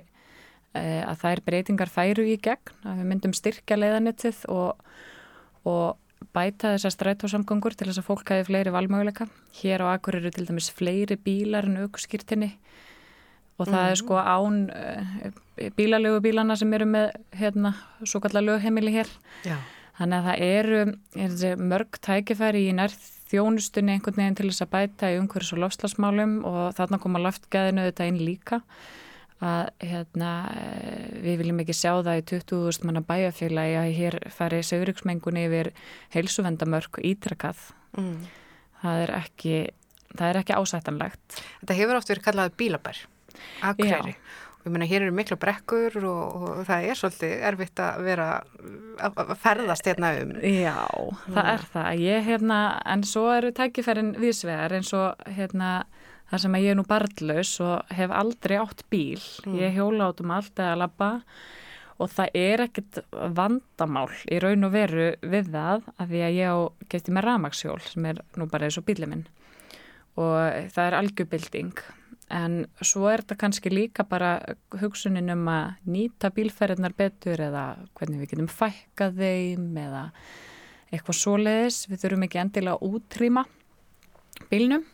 að 0.74 1.20
þær 1.22 1.42
breytingar 1.46 1.92
færu 1.92 2.26
í 2.26 2.38
gegn, 2.42 2.72
að 2.88 3.02
við 3.02 3.10
myndum 3.12 3.36
styrkja 3.38 3.78
leiðanettið 3.78 4.40
og, 4.54 4.80
og 5.70 6.00
bæta 6.34 6.74
þessar 6.74 6.96
strætósamgöngur 6.96 7.76
til 7.78 7.90
þess 7.90 8.02
að 8.02 8.08
fólk 8.08 8.34
hafi 8.34 8.48
fleiri 8.48 8.74
valmöguleika. 8.74 9.28
Hér 9.60 9.86
á 9.86 9.94
Akur 9.94 10.18
eru 10.18 10.32
til 10.34 10.48
dæmis 10.48 10.72
fleiri 10.74 11.18
bílar 11.20 11.68
en 11.70 11.84
aukskýrtinni 11.84 12.54
og 13.62 13.68
það 13.70 13.84
mm. 13.84 13.92
er 13.92 14.00
sko 14.02 14.18
án 14.18 14.60
uh, 14.74 15.70
bílalögu 15.78 16.24
bílana 16.26 16.58
sem 16.58 16.74
eru 16.74 16.88
með 16.90 17.12
hérna, 17.38 17.76
svo 18.02 18.24
kallar 18.24 18.46
lögheimili 18.46 18.96
hér. 18.96 19.12
Já. 19.46 19.60
Þannig 20.00 20.18
að 20.18 20.28
það 20.30 20.46
eru 20.48 20.80
er 21.54 21.60
mörg 21.62 22.00
tækifæri 22.02 22.64
í 22.72 22.74
nærð 22.74 22.98
þjónustunni 23.30 23.94
einhvern 23.94 24.18
veginn 24.18 24.38
til 24.40 24.50
þess 24.50 24.66
að 24.66 24.74
bæta 24.74 25.12
í 25.14 25.20
umhverjus 25.22 25.54
og 25.54 25.62
lofslagsmálum 25.64 26.36
og 26.50 26.62
þarna 26.78 27.00
koma 27.02 27.22
loftgæðinu 27.22 27.86
þetta 27.88 28.10
inn 28.10 28.20
líka 28.22 28.62
að 29.44 29.72
hérna, 29.84 30.32
við 31.24 31.42
viljum 31.42 31.62
ekki 31.64 31.76
sjá 31.76 31.92
það 32.06 32.20
í 32.22 32.26
20.000 32.32 32.88
manna 32.88 33.04
bæjarfélagi 33.08 33.76
að 33.80 33.96
hér 33.98 34.18
fari 34.34 34.62
söguriksmengunni 34.66 35.48
yfir 35.50 35.72
heilsuvendamörk 36.16 37.02
ítrakað. 37.04 37.60
Mm. 37.98 38.30
Það 38.84 39.04
er 39.04 39.14
ekki, 39.20 39.58
það 40.14 40.30
er 40.30 40.42
ekki 40.44 40.58
ásættanlegt. 40.60 41.42
Þetta 41.62 41.78
hefur 41.82 42.00
oft 42.00 42.14
verið 42.14 42.28
kallað 42.30 42.58
bílabær, 42.62 43.04
akkurýri. 43.72 44.16
Og 44.64 44.70
ég 44.70 44.76
meina, 44.78 44.88
hér 44.88 45.04
eru 45.04 45.12
miklu 45.12 45.36
brekkur 45.36 45.98
og, 46.08 46.36
og 46.40 46.60
það 46.64 46.86
er 46.88 46.96
svolítið 46.96 47.32
erfitt 47.50 47.80
að 47.84 48.06
vera 48.06 48.28
að 49.04 49.34
ferðast 49.44 49.90
hérna 49.90 50.14
um. 50.22 50.30
Já, 50.40 50.78
það 51.26 51.34
mm. 51.34 51.50
er 51.52 51.66
það. 51.74 51.90
Ég, 52.00 52.24
hérna, 52.30 52.60
en 52.94 53.04
svo 53.08 53.26
eru 53.34 53.52
tækifærin 53.58 54.14
vísvegar 54.24 54.78
eins 54.78 54.94
og, 54.96 55.20
hérna, 55.36 55.74
þar 56.32 56.44
sem 56.44 56.56
að 56.58 56.66
ég 56.66 56.74
er 56.74 56.80
nú 56.80 56.86
barnlaus 56.90 57.52
og 57.64 57.94
hef 57.94 58.14
aldrei 58.14 58.56
átt 58.62 58.86
bíl. 58.92 59.22
Mm. 59.46 59.58
Ég 59.62 59.78
hjóla 59.78 60.10
átum 60.12 60.34
allt 60.34 60.60
eða 60.60 60.80
labba. 60.84 61.12
Og 62.02 62.10
það 62.10 62.38
er 62.40 62.64
ekkert 62.66 63.00
vandamál 63.38 64.10
í 64.34 64.40
raun 64.42 64.66
og 64.66 64.74
veru 64.74 65.12
við 65.22 65.52
það 65.54 65.84
að 65.94 66.14
því 66.14 66.24
að 66.26 66.38
ég 66.40 66.56
á 66.56 66.58
geti 66.90 67.14
með 67.14 67.28
ramagsjól 67.28 67.82
sem 67.86 68.08
er 68.10 68.24
nú 68.40 68.48
bara 68.50 68.68
eins 68.68 68.80
og 68.82 68.88
bílið 68.88 69.12
minn. 69.12 69.28
Og 70.18 70.72
það 70.74 70.88
er 70.88 70.98
algjörbilding 70.98 71.84
en 72.34 72.64
svo 72.82 73.08
er 73.12 73.22
þetta 73.22 73.38
kannski 73.44 73.72
líka 73.72 74.06
bara 74.10 74.38
hugsunin 74.82 75.32
um 75.34 75.46
að 75.52 75.76
nýta 75.94 76.32
bílferðinar 76.34 76.96
betur 76.98 77.42
eða 77.46 77.66
hvernig 77.98 78.24
við 78.24 78.34
getum 78.34 78.50
fækkað 78.50 79.20
þeim 79.20 79.70
eða 79.84 80.04
eitthvað 80.94 81.20
svoleiðis, 81.20 81.80
við 81.90 82.04
þurfum 82.04 82.26
ekki 82.28 82.42
endilega 82.42 82.78
að 82.78 82.98
útrýma 82.98 83.46
bílnum 84.52 84.86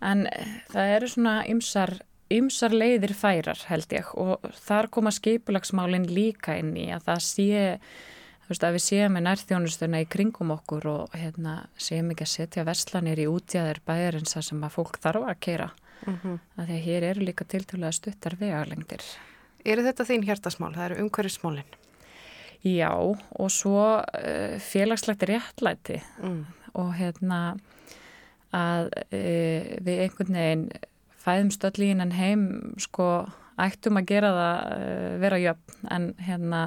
en 0.00 0.26
það 0.72 0.92
eru 0.96 1.08
svona 1.08 1.36
ymsar, 1.48 1.94
ymsar 2.32 2.74
leiðir 2.74 3.14
færar 3.16 3.62
held 3.70 3.92
ég 3.92 4.12
og 4.18 4.44
þar 4.66 4.90
koma 4.92 5.14
skipulagsmálinn 5.14 6.08
líka 6.10 6.58
inn 6.60 6.74
í 6.76 6.90
að 6.94 7.08
það 7.10 7.24
sé 7.30 7.64
veist 8.46 8.66
að 8.66 8.76
við 8.76 8.84
séum 8.84 9.16
með 9.16 9.24
nærþjónustuna 9.26 10.02
í 10.04 10.08
kringum 10.10 10.52
okkur 10.54 10.86
og 10.90 11.16
hérna, 11.18 11.56
séum 11.80 12.12
ekki 12.14 12.26
að 12.26 12.32
setja 12.32 12.66
verslanir 12.66 13.22
í 13.22 13.26
útjæðir 13.30 13.80
bæjarins 13.86 14.36
sem 14.38 14.62
að 14.62 14.76
fólk 14.76 15.00
þarf 15.02 15.26
að 15.26 15.40
keira 15.48 15.70
mm 16.04 16.18
-hmm. 16.22 16.38
að 16.56 16.66
því 16.68 16.76
að 16.76 16.86
hér 16.86 17.08
eru 17.10 17.26
líka 17.26 17.44
tiltölu 17.44 17.86
að 17.86 17.98
stuttar 17.98 18.36
vegalengdir. 18.38 19.02
Eru 19.64 19.82
þetta 19.82 20.04
þín 20.04 20.26
hjertasmál? 20.26 20.74
Það 20.74 20.84
eru 20.84 21.02
umhverjusmálinn? 21.04 21.72
Já 22.66 22.92
og 23.38 23.50
svo 23.50 23.98
uh, 23.98 24.58
félagslegt 24.58 25.22
réttlæti 25.22 26.02
mm. 26.22 26.46
og 26.74 26.94
hérna 26.94 27.56
að 28.54 28.90
e, 29.10 29.22
við 29.84 30.04
einhvern 30.04 30.38
veginn 30.38 30.68
fæðum 31.26 31.50
stöllín 31.54 32.04
en 32.04 32.14
heim 32.14 32.46
sko 32.82 33.26
ættum 33.60 33.98
að 33.98 34.08
gera 34.12 34.32
það 34.36 34.76
e, 34.76 34.94
vera 35.24 35.42
jöfn. 35.42 35.76
En 35.96 36.08
hérna 36.28 36.62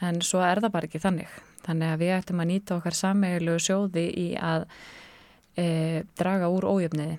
en 0.00 0.22
svo 0.22 0.42
er 0.46 0.62
það 0.62 0.74
bara 0.76 0.90
ekki 0.90 1.02
þannig. 1.02 1.38
Þannig 1.66 1.92
að 1.92 2.02
við 2.02 2.14
ættum 2.16 2.42
að 2.42 2.50
nýta 2.52 2.76
okkar 2.78 2.96
sammeilu 2.96 3.58
sjóði 3.60 4.06
í 4.08 4.28
að 4.40 4.68
e, 5.58 5.66
draga 6.16 6.48
úr 6.54 6.68
ójöfniði 6.70 7.18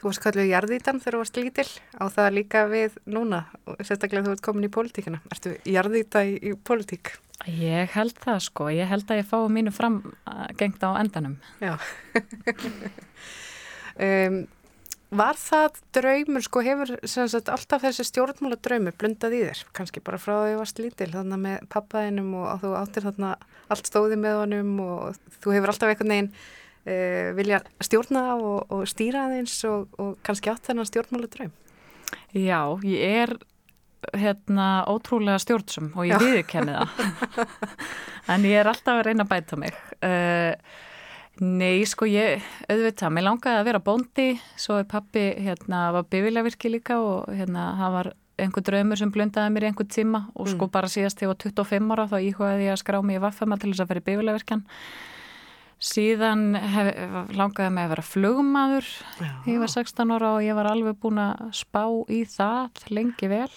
Þú 0.00 0.08
varst 0.08 0.22
kalluð 0.24 0.46
jarðítan 0.48 1.00
þegar 1.00 1.16
þú 1.16 1.18
varst 1.20 1.38
lítil 1.38 1.66
á 2.00 2.04
það 2.08 2.28
líka 2.38 2.60
við 2.70 2.94
núna 3.04 3.42
sérstaklega 3.82 4.24
þú 4.24 4.36
ert 4.36 4.44
komin 4.46 4.64
í 4.64 4.70
pólitíkina 4.72 5.20
Ertu 5.28 5.52
jarðíta 5.68 6.22
í, 6.24 6.38
í 6.40 6.54
pólitík? 6.56 7.12
Ég 7.48 7.92
held 7.94 8.16
það 8.20 8.40
sko, 8.44 8.68
ég 8.72 8.88
held 8.88 9.12
að 9.12 9.20
ég 9.22 9.28
fái 9.28 9.44
mínu 9.52 9.72
fram 9.72 10.00
gengt 10.60 10.82
á 10.84 10.92
endanum. 11.00 11.38
Já. 11.60 11.72
um, 14.06 14.42
var 15.10 15.38
það 15.40 15.80
draumur, 15.96 16.44
sko, 16.44 16.62
hefur 16.64 16.92
sagt, 17.08 17.48
alltaf 17.48 17.86
þessi 17.86 18.04
stjórnmála 18.06 18.60
draumur 18.60 18.96
blundað 19.00 19.38
í 19.38 19.42
þér, 19.46 19.64
kannski 19.76 20.04
bara 20.04 20.20
frá 20.20 20.34
því 20.36 20.52
þú 20.52 20.60
varst 20.60 20.82
lítil, 20.84 21.10
þannig 21.16 21.42
með 21.46 21.64
pappaðinum 21.72 22.36
og 22.42 22.60
þú 22.62 22.74
áttir 22.78 23.08
þarna 23.08 23.32
allt 23.72 23.88
stóði 23.88 24.20
með 24.20 24.40
honum 24.42 24.74
og 24.84 25.20
þú 25.40 25.56
hefur 25.56 25.72
alltaf 25.72 25.94
einhvern 25.94 26.14
veginn 26.14 26.32
uh, 26.86 27.30
vilja 27.38 27.62
stjórna 27.82 28.24
og, 28.36 28.72
og 28.72 28.84
stýra 28.90 29.26
aðeins 29.28 29.56
og, 29.68 29.88
og 30.00 30.18
kannski 30.26 30.52
átt 30.52 30.68
þennan 30.70 30.88
stjórnmála 30.88 31.30
draum. 31.32 31.54
Já, 32.34 32.60
ég 32.86 33.24
er 33.24 33.34
hérna 34.16 34.84
ótrúlega 34.88 35.40
stjórnsum 35.42 35.90
og 35.94 36.06
ég 36.08 36.22
viðkenni 36.22 36.76
það. 36.76 36.94
En 38.30 38.44
ég 38.46 38.60
er 38.60 38.68
alltaf 38.70 39.00
að 39.00 39.08
reyna 39.08 39.24
að 39.24 39.32
bæta 39.32 39.56
mig. 39.58 39.76
Uh, 40.04 40.54
Nei, 41.40 41.86
sko 41.88 42.04
ég 42.04 42.42
auðvitað, 42.68 43.12
mér 43.16 43.24
langaði 43.24 43.60
að 43.62 43.68
vera 43.70 43.80
bóndi. 43.80 44.26
Svo 44.60 44.76
er 44.76 44.88
pappi, 44.88 45.22
hérna, 45.40 45.86
var 45.94 46.04
bifilavirki 46.12 46.68
líka 46.68 46.98
og 47.00 47.30
hérna, 47.32 47.70
það 47.78 47.94
var 47.94 48.10
einhver 48.40 48.64
draumur 48.66 49.00
sem 49.00 49.12
blundaði 49.14 49.54
mér 49.54 49.64
í 49.64 49.70
einhver 49.70 49.88
tíma. 49.88 50.26
Og 50.34 50.50
sko 50.52 50.68
mm. 50.68 50.72
bara 50.74 50.90
síðast 50.92 51.16
þegar 51.16 51.30
ég 51.30 51.32
var 51.32 51.40
25 51.46 51.94
ára 51.94 52.06
þá 52.10 52.16
íhugaði 52.26 52.66
ég 52.66 52.74
að 52.74 52.82
skrá 52.82 52.98
mig 53.00 53.16
í 53.16 53.22
vaffama 53.24 53.56
til 53.60 53.72
þess 53.72 53.84
að 53.84 53.92
vera 53.92 54.02
í 54.02 54.06
bifilavirkjan 54.10 54.66
síðan 55.80 56.54
hef, 56.60 56.90
langaði 57.32 57.72
mig 57.72 57.86
að 57.86 57.92
vera 57.94 58.04
flugmaður 58.04 58.88
ég 59.48 59.60
var 59.62 59.72
16 59.72 60.12
ára 60.12 60.34
og 60.36 60.44
ég 60.44 60.58
var 60.58 60.68
alveg 60.68 60.98
búin 61.00 61.20
að 61.22 61.46
spá 61.56 61.84
í 62.12 62.22
það 62.28 62.84
lengi 62.92 63.30
vel. 63.32 63.52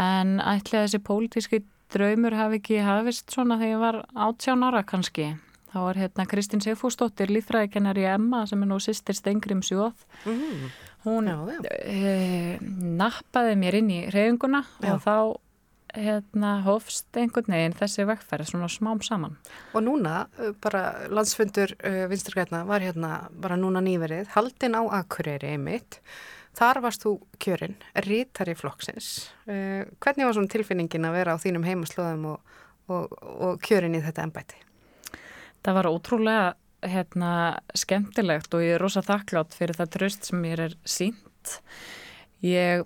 En 0.00 0.40
ætlaði 0.40 0.88
þessi 0.88 1.02
pólitíski 1.06 1.62
draumur 1.92 2.34
hafi 2.34 2.58
ekki 2.58 2.82
hafist 2.82 3.32
svona 3.34 3.58
þegar 3.60 3.74
ég 3.74 3.82
var 3.82 3.98
18 4.28 4.66
ára 4.66 4.82
kannski. 4.88 5.32
Þá 5.72 5.78
er 5.86 6.00
hérna 6.02 6.26
Kristín 6.28 6.60
Seyfúsdóttir 6.60 7.30
lífræðikennar 7.32 7.96
í 8.00 8.04
Emma 8.10 8.42
sem 8.48 8.60
er 8.60 8.68
nú 8.68 8.76
sýstir 8.82 9.16
Stengrim 9.16 9.62
Sjóð 9.64 10.02
mm. 10.28 10.66
hún 11.06 11.30
já, 11.30 11.36
já. 11.48 11.60
E, 11.88 12.58
nappaði 12.98 13.54
mér 13.60 13.78
inn 13.80 13.88
í 13.94 14.00
reynguna 14.12 14.60
og 14.82 15.00
þá 15.00 15.16
hérna 15.96 16.52
hofst 16.66 17.16
einhvern 17.18 17.52
veginn 17.52 17.76
þessi 17.76 18.06
vekkferð 18.08 18.48
svona 18.50 18.68
smám 18.72 19.02
saman. 19.04 19.36
Og 19.76 19.84
núna 19.84 20.26
eh, 20.38 20.52
bara 20.62 21.08
landsfundur 21.12 21.74
uh, 21.76 21.88
eh, 21.90 22.04
vinsturgræna 22.10 22.64
var 22.68 22.84
hérna 22.84 23.28
bara 23.32 23.58
núna 23.60 23.82
nýverið 23.84 24.32
haldin 24.36 24.78
á 24.78 24.82
Akureyri 25.02 25.52
einmitt 25.54 26.00
þar 26.56 26.82
varst 26.84 27.04
þú 27.06 27.14
kjörinn, 27.40 27.78
rítari 28.04 28.52
flokksins 28.56 29.30
uh, 29.48 29.84
hvernig 30.04 30.28
var 30.28 30.36
svona 30.36 30.52
tilfinningin 30.52 31.08
að 31.08 31.16
vera 31.16 31.36
á 31.36 31.42
þínum 31.42 31.64
heimaslóðum 31.64 32.26
og, 32.34 32.58
og, 32.92 33.14
og 33.32 33.62
kjörinn 33.64 33.96
í 33.96 34.02
þetta 34.04 34.26
ennbæti? 34.26 34.60
Það 35.62 35.78
var 35.78 35.88
ótrúlega 35.92 36.46
hérna, 36.82 37.60
skemmtilegt 37.78 38.54
og 38.56 38.64
ég 38.64 38.76
er 38.76 38.82
rosa 38.82 39.02
þakklátt 39.06 39.54
fyrir 39.54 39.78
það 39.78 39.92
tröst 39.96 40.28
sem 40.28 40.40
mér 40.42 40.66
er 40.66 40.74
sínt. 40.88 41.58
Ég 42.42 42.82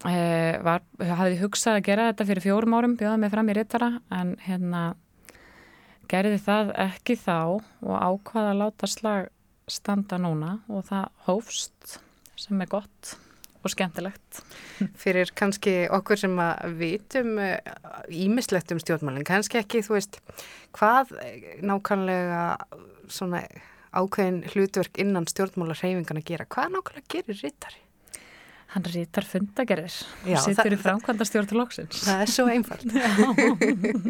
var, 0.00 0.84
hafði 0.96 1.40
hugsað 1.42 1.78
að 1.78 1.86
gera 1.90 2.08
þetta 2.10 2.26
fyrir 2.30 2.44
fjórum 2.44 2.76
árum, 2.78 2.96
bjóða 3.00 3.18
mig 3.20 3.32
fram 3.34 3.50
í 3.52 3.56
rittara 3.56 3.90
en 4.16 4.36
hérna 4.46 4.84
gerði 6.10 6.38
það 6.42 6.72
ekki 6.86 7.16
þá 7.20 7.36
og 7.60 7.96
ákvaða 7.96 8.54
að 8.54 8.62
láta 8.62 8.90
slag 8.90 9.28
standa 9.70 10.18
núna 10.18 10.56
og 10.70 10.86
það 10.88 11.10
hófst 11.28 11.98
sem 12.40 12.62
er 12.64 12.70
gott 12.70 13.16
og 13.60 13.72
skemmtilegt. 13.74 14.40
Fyrir 15.00 15.32
kannski 15.36 15.84
okkur 15.92 16.20
sem 16.22 16.38
að 16.40 16.78
vitum 16.80 17.34
ímislegt 17.40 18.70
eh, 18.70 18.76
um 18.76 18.80
stjórnmálinn, 18.80 19.26
kannski 19.28 19.60
ekki, 19.60 19.82
þú 19.84 19.98
veist, 19.98 20.16
hvað 20.76 21.12
nákvæmlega 21.60 22.44
svona 23.12 23.44
ákveðin 23.90 24.44
hlutverk 24.54 25.00
innan 25.02 25.28
stjórnmálarheyfingan 25.28 26.22
að 26.22 26.28
gera, 26.32 26.48
hvað 26.48 26.76
nákvæmlega 26.78 27.12
gerir 27.12 27.40
Rittari? 27.44 27.82
Hann 28.70 28.86
rítar 28.86 29.26
fundagerðir 29.26 29.94
og 30.30 30.42
sittur 30.44 30.76
í 30.76 30.78
framkvæmda 30.78 31.26
stjórnlóksins. 31.26 32.04
Það 32.06 32.20
er 32.22 32.30
svo 32.30 32.44
einfalt. 32.52 32.84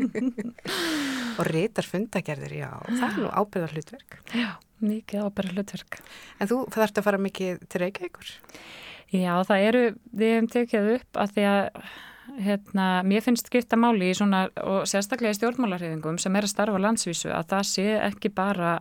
og 1.41 1.49
rítar 1.49 1.89
fundagerðir, 1.89 2.59
já, 2.59 2.69
það 2.91 3.07
er 3.07 3.17
nú 3.23 3.31
ábyrðar 3.33 3.73
hlutverk. 3.79 4.19
Já, 4.37 4.51
mikið 4.85 5.25
ábyrðar 5.25 5.57
hlutverk. 5.57 5.99
En 6.37 6.53
þú 6.53 6.61
þarfst 6.77 7.01
að 7.01 7.09
fara 7.09 7.23
mikið 7.25 7.65
til 7.73 7.83
Reykjavíkur? 7.87 8.37
Já, 9.17 9.33
það 9.49 9.67
eru, 9.71 9.83
við 10.13 10.37
hefum 10.37 10.53
tekið 10.53 10.93
upp 10.99 11.21
að 11.25 11.35
því 11.35 11.49
að 11.51 11.83
hérna, 12.39 12.87
mér 13.07 13.25
finnst 13.25 13.49
skipta 13.49 13.79
máli 13.81 14.11
í 14.11 14.17
svona 14.17 14.45
og 14.63 14.85
sérstaklega 14.89 15.35
í 15.35 15.39
stjórnmálarhefingum 15.39 16.21
sem 16.21 16.37
er 16.37 16.47
að 16.47 16.53
starfa 16.53 16.83
landsvísu 16.83 17.33
að 17.35 17.49
það 17.55 17.65
sé 17.71 17.87
ekki 18.05 18.31
bara 18.35 18.77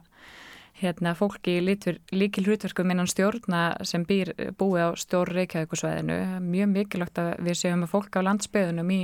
hérna, 0.80 1.13
fólki 1.17 1.57
í 1.59 1.63
líkil 1.63 2.45
hlutverkum 2.45 2.91
innan 2.93 3.09
stjórna 3.09 3.63
sem 3.88 4.05
býr 4.07 4.32
búið 4.59 4.88
á 4.88 4.89
stjór 4.99 5.32
reykjavíkusvæðinu. 5.36 6.19
Mjög 6.45 6.71
mikilvægt 6.73 7.21
að 7.21 7.32
við 7.47 7.59
séum 7.61 7.86
að 7.86 7.93
fólk 7.93 8.15
á 8.15 8.25
landsbyðunum 8.27 8.93
í, 8.95 9.01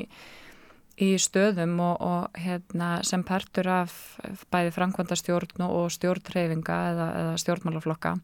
í 1.04 1.10
stöðum 1.20 1.76
og, 1.84 1.98
og 2.00 2.40
hérna, 2.40 2.92
sem 3.08 3.26
partur 3.28 3.72
af 3.82 3.98
bæði 4.54 4.72
framkvæmda 4.78 5.20
stjórn 5.20 5.68
og 5.68 5.92
stjórnreyfinga 5.96 6.80
eða, 6.94 7.10
eða 7.24 7.36
stjórnmálaflokka. 7.44 8.16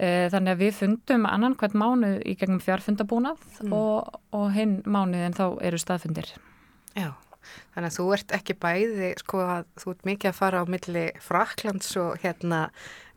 Eh, 0.00 0.28
þannig 0.32 0.54
að 0.54 0.62
við 0.62 0.76
fundum 0.78 1.26
annan 1.28 1.56
hvert 1.60 1.74
mánuð 1.76 2.22
í 2.24 2.36
gegnum 2.40 2.60
fjárfundabúnað 2.64 3.40
mm. 3.60 3.74
og, 3.76 4.20
og 4.32 4.46
hinn 4.54 4.78
mánuðin 4.88 5.36
þá 5.36 5.44
eru 5.60 5.80
staðfundir. 5.80 6.30
Já, 6.96 7.12
þannig 7.74 7.90
að 7.90 7.96
þú 7.98 8.06
ert 8.16 8.34
ekki 8.36 8.56
bæði, 8.62 9.10
sko 9.22 9.42
að 9.44 9.68
þú 9.82 9.94
ert 9.94 10.08
mikið 10.10 10.30
að 10.30 10.40
fara 10.40 10.62
á 10.62 10.64
milli 10.74 11.04
Fraklands 11.24 11.92
og 12.00 12.24
hérna 12.24 12.62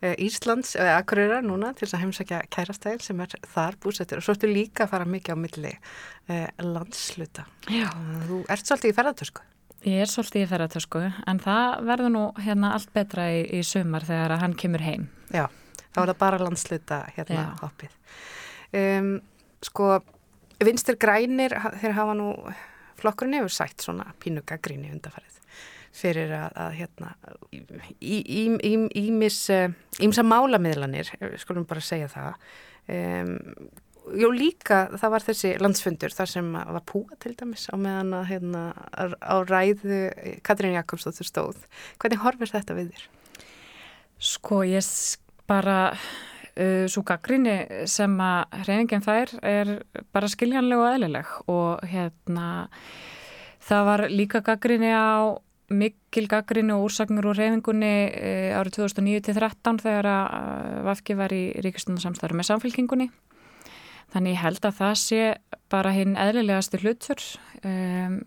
eh, 0.02 0.14
Íslands, 0.26 0.76
eða 0.80 1.00
Akureyra 1.00 1.40
núna 1.46 1.72
til 1.74 1.88
þess 1.88 1.98
að 1.98 2.06
heimsækja 2.06 2.44
kærastæðil 2.54 3.08
sem 3.08 3.24
er 3.26 3.40
þar 3.56 3.80
búsettir 3.84 4.22
og 4.22 4.28
svo 4.28 4.38
ertu 4.38 4.52
líka 4.52 4.86
að 4.86 4.94
fara 4.94 5.10
mikið 5.10 5.36
á 5.36 5.44
milli 5.46 5.74
eh, 5.74 6.48
landsluta. 6.62 7.48
Já. 7.72 7.90
Þú 8.30 8.44
ert 8.48 8.70
svolítið 8.70 8.94
í 8.94 9.00
ferðartösku. 9.00 9.50
Ég 9.84 10.06
er 10.06 10.08
svolítið 10.08 10.46
í 10.46 10.52
ferðartösku 10.54 11.04
en 11.28 11.44
það 11.44 11.84
verður 11.90 12.16
nú 12.16 12.24
hérna 12.40 12.72
allt 12.78 12.94
betra 12.96 13.28
í, 13.36 13.44
í 13.60 13.66
sumar 13.68 14.06
þegar 14.08 14.38
hann 14.40 14.56
kemur 14.56 14.86
heim. 14.86 15.10
Já 15.34 15.50
þá 15.94 16.02
er 16.02 16.12
það 16.12 16.20
bara 16.24 16.42
landsluta 16.42 17.00
hérna 17.16 17.46
hoppið. 17.62 17.96
Um, 18.74 19.16
sko, 19.64 19.90
vinstir 20.64 20.98
grænir, 21.02 21.56
þeir 21.82 21.98
hafa 22.00 22.16
nú, 22.18 22.30
flokkurinn 23.00 23.40
hefur 23.40 23.54
sætt 23.54 23.86
svona 23.86 24.10
pínuga 24.24 24.60
gríni 24.64 24.92
undarfarið 24.94 25.40
fyrir 25.94 26.32
að, 26.34 26.56
að 26.58 26.76
hérna, 26.80 27.12
ímis, 28.02 29.40
ímsa 30.02 30.24
málamiðlanir, 30.26 31.12
skulum 31.42 31.68
bara 31.70 31.84
segja 31.86 32.10
það. 32.10 32.48
Um, 32.90 33.36
Jó 34.20 34.28
líka 34.36 34.90
það 35.00 35.12
var 35.14 35.24
þessi 35.24 35.50
landsfundur 35.64 36.12
þar 36.12 36.28
sem 36.28 36.48
var 36.52 36.82
púa 36.90 37.16
til 37.24 37.32
dæmis 37.40 37.70
á 37.72 37.80
meðan 37.80 38.18
að 38.18 38.26
hérna, 38.34 38.64
á 39.00 39.36
ræðu 39.48 40.00
Katrín 40.44 40.76
Jakobsdóttur 40.76 41.30
stóð. 41.30 41.62
Hvernig 42.04 42.20
horfir 42.20 42.52
þetta 42.52 42.76
við 42.76 42.90
þér? 42.92 43.06
Sko 44.20 44.60
ég 44.68 44.90
bara 45.48 45.78
uh, 46.58 46.86
svo 46.92 47.04
gaggrinni 47.08 47.86
sem 47.90 48.14
að 48.22 48.60
hreiningin 48.64 49.06
þær 49.06 49.34
er 49.42 49.74
bara 50.16 50.30
skiljanleg 50.32 50.84
og 50.84 50.92
eðlileg. 50.92 51.34
Og 51.52 51.84
hérna 51.90 52.48
það 53.64 53.90
var 53.90 54.06
líka 54.12 54.44
gaggrinni 54.46 54.94
á 54.94 55.38
mikil 55.74 56.28
gaggrinni 56.30 56.76
og 56.76 56.88
úrsagnur 56.90 57.32
úr 57.32 57.40
reyfingunni 57.40 57.94
uh, 58.12 58.60
árið 58.60 58.82
2009-13 58.84 59.84
þegar 59.84 60.10
að 60.12 60.26
uh, 60.38 60.82
Vafki 60.90 61.18
var 61.18 61.34
í 61.34 61.46
ríkistundarsamstæður 61.64 62.38
með 62.38 62.50
samfélkingunni 62.52 63.10
þannig 64.14 64.38
held 64.38 64.66
að 64.68 64.78
það 64.78 64.96
sé 65.02 65.22
bara 65.74 65.94
hinn 65.96 66.18
eðlilegasti 66.20 66.82
hlutur 66.84 67.24
um, 67.66 68.20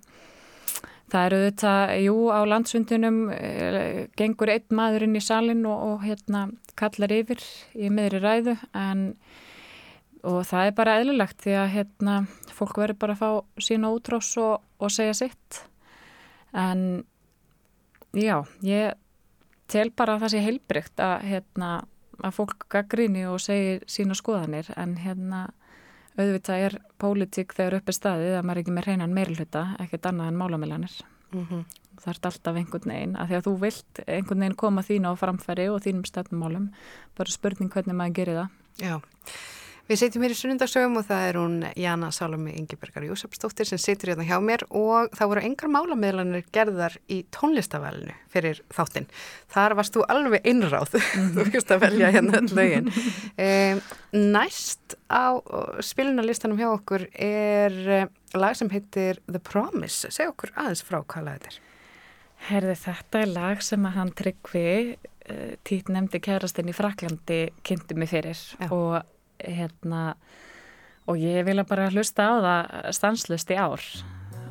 Það 1.07 1.27
eru 1.29 1.41
þetta, 1.45 1.73
jú, 2.03 2.15
á 2.35 2.41
landsvundunum 2.51 3.19
e, 3.31 4.07
gengur 4.19 4.51
einn 4.51 4.75
maður 4.75 5.07
inn 5.07 5.19
í 5.19 5.23
salin 5.23 5.63
og, 5.71 5.83
og 5.91 6.07
hérna 6.07 6.49
kallar 6.79 7.15
yfir 7.15 7.43
í 7.79 7.91
meðri 7.95 8.23
ræðu 8.25 8.57
en 8.75 9.13
og 10.27 10.43
það 10.49 10.69
er 10.69 10.77
bara 10.77 10.97
eðlilegt 10.99 11.43
því 11.45 11.57
að 11.61 11.73
hérna 11.77 12.15
fólk 12.57 12.81
verður 12.81 12.99
bara 13.05 13.15
að 13.15 13.21
fá 13.21 13.63
sína 13.63 13.93
útrás 13.95 14.33
og, 14.43 14.65
og 14.83 14.91
segja 14.91 15.15
sitt. 15.15 15.61
En 16.57 17.05
já, 18.17 18.41
ég 18.67 18.97
tel 19.71 19.91
bara 19.95 20.17
að 20.17 20.25
það 20.25 20.35
sé 20.35 20.43
heilbrygt 20.43 21.03
að 21.05 21.29
hérna 21.31 21.71
að 22.25 22.37
fólk 22.39 22.67
gaggríni 22.73 23.27
og 23.29 23.39
segir 23.45 23.85
sína 23.91 24.17
skoðanir 24.17 24.71
en 24.77 24.97
hérna 25.03 25.47
auðvitað 26.17 26.62
er 26.67 26.79
pólitík 27.03 27.55
þegar 27.57 27.79
uppi 27.81 27.95
staðið 27.97 28.37
að 28.39 28.47
maður 28.47 28.57
er 28.57 28.62
ekki 28.62 28.77
með 28.77 28.89
hreinan 28.89 29.17
meirluta, 29.17 29.64
ekkert 29.83 30.09
annað 30.11 30.31
en 30.33 30.41
málamiljanir. 30.41 30.95
Mm 31.33 31.47
-hmm. 31.51 31.64
Það 31.97 32.12
er 32.12 32.19
alltaf 32.29 32.57
einhvern 32.57 32.93
veginn, 32.93 33.17
að 33.17 33.29
því 33.29 33.37
að 33.37 33.47
þú 33.47 33.55
vilt 33.61 34.01
einhvern 34.07 34.41
veginn 34.41 34.57
koma 34.57 34.83
þín 34.83 35.09
á 35.09 35.12
framfæri 35.17 35.69
og 35.73 35.83
þínum 35.85 36.05
stefnumálum, 36.05 36.71
bara 37.17 37.31
spurning 37.31 37.73
hvernig 37.73 37.97
maður 37.97 38.17
gerir 38.19 38.37
það. 38.41 38.49
Já. 38.81 39.01
Við 39.87 40.01
setjum 40.01 40.24
hér 40.26 40.32
í 40.34 40.37
sunnundagsögum 40.37 40.97
og 40.99 41.05
það 41.07 41.24
er 41.28 41.37
hún 41.39 41.53
Jana 41.78 42.09
Salome 42.11 42.51
Ingebergar 42.59 43.05
Jósefsdóttir 43.07 43.68
sem 43.68 43.78
situr 43.78 44.11
hérna 44.11 44.24
hjá 44.26 44.41
mér 44.43 44.64
og 44.66 45.12
það 45.14 45.30
voru 45.30 45.45
engar 45.47 45.70
málamiðlanir 45.70 46.49
gerðar 46.51 46.97
í 47.07 47.20
tónlistavælinu 47.30 48.16
fyrir 48.32 48.64
þáttinn. 48.74 49.07
Þar 49.55 49.76
varst 49.78 49.95
þú 49.95 50.03
alveg 50.11 50.51
innráð, 50.51 50.99
þú 51.37 51.47
fyrst 51.53 51.70
að 51.70 51.87
velja 51.87 52.11
hérna 52.18 52.43
lögin. 52.51 52.91
Um, 53.39 53.84
næst 54.34 54.99
á 55.07 55.39
spilunarlistanum 55.78 56.59
hjá 56.59 56.72
okkur 56.72 57.07
er 57.14 57.80
eh, 57.87 58.12
lag 58.34 58.59
sem 58.59 58.74
heitir 58.74 59.22
The 59.30 59.39
Promise. 59.39 60.11
Segð 60.11 60.34
okkur 60.34 60.57
aðeins 60.59 60.82
frá 60.82 60.99
hvað 61.05 61.30
lag 61.30 61.39
þetta 61.39 61.55
er. 61.55 61.64
Herði 62.51 62.80
þetta 62.82 63.22
er 63.22 63.37
lag 63.39 63.62
sem 63.62 63.87
að 63.87 64.01
hann 64.03 64.16
tryggvi 64.18 64.70
uh, 64.99 65.51
tít 65.62 65.95
nefndi 65.95 66.18
kærastinn 66.26 66.74
í 66.74 66.74
Fraklandi 66.74 67.45
kynnti 67.62 67.95
mig 67.95 68.11
fyrir 68.11 68.34
Já. 68.34 68.66
og 68.74 69.05
hérna 69.43 70.16
og 71.07 71.18
ég 71.22 71.45
vilja 71.47 71.66
bara 71.68 71.91
hlusta 71.93 72.28
á 72.28 72.34
það 72.47 72.93
stanslust 72.99 73.51
í 73.51 73.59
ár 73.61 73.82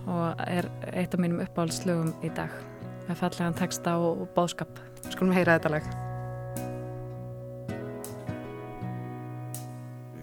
og 0.06 0.42
er 0.46 0.70
eitt 0.94 1.16
af 1.16 1.22
mínum 1.22 1.42
uppáhaldslögum 1.44 2.14
í 2.24 2.30
dag. 2.38 2.52
Með 3.06 3.20
fallegan 3.22 3.58
texta 3.58 3.98
og 4.02 4.28
bóðskap 4.38 4.80
Skulum 5.14 5.34
heyra 5.36 5.60
þetta 5.60 5.70
lag. 5.70 5.86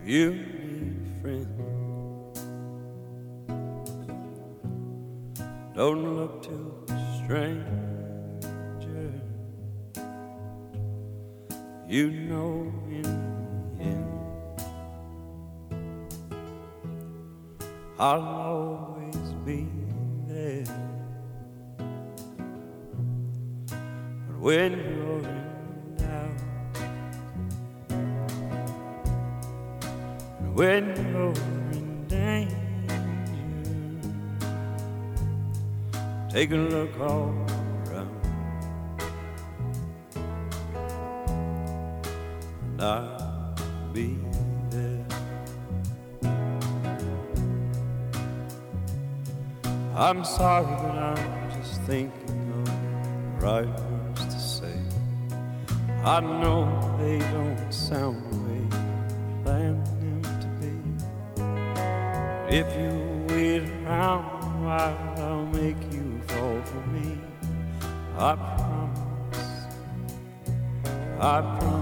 You 0.05 0.33
need 0.35 1.07
a 1.07 1.21
friend. 1.23 1.47
Don't 5.77 6.17
look 6.17 6.43
to 6.43 6.85
a 6.89 6.99
stranger. 7.25 7.79
You 11.89 12.11
know 12.11 12.73
in 12.91 13.32
I'll 18.03 18.21
always 18.21 19.33
be 19.47 19.69
there. 20.27 20.65
But 24.27 24.39
when 24.41 24.73
you're 24.73 25.21
in 25.21 25.97
doubt 25.99 26.41
And 30.41 30.55
when 30.57 30.85
you're 31.13 31.37
in 31.71 32.07
danger 32.09 32.57
Take 36.29 36.51
a 36.51 36.57
look 36.57 36.99
all 36.99 37.52
I'm 50.03 50.25
sorry, 50.25 50.65
but 50.65 50.99
I'm 50.99 51.51
just 51.53 51.81
thinking 51.83 52.53
of 52.59 52.65
the 52.67 53.47
right 53.47 53.69
words 53.69 54.25
to 54.25 54.41
say. 54.41 54.77
I 56.05 56.19
know 56.19 56.67
they 56.99 57.21
don't 57.21 57.73
sound 57.73 58.21
the 58.33 58.37
way 58.39 58.63
you 58.63 59.45
planned 59.45 59.87
them 60.03 60.23
to 60.43 60.49
be. 60.59 60.73
If 62.53 62.67
you 62.81 62.93
wait 63.29 63.63
around 63.87 64.25
while, 64.65 64.99
I'll 65.19 65.47
make 65.47 65.81
you 65.93 66.21
fall 66.27 66.61
for 66.63 66.85
me. 66.89 67.21
I 68.19 68.35
promise, 68.35 69.53
I 71.21 71.41
promise 71.61 71.82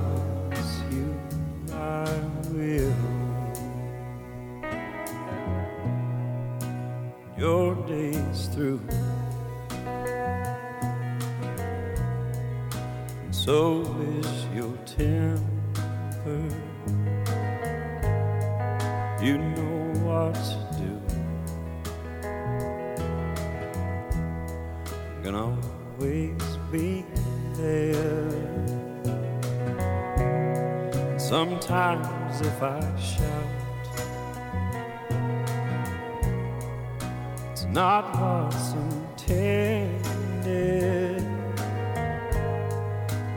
not 37.81 38.05
what's 38.21 38.73
intended. 38.73 40.05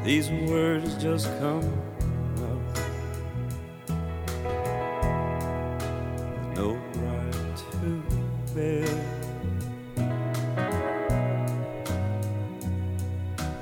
These 0.03 0.29
words 0.51 0.89
just 1.01 1.27
come 1.39 1.63
out 2.43 2.65
no 6.57 6.67
right 7.05 7.57
to 7.71 8.03
bear. 8.53 8.95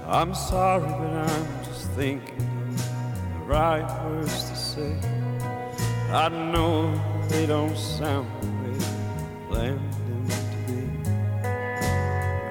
I'm 0.07 0.33
sorry, 0.33 0.89
but 0.99 1.13
I'm 1.29 1.47
just 1.63 1.91
thinking 1.91 2.75
the 3.33 3.41
right 3.45 3.87
words 4.05 4.49
to 4.49 4.55
say. 4.55 4.97
I 6.09 6.27
know 6.51 6.73
they 7.29 7.45
don't 7.45 7.77
sound 7.77 8.27
the 8.41 8.47
way 8.67 8.79
planned. 9.47 10.00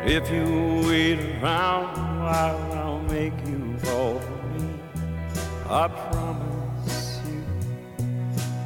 If 0.05 0.31
you 0.31 0.83
wait 0.89 1.21
around 1.43 1.95
while, 2.21 2.73
I'll 2.73 3.01
make 3.03 3.35
you 3.47 3.77
fall 3.79 4.19
for 4.19 4.47
me. 4.59 4.69
I 5.69 5.89
promise 5.89 7.21
you, 7.29 7.45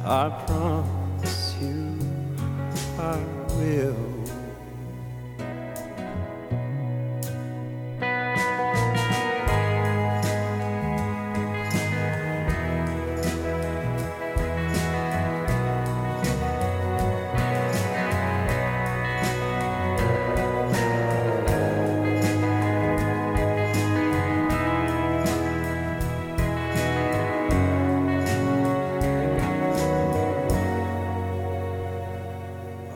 I 0.05 0.29
promise 0.47 1.55
you, 1.61 1.99
I 2.97 3.17
will. 3.57 4.14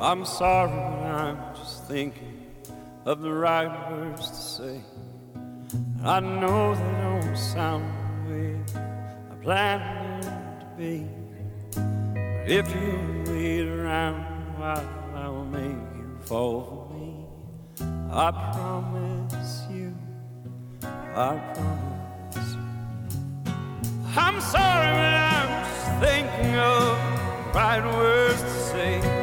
I'm 0.10 0.26
sorry, 0.26 0.72
but 0.72 1.05
I'm 1.05 1.55
just 1.55 1.88
thinking 1.88 2.47
of 3.05 3.22
the 3.22 3.32
right 3.32 3.91
words 3.91 4.28
to 4.28 4.36
say. 4.36 4.82
I 6.03 6.20
know 6.20 6.74
they 6.74 7.01
don't 7.03 7.38
sound 7.38 7.86
the 8.26 8.34
way 8.34 8.60
I 9.32 9.36
planned 9.43 10.24
them 10.24 10.60
to 10.62 10.66
be. 10.80 11.05
But 11.76 12.49
if 12.49 12.74
you 12.74 13.24
wait 13.28 13.68
around 13.68 14.24
while, 14.57 14.89
I'll 15.14 15.45
make 15.45 15.78
you 15.95 16.18
fall 16.22 16.89
for 16.89 16.95
me. 16.95 17.28
I 18.12 18.32
promise 18.32 19.68
you, 19.70 19.95
I 21.14 21.38
promise. 21.53 22.55
I'm 24.18 24.41
sorry, 24.41 24.91
but 25.01 25.16
I'm 25.38 25.66
just 25.70 26.01
thinking 26.01 26.55
of 26.55 26.97
the 27.53 27.60
right 27.60 27.86
words 27.93 28.41
to 28.41 28.49
say. 28.72 29.18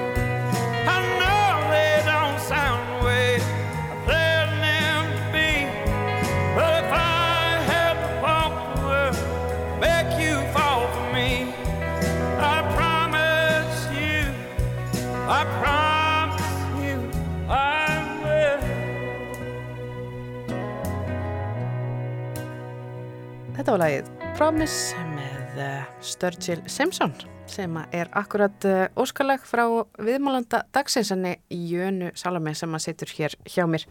Þetta 23.67 23.81
var 23.81 23.89
lagið 23.91 24.09
Promise 24.39 25.05
með 25.11 25.57
uh, 25.59 25.87
Sturgill 25.99 26.61
Simpson 26.71 27.11
sem 27.51 27.73
er 27.99 28.07
akkurat 28.14 28.67
uh, 28.71 28.85
óskalag 28.95 29.43
frá 29.43 29.64
viðmálanda 29.99 30.61
dagsinsanni 30.71 31.33
Jönu 31.51 32.12
Salome 32.14 32.53
sem 32.55 32.79
að 32.79 32.85
setur 32.85 33.14
hér 33.17 33.35
hjá 33.43 33.64
mér. 33.67 33.89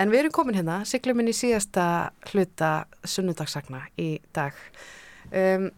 En 0.00 0.08
við 0.08 0.22
erum 0.22 0.34
komin 0.38 0.56
hérna, 0.56 0.78
siglum 0.88 1.20
inn 1.20 1.28
í 1.28 1.36
síðasta 1.36 1.84
hluta 2.30 2.70
sunnudagssagna 3.04 3.82
í 4.00 4.08
dag. 4.32 4.56
Um, 5.28 5.68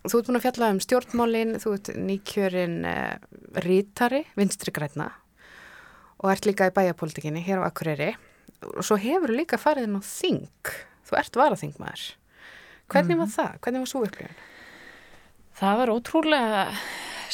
þú 0.00 0.22
ert 0.22 0.32
búin 0.32 0.40
að 0.40 0.46
fjalla 0.48 0.72
um 0.72 0.82
stjórnmálin, 0.88 1.54
þú 1.60 1.76
ert 1.76 1.94
nýkjörin 2.00 2.80
uh, 2.88 3.30
rítari, 3.68 4.24
vinstri 4.40 4.72
græna 4.72 5.12
og 6.16 6.32
ert 6.32 6.48
líka 6.48 6.72
í 6.72 6.76
bæjapolítikinni 6.80 7.44
hér 7.44 7.60
á 7.60 7.68
Akureyri 7.68 8.14
og 8.72 8.80
svo 8.80 8.96
hefur 8.96 9.36
líka 9.36 9.60
farið 9.60 9.92
á 9.92 10.00
þing. 10.00 10.76
Þú 11.04 11.20
ert 11.26 11.42
varaþingmaður. 11.44 12.12
Hvernig 12.92 13.18
var 13.20 13.32
það? 13.32 13.56
Hvernig 13.64 13.84
var 13.84 13.90
svo 13.90 14.04
upplifun? 14.04 14.42
Það 15.54 15.78
var 15.80 15.92
ótrúlega 15.94 16.62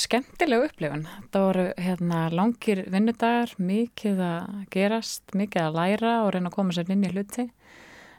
skemmtileg 0.01 0.67
upplifun. 0.69 1.07
Það 1.33 1.47
voru 1.47 1.65
hérna, 1.81 2.21
langir 2.35 2.83
vinnudagar, 2.93 3.55
mikið 3.59 4.23
að 4.25 4.61
gerast, 4.73 5.25
mikið 5.37 5.67
að 5.67 5.79
læra 5.79 6.15
og 6.25 6.33
reyna 6.35 6.53
að 6.53 6.57
koma 6.57 6.77
sér 6.77 6.93
inn 6.93 7.07
í 7.07 7.13
hluti. 7.13 7.47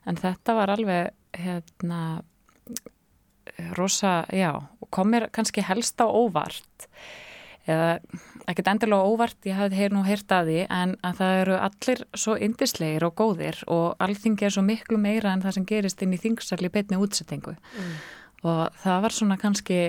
En 0.09 0.17
þetta 0.17 0.55
var 0.57 0.73
alveg 0.73 1.37
hérna, 1.37 2.01
rosa, 3.77 4.21
já, 4.33 4.51
og 4.57 4.89
kom 4.93 5.11
mér 5.13 5.29
kannski 5.33 5.63
helst 5.65 6.01
á 6.01 6.07
óvart. 6.07 6.89
Eða 7.69 7.89
ekkert 8.49 8.71
endilega 8.71 9.05
óvart, 9.05 9.37
ég 9.45 9.57
hafði 9.57 9.89
nú 9.93 10.01
heyrt 10.05 10.31
að 10.33 10.49
því 10.49 10.61
en 10.73 10.95
að 11.05 11.19
það 11.19 11.41
eru 11.41 11.57
allir 11.67 12.03
svo 12.17 12.37
indislegir 12.47 13.05
og 13.05 13.15
góðir 13.19 13.59
og 13.71 14.01
alþingi 14.01 14.47
er 14.47 14.55
svo 14.55 14.63
miklu 14.65 14.97
meira 15.01 15.33
en 15.35 15.43
það 15.43 15.57
sem 15.57 15.67
gerist 15.69 16.01
inn 16.01 16.15
í 16.15 16.21
þingsarli 16.21 16.71
betni 16.73 16.99
útsettingu 17.01 17.53
mm. 17.53 17.91
og 18.49 18.81
það 18.81 19.05
var 19.05 19.17
svona 19.17 19.37
kannski 19.41 19.81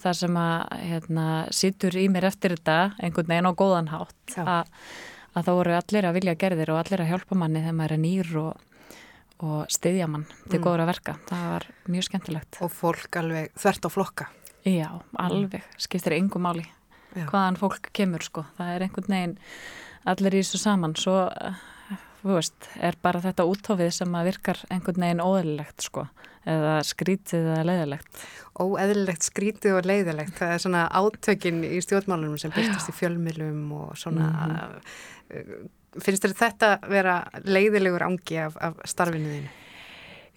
það 0.00 0.18
sem 0.18 0.38
að 0.38 0.84
hérna, 0.90 1.26
sittur 1.54 1.96
í 1.98 2.04
mér 2.12 2.28
eftir 2.30 2.56
þetta 2.56 2.78
einhvern 2.98 3.30
veginn 3.30 3.50
á 3.50 3.58
góðan 3.58 3.90
hátt. 3.92 4.36
Að, 4.42 4.70
að 5.34 5.48
þá 5.48 5.52
voru 5.54 5.76
allir 5.78 6.08
að 6.08 6.16
vilja 6.18 6.38
gerðir 6.40 6.72
og 6.74 6.80
allir 6.82 7.04
að 7.04 7.12
hjálpa 7.12 7.38
manni 7.38 7.62
þegar 7.62 7.76
maður 7.78 7.96
er 7.96 8.02
nýr 8.02 8.32
og, 8.42 8.88
og 9.46 9.60
stiðja 9.72 10.08
mann 10.10 10.26
til 10.48 10.58
mm. 10.58 10.64
góður 10.66 10.84
að 10.84 10.90
verka. 10.90 11.18
Það 11.30 11.44
var 11.52 11.68
mjög 11.94 12.08
skemmtilegt. 12.08 12.58
Og 12.64 12.74
fólk 12.74 13.20
alveg 13.22 13.54
þvert 13.54 13.86
á 13.86 13.90
flokka 13.94 14.30
Já, 14.64 14.88
alveg, 15.20 15.62
skiptir 15.76 16.16
yngu 16.16 16.40
máli 16.40 16.64
Já. 17.14 17.26
hvaðan 17.28 17.58
fólk 17.60 17.90
kemur 17.94 18.24
sko. 18.24 18.46
Það 18.56 18.70
er 18.74 18.84
einhvern 18.86 19.14
veginn 19.14 19.34
allir 20.08 20.36
í 20.36 20.40
þessu 20.42 20.60
saman. 20.62 20.94
Svo, 20.98 21.18
þú 22.22 22.38
veist, 22.38 22.70
er 22.80 22.96
bara 23.04 23.22
þetta 23.24 23.46
útofið 23.50 23.92
sem 23.98 24.16
að 24.16 24.30
virkar 24.30 24.62
einhvern 24.72 25.06
veginn 25.06 25.22
óðurlegt 25.24 25.84
sko. 25.84 26.06
Eða 26.48 26.74
skrítið 26.84 27.46
eða 27.54 27.62
leiðilegt. 27.68 28.24
Óeðlilegt, 28.60 29.28
skrítið 29.28 29.78
og 29.78 29.86
leiðilegt. 29.88 30.34
Það 30.40 30.56
er 30.56 30.64
svona 30.64 30.82
átökin 30.92 31.62
í 31.64 31.78
stjórnmálunum 31.84 32.40
sem 32.40 32.52
byrstast 32.52 32.92
í 32.92 32.96
fjölmilum 32.98 33.62
og 33.78 33.94
svona 34.00 34.28
mm 34.32 34.58
-hmm. 34.58 35.70
finnst 36.04 36.24
þér 36.24 36.36
þetta 36.40 36.78
vera 36.88 37.16
leiðilegur 37.44 38.04
ángi 38.04 38.38
af, 38.44 38.56
af 38.60 38.74
starfinu 38.84 39.28
þínu? 39.28 39.48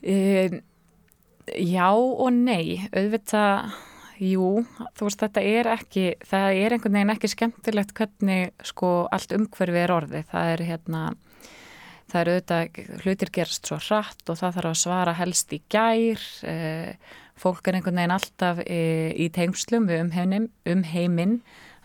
E, 0.03 0.61
já 1.59 1.91
og 1.91 2.31
nei. 2.33 2.87
Auðvitað 2.91 3.71
Jú, 4.17 4.63
þú 4.97 5.05
veist 5.05 5.21
þetta 5.21 5.41
er 5.45 5.69
ekki, 5.75 6.07
það 6.25 6.59
er 6.63 6.73
einhvern 6.73 6.95
veginn 6.97 7.13
ekki 7.13 7.29
skemmtilegt 7.29 7.93
hvernig 7.97 8.65
sko 8.65 8.89
allt 9.13 9.35
umhverfi 9.35 9.83
er 9.83 9.93
orðið. 9.93 10.25
Það 10.31 10.53
er 10.53 10.63
hérna, 10.71 11.01
það 12.09 12.19
er 12.21 12.31
auðvitað, 12.31 12.79
hlutir 13.03 13.31
gerst 13.37 13.69
svo 13.69 13.77
hratt 13.77 14.25
og 14.25 14.39
það 14.39 14.57
þarf 14.57 14.71
að 14.71 14.81
svara 14.81 15.13
helst 15.19 15.53
í 15.53 15.61
gær. 15.69 16.25
Eh, 16.49 17.13
fólk 17.37 17.69
er 17.69 17.77
einhvern 17.77 18.01
veginn 18.01 18.15
alltaf 18.17 18.63
eh, 18.65 19.13
í 19.13 19.29
teimslum 19.33 19.85
um, 19.99 20.11
heiminn, 20.15 20.49
um. 20.65 20.85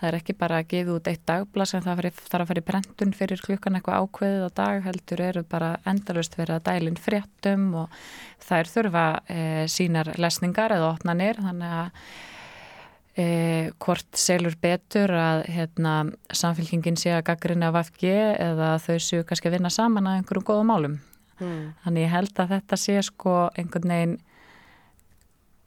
Það 0.03 0.09
er 0.09 0.17
ekki 0.19 0.35
bara 0.35 0.57
að 0.59 0.65
gefa 0.73 0.95
út 0.97 1.09
eitt 1.13 1.21
dagbla 1.31 1.65
sem 1.71 1.83
það 1.85 2.01
þarf 2.17 2.41
að 2.41 2.49
fara 2.49 2.59
í 2.59 2.65
brendun 2.67 3.13
fyrir 3.15 3.43
klukkan 3.45 3.79
eitthvað 3.79 4.03
ákveðið 4.03 4.43
á 4.43 4.51
dag 4.59 4.81
heldur 4.89 5.23
eru 5.23 5.43
bara 5.47 5.69
endalust 5.87 6.35
verið 6.35 6.57
að 6.57 6.65
dælinn 6.67 6.99
fréttum 6.99 7.69
og 7.85 7.95
það 8.43 8.65
er 8.65 8.71
þurfa 8.73 9.05
e, 9.31 9.39
sínar 9.71 10.11
lesningar 10.19 10.75
eða 10.75 10.91
opnanir 10.97 11.39
þannig 11.39 11.77
að 11.79 12.03
e, 13.15 13.29
hvort 13.87 14.21
selur 14.25 14.59
betur 14.67 15.15
að 15.15 15.47
hérna, 15.55 15.95
samfélkingin 16.35 16.99
sé 16.99 17.15
að 17.15 17.29
gaggrina 17.31 17.71
af 17.71 17.93
FG 17.93 18.11
eða 18.43 18.75
þau 18.83 18.99
séu 19.07 19.23
kannski 19.23 19.53
að 19.53 19.59
vinna 19.61 19.71
saman 19.71 20.11
að 20.11 20.19
einhverjum 20.19 20.51
góðum 20.51 20.73
málum. 20.75 21.01
Mm. 21.39 21.65
Þannig 21.87 22.09
ég 22.09 22.17
held 22.19 22.43
að 22.43 22.55
þetta 22.57 22.85
sé 22.91 23.01
sko 23.07 23.41
einhvern 23.55 23.95
veginn 23.95 24.21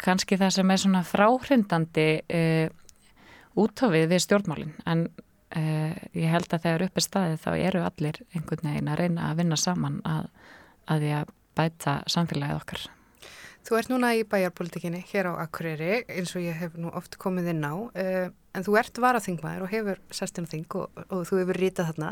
kannski 0.03 0.35
það 0.43 0.57
sem 0.57 0.75
er 0.75 0.81
svona 0.83 1.07
fráhrindandi 1.07 2.09
e, 2.27 2.41
útofið 3.55 4.09
við 4.11 4.23
stjórnmálinn 4.25 4.75
en 4.85 5.07
uh, 5.09 5.95
ég 6.15 6.31
held 6.31 6.51
að 6.51 6.67
þegar 6.67 6.85
upp 6.87 6.99
er 6.99 7.07
staðið 7.07 7.39
þá 7.45 7.49
eru 7.55 7.85
allir 7.85 8.21
einhvern 8.33 8.69
veginn 8.69 8.91
að 8.91 9.01
reyna 9.01 9.29
að 9.29 9.41
vinna 9.41 9.59
saman 9.59 10.01
að, 10.07 10.29
að 10.91 11.05
því 11.05 11.15
að 11.19 11.33
bæta 11.55 11.95
samfélagið 12.11 12.61
okkar. 12.61 12.85
Þú 13.65 13.77
ert 13.79 13.89
núna 13.89 14.11
í 14.13 14.25
bæjarpolitikinni 14.29 14.99
hér 15.09 15.31
á 15.33 15.41
Akureyri 15.41 16.03
eins 16.05 16.35
og 16.37 16.43
ég 16.45 16.57
hef 16.59 16.75
nú 16.77 16.91
oft 16.93 17.15
komið 17.21 17.53
inn 17.55 17.63
á 17.65 17.73
uh, 17.73 18.27
en 18.55 18.65
þú 18.65 18.75
ert 18.79 18.99
varaþingmaður 19.01 19.65
og 19.65 19.71
hefur 19.73 20.01
sestin 20.13 20.49
þing 20.49 20.77
og, 20.77 21.05
og 21.09 21.23
þú 21.25 21.41
hefur 21.41 21.61
rítað 21.63 21.89
þarna 21.93 22.11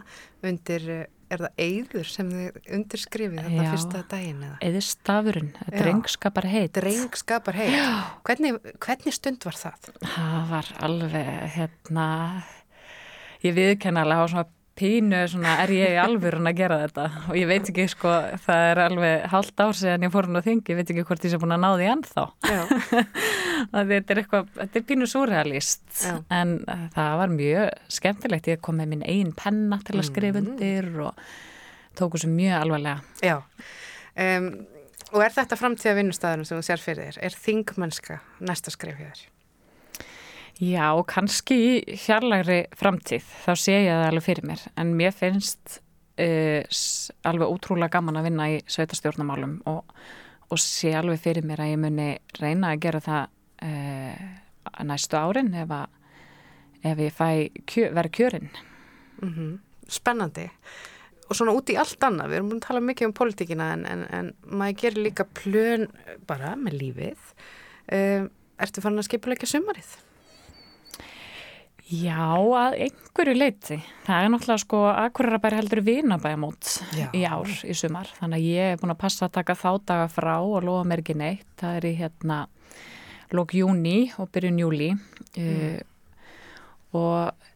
undir 0.50 0.88
uh, 0.90 1.04
er 1.34 1.44
það 1.44 1.62
Eður 1.66 2.10
sem 2.14 2.32
þið 2.32 2.72
undirskrifið 2.78 3.44
þetta 3.48 3.68
fyrsta 3.74 4.02
daginn 4.14 4.42
eða? 4.48 4.58
Eður 4.70 4.88
stafurinn, 4.88 5.52
drengskapar 5.74 6.50
heit. 6.50 6.74
Drengskapar 6.78 7.60
heit. 7.60 7.78
Hvernig, 8.28 8.60
hvernig 8.84 9.18
stund 9.18 9.48
var 9.48 9.60
það? 9.60 9.94
Það 10.16 10.52
var 10.54 10.74
alveg, 10.90 11.32
hérna, 11.58 12.10
ég 13.46 13.58
viðkenna 13.58 14.06
alveg 14.06 14.24
á 14.24 14.26
svona 14.34 14.48
pínu 14.78 15.20
svona 15.30 15.58
er 15.64 15.72
ég 15.74 15.94
í 15.96 16.00
alvörun 16.02 16.50
að 16.50 16.58
gera 16.58 16.80
þetta? 16.84 17.06
Og 17.30 17.38
ég 17.38 17.48
veit 17.50 17.70
ekki 17.70 17.86
sko 17.92 18.12
það 18.46 18.66
er 18.72 18.82
alveg 18.88 19.26
halvt 19.34 19.64
ár 19.64 19.78
síðan 19.78 20.06
ég 20.08 20.14
fór 20.14 20.28
hún 20.30 20.42
á 20.42 20.46
þingi, 20.46 20.74
ég 20.74 20.80
veit 20.80 20.94
ekki 20.94 21.06
hvort 21.08 21.28
ég 21.28 21.34
sé 21.34 21.40
búin 21.42 21.56
að 21.56 21.64
ná 21.64 21.70
því 21.74 21.90
ennþá. 21.94 22.26
Þetta 23.74 24.16
er 24.16 24.20
eitthvað, 24.20 24.50
þetta 24.58 24.80
er 24.80 24.86
pínu 24.90 25.08
surrealist 25.08 26.02
en 26.34 26.58
það 26.96 27.14
var 27.22 27.32
mjög 27.32 27.94
skemmtilegt, 27.96 28.50
ég 28.52 28.62
kom 28.66 28.76
með 28.82 28.90
minn 28.92 29.06
einn 29.08 29.32
penna 29.38 29.80
til 29.86 29.96
að 30.00 30.08
skrifa 30.10 30.42
mm. 30.42 30.50
undir 30.52 30.90
mm. 30.90 31.04
og 31.06 31.96
tóku 31.98 32.20
svo 32.20 32.32
mjög 32.34 32.58
alvarlega. 32.60 32.98
Já, 33.24 33.38
um, 34.26 34.50
og 35.14 35.24
er 35.24 35.38
þetta 35.38 35.60
framtíða 35.62 35.96
vinnustæðunum 36.02 36.50
sem 36.50 36.60
þú 36.60 36.68
sér 36.68 36.84
fyrir 36.84 37.08
þér, 37.08 37.22
er 37.30 37.40
þingmennska 37.46 38.20
næsta 38.44 38.74
skrifið 38.74 39.14
þér? 39.14 39.24
Já, 40.62 40.94
kannski 41.10 41.56
í 41.58 41.96
fjarlagri 41.98 42.60
framtíð, 42.78 43.26
þá 43.46 43.54
sé 43.58 43.78
ég 43.88 43.90
það 43.90 44.08
alveg 44.12 44.26
fyrir 44.28 44.46
mér, 44.52 44.62
en 44.78 44.92
mér 45.00 45.16
finnst 45.18 45.80
uh, 46.22 46.62
alveg 47.26 47.56
útrúlega 47.56 47.96
gaman 47.98 48.20
að 48.20 48.28
vinna 48.30 48.50
í 48.54 48.60
sveitastjórnumálum 48.70 49.56
og, 49.72 49.82
og 50.54 50.62
sé 50.62 50.94
alveg 50.98 51.24
fyrir 51.24 51.48
mér 51.48 51.64
að 51.66 51.74
ég 51.74 51.82
muni 51.82 52.08
reyna 52.38 52.74
að 52.74 52.86
gera 52.86 53.02
það 53.08 53.34
uh, 53.66 54.22
næstu 54.86 55.18
árin 55.18 55.52
ef, 55.58 55.74
að, 55.74 56.22
ef 56.92 57.04
ég 57.08 57.60
kjö, 57.66 57.90
vera 57.98 58.14
kjörinn. 58.14 58.54
Mm 59.24 59.34
-hmm. 59.34 59.58
Spennandi. 59.90 60.50
Og 61.30 61.36
svona 61.36 61.54
út 61.58 61.70
í 61.70 61.80
allt 61.80 62.04
annað, 62.04 62.30
við 62.30 62.36
erum 62.36 62.50
búin 62.50 62.62
að 62.62 62.68
tala 62.68 62.80
mikið 62.80 63.08
um 63.08 63.14
politíkina 63.14 63.74
en, 63.74 63.86
en, 63.86 64.08
en 64.12 64.34
maður 64.46 64.80
gerir 64.82 65.04
líka 65.04 65.26
plön 65.26 65.88
bara 66.28 66.56
með 66.56 66.74
lífið. 66.74 67.20
Uh, 67.90 68.30
ertu 68.60 68.82
farin 68.82 69.00
að 69.00 69.10
skipuleika 69.10 69.50
sumarið? 69.50 69.98
Já, 71.92 72.40
að 72.40 72.78
einhverju 72.86 73.34
leiti. 73.36 73.78
Það 74.06 74.26
er 74.26 74.30
náttúrulega 74.32 74.62
sko 74.62 74.82
akkurarabæri 74.88 75.58
heldur 75.60 75.82
vinabægamót 75.84 76.70
í 77.12 77.24
ár, 77.28 77.50
í 77.68 77.76
sumar. 77.76 78.08
Þannig 78.22 78.40
að 78.40 78.46
ég 78.48 78.72
er 78.72 78.80
búin 78.80 78.94
að 78.94 79.02
passa 79.02 79.28
að 79.28 79.34
taka 79.36 79.56
þá 79.60 79.70
daga 79.92 80.06
frá 80.12 80.36
og 80.40 80.64
lofa 80.64 80.86
mér 80.88 81.04
ekki 81.04 81.18
neitt. 81.20 81.50
Það 81.60 81.80
er 81.80 81.88
í 81.90 81.94
hérna 82.00 82.38
lók 83.36 83.56
júni 83.58 83.98
og 84.16 84.32
byrjun 84.32 84.62
júli. 84.64 84.90
Mm. 85.36 85.44
Uh, 85.44 87.04
og 87.04 87.50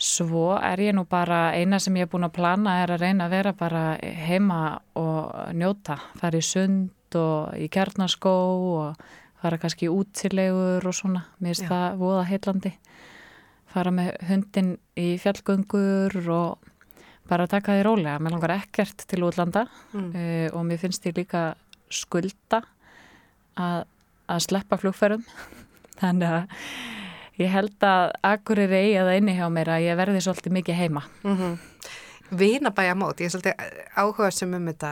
svo 0.00 0.48
er 0.56 0.80
ég 0.88 0.96
nú 0.96 1.04
bara, 1.10 1.52
eina 1.52 1.82
sem 1.82 2.00
ég 2.00 2.08
er 2.08 2.12
búin 2.12 2.24
að 2.24 2.38
plana 2.40 2.80
er 2.86 2.96
að 2.96 3.04
reyna 3.04 3.28
að 3.28 3.36
vera 3.36 3.54
bara 3.58 3.84
heima 4.00 4.62
og 4.96 5.52
njóta. 5.52 6.00
Það 6.16 6.28
er 6.30 6.40
í 6.40 6.44
sund 6.54 7.20
og 7.20 7.56
í 7.60 7.68
kjarnaskó 7.68 8.36
og 8.80 9.08
fara 9.42 9.60
kannski 9.60 9.92
útilegur 9.92 10.88
og 10.88 10.96
svona. 10.96 11.26
Mér 11.36 11.52
finnst 11.52 11.68
það 11.68 11.98
voða 12.00 12.28
heillandi 12.32 12.78
fara 13.72 13.92
með 13.94 14.16
hundin 14.28 14.74
í 14.98 15.12
fjallgöngur 15.20 16.16
og 16.32 16.68
bara 17.28 17.48
taka 17.50 17.76
því 17.76 17.84
rólega. 17.86 18.18
Mér 18.22 18.36
langar 18.36 18.56
ekkert 18.56 19.04
til 19.08 19.24
útlanda 19.26 19.66
mm. 19.92 20.10
uh, 20.10 20.46
og 20.56 20.66
mér 20.68 20.80
finnst 20.82 21.04
því 21.04 21.14
líka 21.20 21.44
skulda 21.92 22.62
að, 23.58 23.84
að 24.28 24.44
sleppa 24.48 24.80
flugferðum. 24.80 25.26
Þannig 26.00 26.36
að 26.40 26.58
ég 27.38 27.52
held 27.52 27.86
að 27.86 28.10
akkur 28.32 28.64
er 28.64 28.76
eigi 28.80 28.98
að 29.02 29.14
inni 29.18 29.38
hjá 29.38 29.46
mér 29.52 29.74
að 29.76 29.88
ég 29.88 29.98
verði 30.00 30.24
svolítið 30.24 30.58
mikið 30.58 30.82
heima. 30.82 31.04
Mm 31.22 31.36
-hmm. 31.36 31.58
Vinabæja 32.28 32.94
mót, 32.94 33.20
ég 33.20 33.26
er 33.26 33.30
svolítið 33.30 33.54
áhuga 33.96 34.30
sem 34.30 34.54
um 34.54 34.66
þetta, 34.66 34.90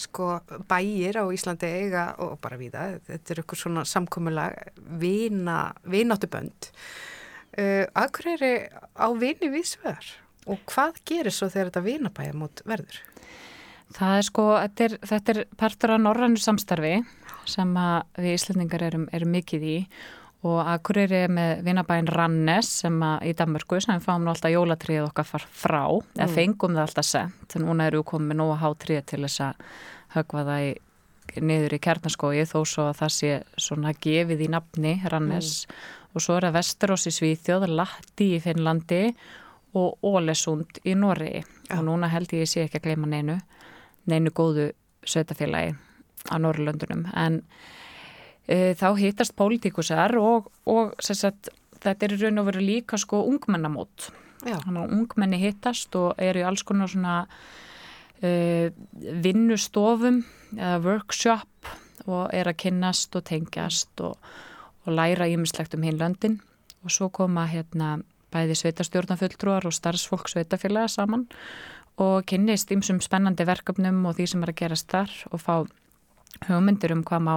sko 0.00 0.40
bæjir 0.68 1.18
á 1.20 1.24
Íslandi 1.28 1.66
eiga 1.66 2.14
og 2.24 2.38
bara 2.40 2.56
viða, 2.56 3.00
þetta 3.04 3.32
er 3.32 3.40
eitthvað 3.42 3.58
svona 3.58 3.84
samkomulag 3.84 4.56
vina, 5.00 5.74
vináttubönd 5.84 6.70
Uh, 7.58 7.86
Akureyri 7.98 8.68
á 8.94 9.06
vini 9.18 9.48
vísvegar 9.50 10.04
og 10.46 10.60
hvað 10.70 11.00
gerir 11.08 11.34
svo 11.34 11.48
þegar 11.50 11.72
þetta 11.72 11.82
vinabæja 11.82 12.36
mót 12.38 12.62
verður? 12.68 13.00
Það 13.96 14.14
er 14.14 14.26
sko, 14.28 14.44
þetta 14.62 14.84
er, 14.84 14.94
þetta 15.10 15.32
er 15.32 15.40
partur 15.58 15.94
af 15.96 16.00
norrannu 16.04 16.38
samstarfi 16.38 16.92
sem 17.48 17.74
við 18.14 18.30
Íslandingar 18.36 18.84
erum, 18.90 19.08
erum 19.16 19.34
mikið 19.34 19.66
í. 19.66 19.76
Og 20.46 20.60
Akureyri 20.70 21.24
er 21.24 21.34
með 21.34 21.64
vinabæin 21.66 22.06
Rannes 22.14 22.70
sem 22.84 23.00
í 23.26 23.34
Danmarku 23.34 23.80
sem 23.82 23.96
við 23.96 24.06
fáum 24.06 24.28
alltaf 24.30 24.54
jólatriðið 24.54 25.08
okkar 25.08 25.26
frá 25.42 25.82
mm. 25.88 26.14
eða 26.14 26.28
fengum 26.36 26.76
það 26.76 26.84
alltaf 26.84 27.08
sent. 27.10 27.56
En 27.58 27.66
núna 27.66 27.88
eru 27.90 28.04
við 28.04 28.10
komið 28.12 28.38
nú 28.38 28.50
að 28.52 28.60
há 28.62 28.68
triðið 28.84 29.08
til 29.10 29.24
þess 29.24 29.46
að 29.48 29.64
högva 30.14 30.46
það 30.52 30.68
í, 30.68 30.72
niður 31.42 31.74
í 31.74 31.84
kjarnaskói 31.88 32.46
þó 32.52 32.58
svo 32.62 32.86
að 32.92 32.98
það 33.02 33.14
sé 33.16 33.32
svona 33.66 33.96
gefið 34.06 34.46
í 34.46 34.52
nafni 34.54 35.00
Rannes. 35.10 35.64
Mm 35.66 35.97
og 36.18 36.24
svo 36.24 36.34
er 36.34 36.48
það 36.48 36.56
Vesterós 36.58 37.06
í 37.06 37.14
Svíþjóð, 37.14 37.68
Latti 37.78 38.32
í 38.34 38.40
Finnlandi 38.42 39.02
og 39.78 40.02
Ólesund 40.02 40.80
í 40.82 40.96
Norri 40.98 41.36
ja. 41.38 41.78
og 41.78 41.84
núna 41.86 42.10
held 42.10 42.32
ég 42.34 42.48
sé 42.50 42.64
ekki 42.64 42.80
að 42.80 42.88
gleyma 42.88 43.10
neinu, 43.12 43.36
neinu 44.10 44.32
góðu 44.34 44.72
sötafélagi 45.06 45.76
á 46.26 46.34
Norrlöndunum 46.42 47.06
en 47.14 47.42
e, 48.48 48.74
þá 48.74 48.88
hittast 48.98 49.36
pólitíkusar 49.38 50.16
og, 50.18 50.50
og 50.66 50.96
sagt, 51.04 51.52
þetta 51.78 52.08
er 52.08 52.16
í 52.16 52.20
raun 52.24 52.42
og 52.42 52.50
veru 52.50 52.64
líka 52.64 52.98
sko 52.98 53.22
ungmennamót. 53.28 54.10
Þannig 54.42 54.82
að 54.82 54.96
ungmenni 54.96 55.38
hittast 55.42 55.94
og 55.98 56.18
eru 56.22 56.42
í 56.42 56.46
alls 56.46 56.64
konar 56.66 56.90
svona 56.90 57.14
uh, 58.22 58.66
vinnustofum 59.24 60.20
eða 60.56 60.76
workshop 60.82 61.72
og 62.08 62.30
er 62.34 62.50
að 62.50 62.60
kynnast 62.62 63.18
og 63.18 63.26
tengjast 63.28 64.02
og, 64.06 64.14
og 64.88 64.96
læra 64.96 65.28
ímislegt 65.28 65.76
um 65.76 65.84
hinn 65.84 66.00
löndin 66.00 66.38
og 66.84 66.92
svo 66.94 67.10
koma 67.12 67.46
hérna 67.46 67.98
bæði 68.32 68.56
sveitastjórnafulltrúar 68.60 69.66
og 69.68 69.76
starfsfólk 69.76 70.30
sveitafélaga 70.32 70.88
saman 70.88 71.26
og 71.98 72.24
kynnist 72.30 72.72
ímsum 72.72 73.02
spennandi 73.04 73.46
verkefnum 73.46 74.06
og 74.06 74.16
því 74.16 74.26
sem 74.32 74.42
er 74.44 74.52
að 74.52 74.60
gerast 74.62 74.88
þar 74.92 75.12
og 75.32 75.42
fá 75.42 75.54
hugmyndir 76.48 76.94
um 76.94 77.04
hvað 77.04 77.24
má 77.26 77.34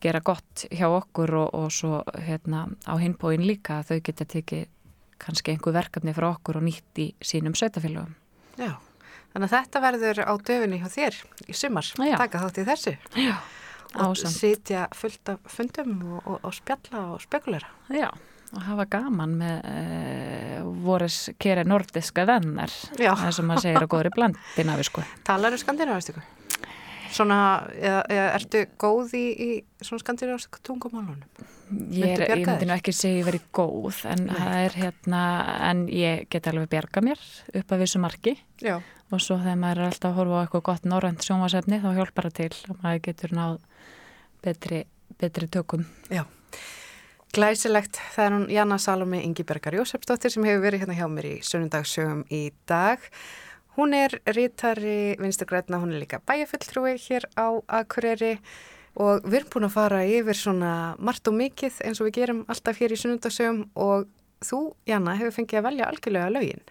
gera 0.00 0.20
gott 0.24 0.66
hjá 0.72 0.88
okkur 0.88 1.34
og, 1.42 1.48
og 1.54 1.72
svo 1.72 2.02
hérna 2.24 2.68
á 2.88 2.94
hinbóin 3.00 3.44
líka 3.44 3.80
að 3.80 3.90
þau 3.90 4.04
geta 4.08 4.28
tekið 4.34 4.68
kannski 5.20 5.52
einhver 5.52 5.76
verkefni 5.76 6.14
frá 6.16 6.30
okkur 6.30 6.60
og 6.60 6.64
nýtt 6.64 7.00
í 7.02 7.10
sínum 7.20 7.56
sveitafélagum. 7.58 8.14
Já, 8.56 8.78
þannig 9.34 9.50
að 9.50 9.56
þetta 9.56 9.82
verður 9.84 10.22
á 10.24 10.32
döfunni 10.48 10.80
hjá 10.80 10.88
þér 10.94 11.18
í 11.44 11.56
sumar, 11.56 11.90
taka 12.22 12.40
þátt 12.46 12.62
í 12.62 12.66
þessu. 12.70 12.94
Já, 13.20 13.34
og 13.98 14.16
sitja 14.18 14.86
fullt 14.94 15.32
af 15.32 15.38
fundum 15.50 15.96
og, 16.14 16.20
og, 16.24 16.42
og 16.46 16.54
spjalla 16.54 17.06
og 17.14 17.22
spekulera. 17.24 17.70
Já, 17.90 18.10
og 18.50 18.66
hafa 18.66 18.86
gaman 18.90 19.36
með 19.38 19.70
uh, 19.70 20.68
voris 20.84 21.22
kere 21.40 21.64
nordiska 21.66 22.26
vennar, 22.28 22.72
það 22.96 23.30
sem 23.36 23.48
maður 23.50 23.66
segir 23.66 23.84
að 23.84 23.90
góður 23.94 24.10
í 24.10 24.14
blandina 24.18 24.76
við 24.80 24.90
sko. 24.90 25.06
Talar 25.28 25.56
um 25.56 25.62
skandinavistiku? 25.62 26.26
Svona, 27.10 27.38
eða, 27.74 28.02
eða 28.06 28.26
ertu 28.36 28.60
góð 28.78 29.16
í, 29.18 29.24
í 29.34 29.48
svona 29.82 30.02
skandinavistiku 30.02 30.62
tungumálunum? 30.66 31.48
Ég, 31.70 32.16
er, 32.16 32.24
ég 32.26 32.46
myndi 32.46 32.66
nú 32.66 32.74
ekki 32.74 32.94
segja 32.94 33.14
að 33.14 33.20
ég 33.20 33.26
veri 33.28 33.40
góð 33.54 33.98
en 34.10 34.24
er 34.34 34.74
hérna, 34.74 35.22
en 35.70 35.84
ég 35.94 36.24
get 36.30 36.48
alveg 36.50 36.70
bjarga 36.72 37.02
mér 37.06 37.20
upp 37.60 37.74
af 37.74 37.82
þessu 37.82 38.02
marki 38.02 38.34
Já. 38.58 38.80
og 39.10 39.22
svo 39.22 39.38
þegar 39.38 39.60
maður 39.62 39.82
er 39.82 39.90
alltaf 39.92 40.10
að 40.10 40.18
horfa 40.18 40.40
á 40.40 40.42
eitthvað 40.42 40.64
gott 40.66 40.88
norrönd 40.90 41.26
sjónvasefni 41.26 41.78
þá 41.82 41.90
hjálpar 41.94 42.30
það 42.30 42.38
til 42.40 42.72
og 42.72 42.80
maður 42.82 43.04
getur 43.06 43.36
náð 43.38 43.60
betri, 44.42 44.84
betri 45.20 45.48
tökum. 45.48 45.84
Já. 46.10 46.24
Glæsilegt, 47.30 48.00
það 48.14 48.24
er 48.24 48.34
hún 48.34 48.48
Janna 48.50 48.76
Salome 48.82 49.20
Ingibergar 49.22 49.76
Jósefsdóttir 49.78 50.32
sem 50.34 50.46
hefur 50.48 50.64
verið 50.64 50.82
hérna 50.82 50.96
hjá 50.98 51.06
mér 51.06 51.28
í 51.28 51.34
sunnundagsögum 51.46 52.24
í 52.26 52.48
dag. 52.66 53.04
Hún 53.76 53.94
er 53.94 54.16
rítari 54.26 55.14
vinsturgræna, 55.20 55.78
hún 55.78 55.94
er 55.94 56.02
líka 56.02 56.18
bæjafulltrúi 56.26 56.96
hér 56.98 57.28
á 57.38 57.54
Akureyri 57.70 58.32
og 58.98 59.22
við 59.22 59.44
erum 59.44 59.52
búin 59.52 59.68
að 59.68 59.76
fara 59.76 60.00
yfir 60.02 60.40
svona 60.40 60.72
margt 60.98 61.30
og 61.30 61.36
mikið 61.38 61.78
eins 61.86 62.02
og 62.02 62.10
við 62.10 62.16
gerum 62.18 62.42
alltaf 62.50 62.82
hér 62.82 62.96
í 62.96 62.98
sunnundagsögum 62.98 63.62
og 63.78 64.10
þú, 64.42 64.60
Janna, 64.90 65.14
hefur 65.20 65.36
fengið 65.38 65.60
að 65.60 65.68
velja 65.68 65.92
algjörlega 65.92 66.34
lögin. 66.34 66.66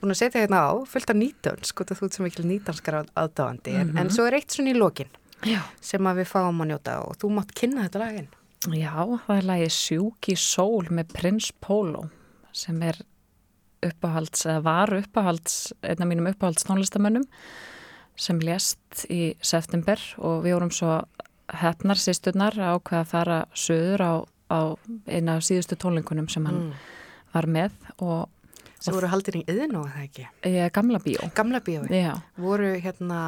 Búin 0.00 0.12
að 0.12 0.20
setja 0.20 0.44
hérna 0.44 0.60
á, 0.68 0.72
fullt 0.88 1.10
af 1.12 1.16
nýtönsk, 1.16 1.72
sko 1.72 1.88
þú 1.88 2.04
ert 2.04 2.16
sem 2.16 2.28
ekki 2.28 2.44
nýtanskar 2.44 3.00
aðdáðandi, 3.00 3.72
mm 3.72 3.90
-hmm. 3.90 4.00
en 4.00 4.10
svo 4.10 4.28
er 4.28 4.34
eitt 4.34 4.52
svona 4.52 4.70
í 4.70 4.76
lokin 4.76 5.08
Já. 5.46 5.60
sem 5.80 6.06
að 6.06 6.22
við 6.22 6.30
fáum 6.32 6.62
að 6.64 6.72
njóta 6.72 6.96
og 7.06 7.16
þú 7.20 7.32
mátt 7.36 7.54
kynna 7.56 7.86
þetta 7.86 8.02
lagin. 8.02 8.28
Já, 8.76 8.92
það 9.24 9.36
er 9.36 9.46
lagið 9.48 9.72
Sjúki 9.76 10.36
Sól 10.36 10.90
með 10.92 11.14
Prins 11.16 11.48
Pólo 11.64 12.08
sem 12.52 12.80
er 12.84 12.98
uppáhalds, 13.86 14.44
eða 14.44 14.64
var 14.66 14.92
uppáhalds, 14.98 15.54
einn 15.80 16.02
af 16.02 16.08
mínum 16.10 16.28
uppáhalds 16.28 16.66
tónlistamönnum 16.68 17.24
sem 18.20 18.40
lést 18.44 19.06
í 19.08 19.34
september 19.40 20.00
og 20.20 20.42
við 20.44 20.58
vorum 20.58 20.74
svo 20.74 20.98
hefnar 21.60 21.98
sísturnar 21.98 22.58
ákveða 22.58 23.00
að 23.00 23.08
fara 23.14 23.38
söður 23.56 24.04
á, 24.04 24.14
á 24.52 24.60
eina 25.08 25.38
af 25.38 25.46
síðustu 25.46 25.78
tónlingunum 25.80 26.28
sem 26.30 26.44
hann 26.46 26.66
mm. 26.68 26.84
var 27.32 27.48
með 27.50 27.80
og 27.98 28.28
Sem 28.80 28.94
voru 28.96 29.10
haldin 29.12 29.42
í 29.42 29.44
yðin 29.44 29.74
og 29.76 29.90
það 29.92 30.04
ekki? 30.06 30.22
Ég, 30.48 30.70
gamla 30.72 30.98
bíó. 31.04 31.26
Gamla 31.36 31.58
bíó, 31.60 31.82
já. 31.92 32.14
Voru 32.40 32.70
hérna 32.80 33.18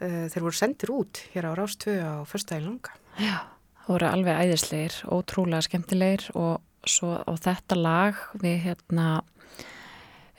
þeir 0.00 0.44
voru 0.46 0.56
sendir 0.56 0.92
út 0.94 1.22
hér 1.34 1.48
á 1.48 1.52
Rástvö 1.58 1.96
á 2.00 2.24
förstæði 2.28 2.64
langa. 2.64 2.96
Já, 3.20 3.36
það 3.84 3.92
voru 3.94 4.08
alveg 4.10 4.42
æðisleir, 4.46 4.98
ótrúlega 5.12 5.66
skemmtilegir 5.66 6.26
og 6.34 6.60
svo 6.88 7.18
á 7.20 7.32
þetta 7.36 7.76
lag 7.76 8.20
við 8.40 8.56
hérna 8.64 9.06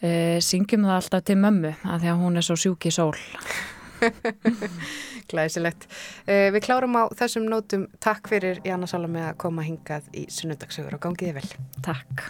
uh, 0.02 0.38
syngjum 0.44 0.88
það 0.88 0.98
alltaf 0.98 1.28
til 1.28 1.38
mömmu 1.42 1.76
að 1.84 2.04
því 2.04 2.12
að 2.14 2.24
hún 2.24 2.42
er 2.42 2.48
svo 2.48 2.58
sjúk 2.60 2.90
í 2.90 2.94
sól. 2.96 3.16
Glæsilegt. 5.32 5.88
Uh, 6.26 6.50
við 6.56 6.62
klárum 6.66 6.98
á 6.98 7.04
þessum 7.18 7.48
nótum. 7.50 7.88
Takk 8.02 8.32
fyrir 8.32 8.62
Janna 8.66 8.90
Salome 8.90 9.28
að 9.30 9.40
koma 9.46 9.66
hingað 9.68 10.10
í 10.18 10.28
sunnundagsögur 10.34 10.98
og 10.98 11.06
gangiði 11.06 11.38
vel. 11.42 11.50
Takk. 11.86 12.30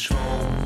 sjúk 0.00 0.59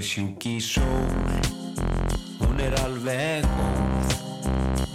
sjúk 0.00 0.44
í 0.48 0.56
sól. 0.60 0.84
Hún 2.40 2.60
er 2.64 2.72
alveg 2.80 3.44
góð. 3.44 4.14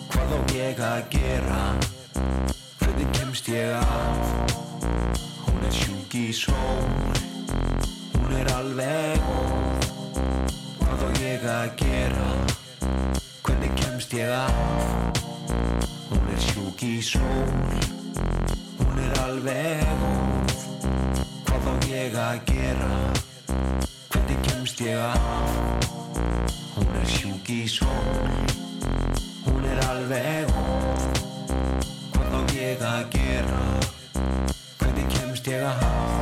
Hvað 0.10 0.32
á 0.34 0.40
ég 0.58 0.80
að 0.82 1.02
gera? 1.14 1.62
Kemst 3.14 3.48
ég 3.48 3.72
af 3.72 4.52
Hún 5.46 5.64
er 5.66 5.72
sjúk 5.72 6.14
í 6.18 6.34
sól. 6.34 7.16
Hún 8.18 8.34
er 8.34 8.50
alveg 8.58 9.22
óð 9.22 9.88
Hvað 10.82 11.06
á 11.06 11.10
ég 11.22 11.46
að 11.46 11.70
gera? 11.78 12.30
Hvernig 13.46 13.74
kemst 13.80 14.14
ég 14.18 14.30
af 14.34 14.52
Hún 16.10 16.30
er 16.34 16.42
sjúk 16.42 16.84
í 16.84 17.02
sól. 17.02 17.82
Hún 18.82 19.04
er 19.06 19.20
alveg 19.30 19.86
óð 20.10 20.56
Hvað 21.46 21.70
á 21.70 21.74
ég 21.88 22.18
að 22.18 22.40
gera? 22.50 22.96
Hvernig 22.98 23.31
kemst 24.62 24.80
ég 24.80 24.96
af 24.96 25.20
Hún 26.76 26.96
er 27.02 27.06
sjúk 27.10 27.50
í 27.50 27.66
sól 27.66 27.88
Hún 29.46 29.66
er 29.66 29.80
alveg 29.90 30.52
óð. 30.54 31.06
Hvað 32.14 32.36
á 32.38 32.42
ég 32.54 32.84
að 32.86 33.02
gera? 33.16 33.64
Hvernig 34.78 35.10
kemst 35.18 35.50
ég 35.50 35.66
að 35.66 36.21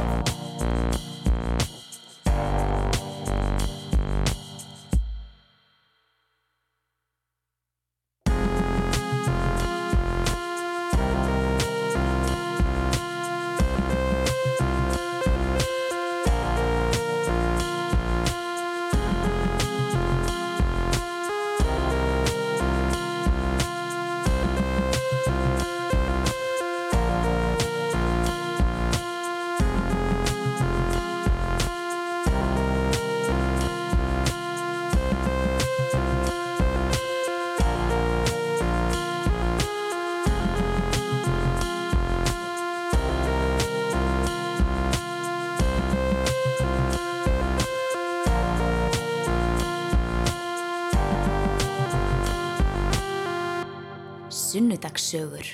Sunnudagssögur. 54.80 55.45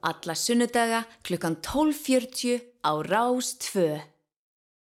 Alla 0.00 0.34
sunnudaga 0.34 1.04
klukkan 1.22 1.56
12.40 1.60 2.60
á 2.82 3.02
Rás 3.02 3.58
2. 3.58 4.00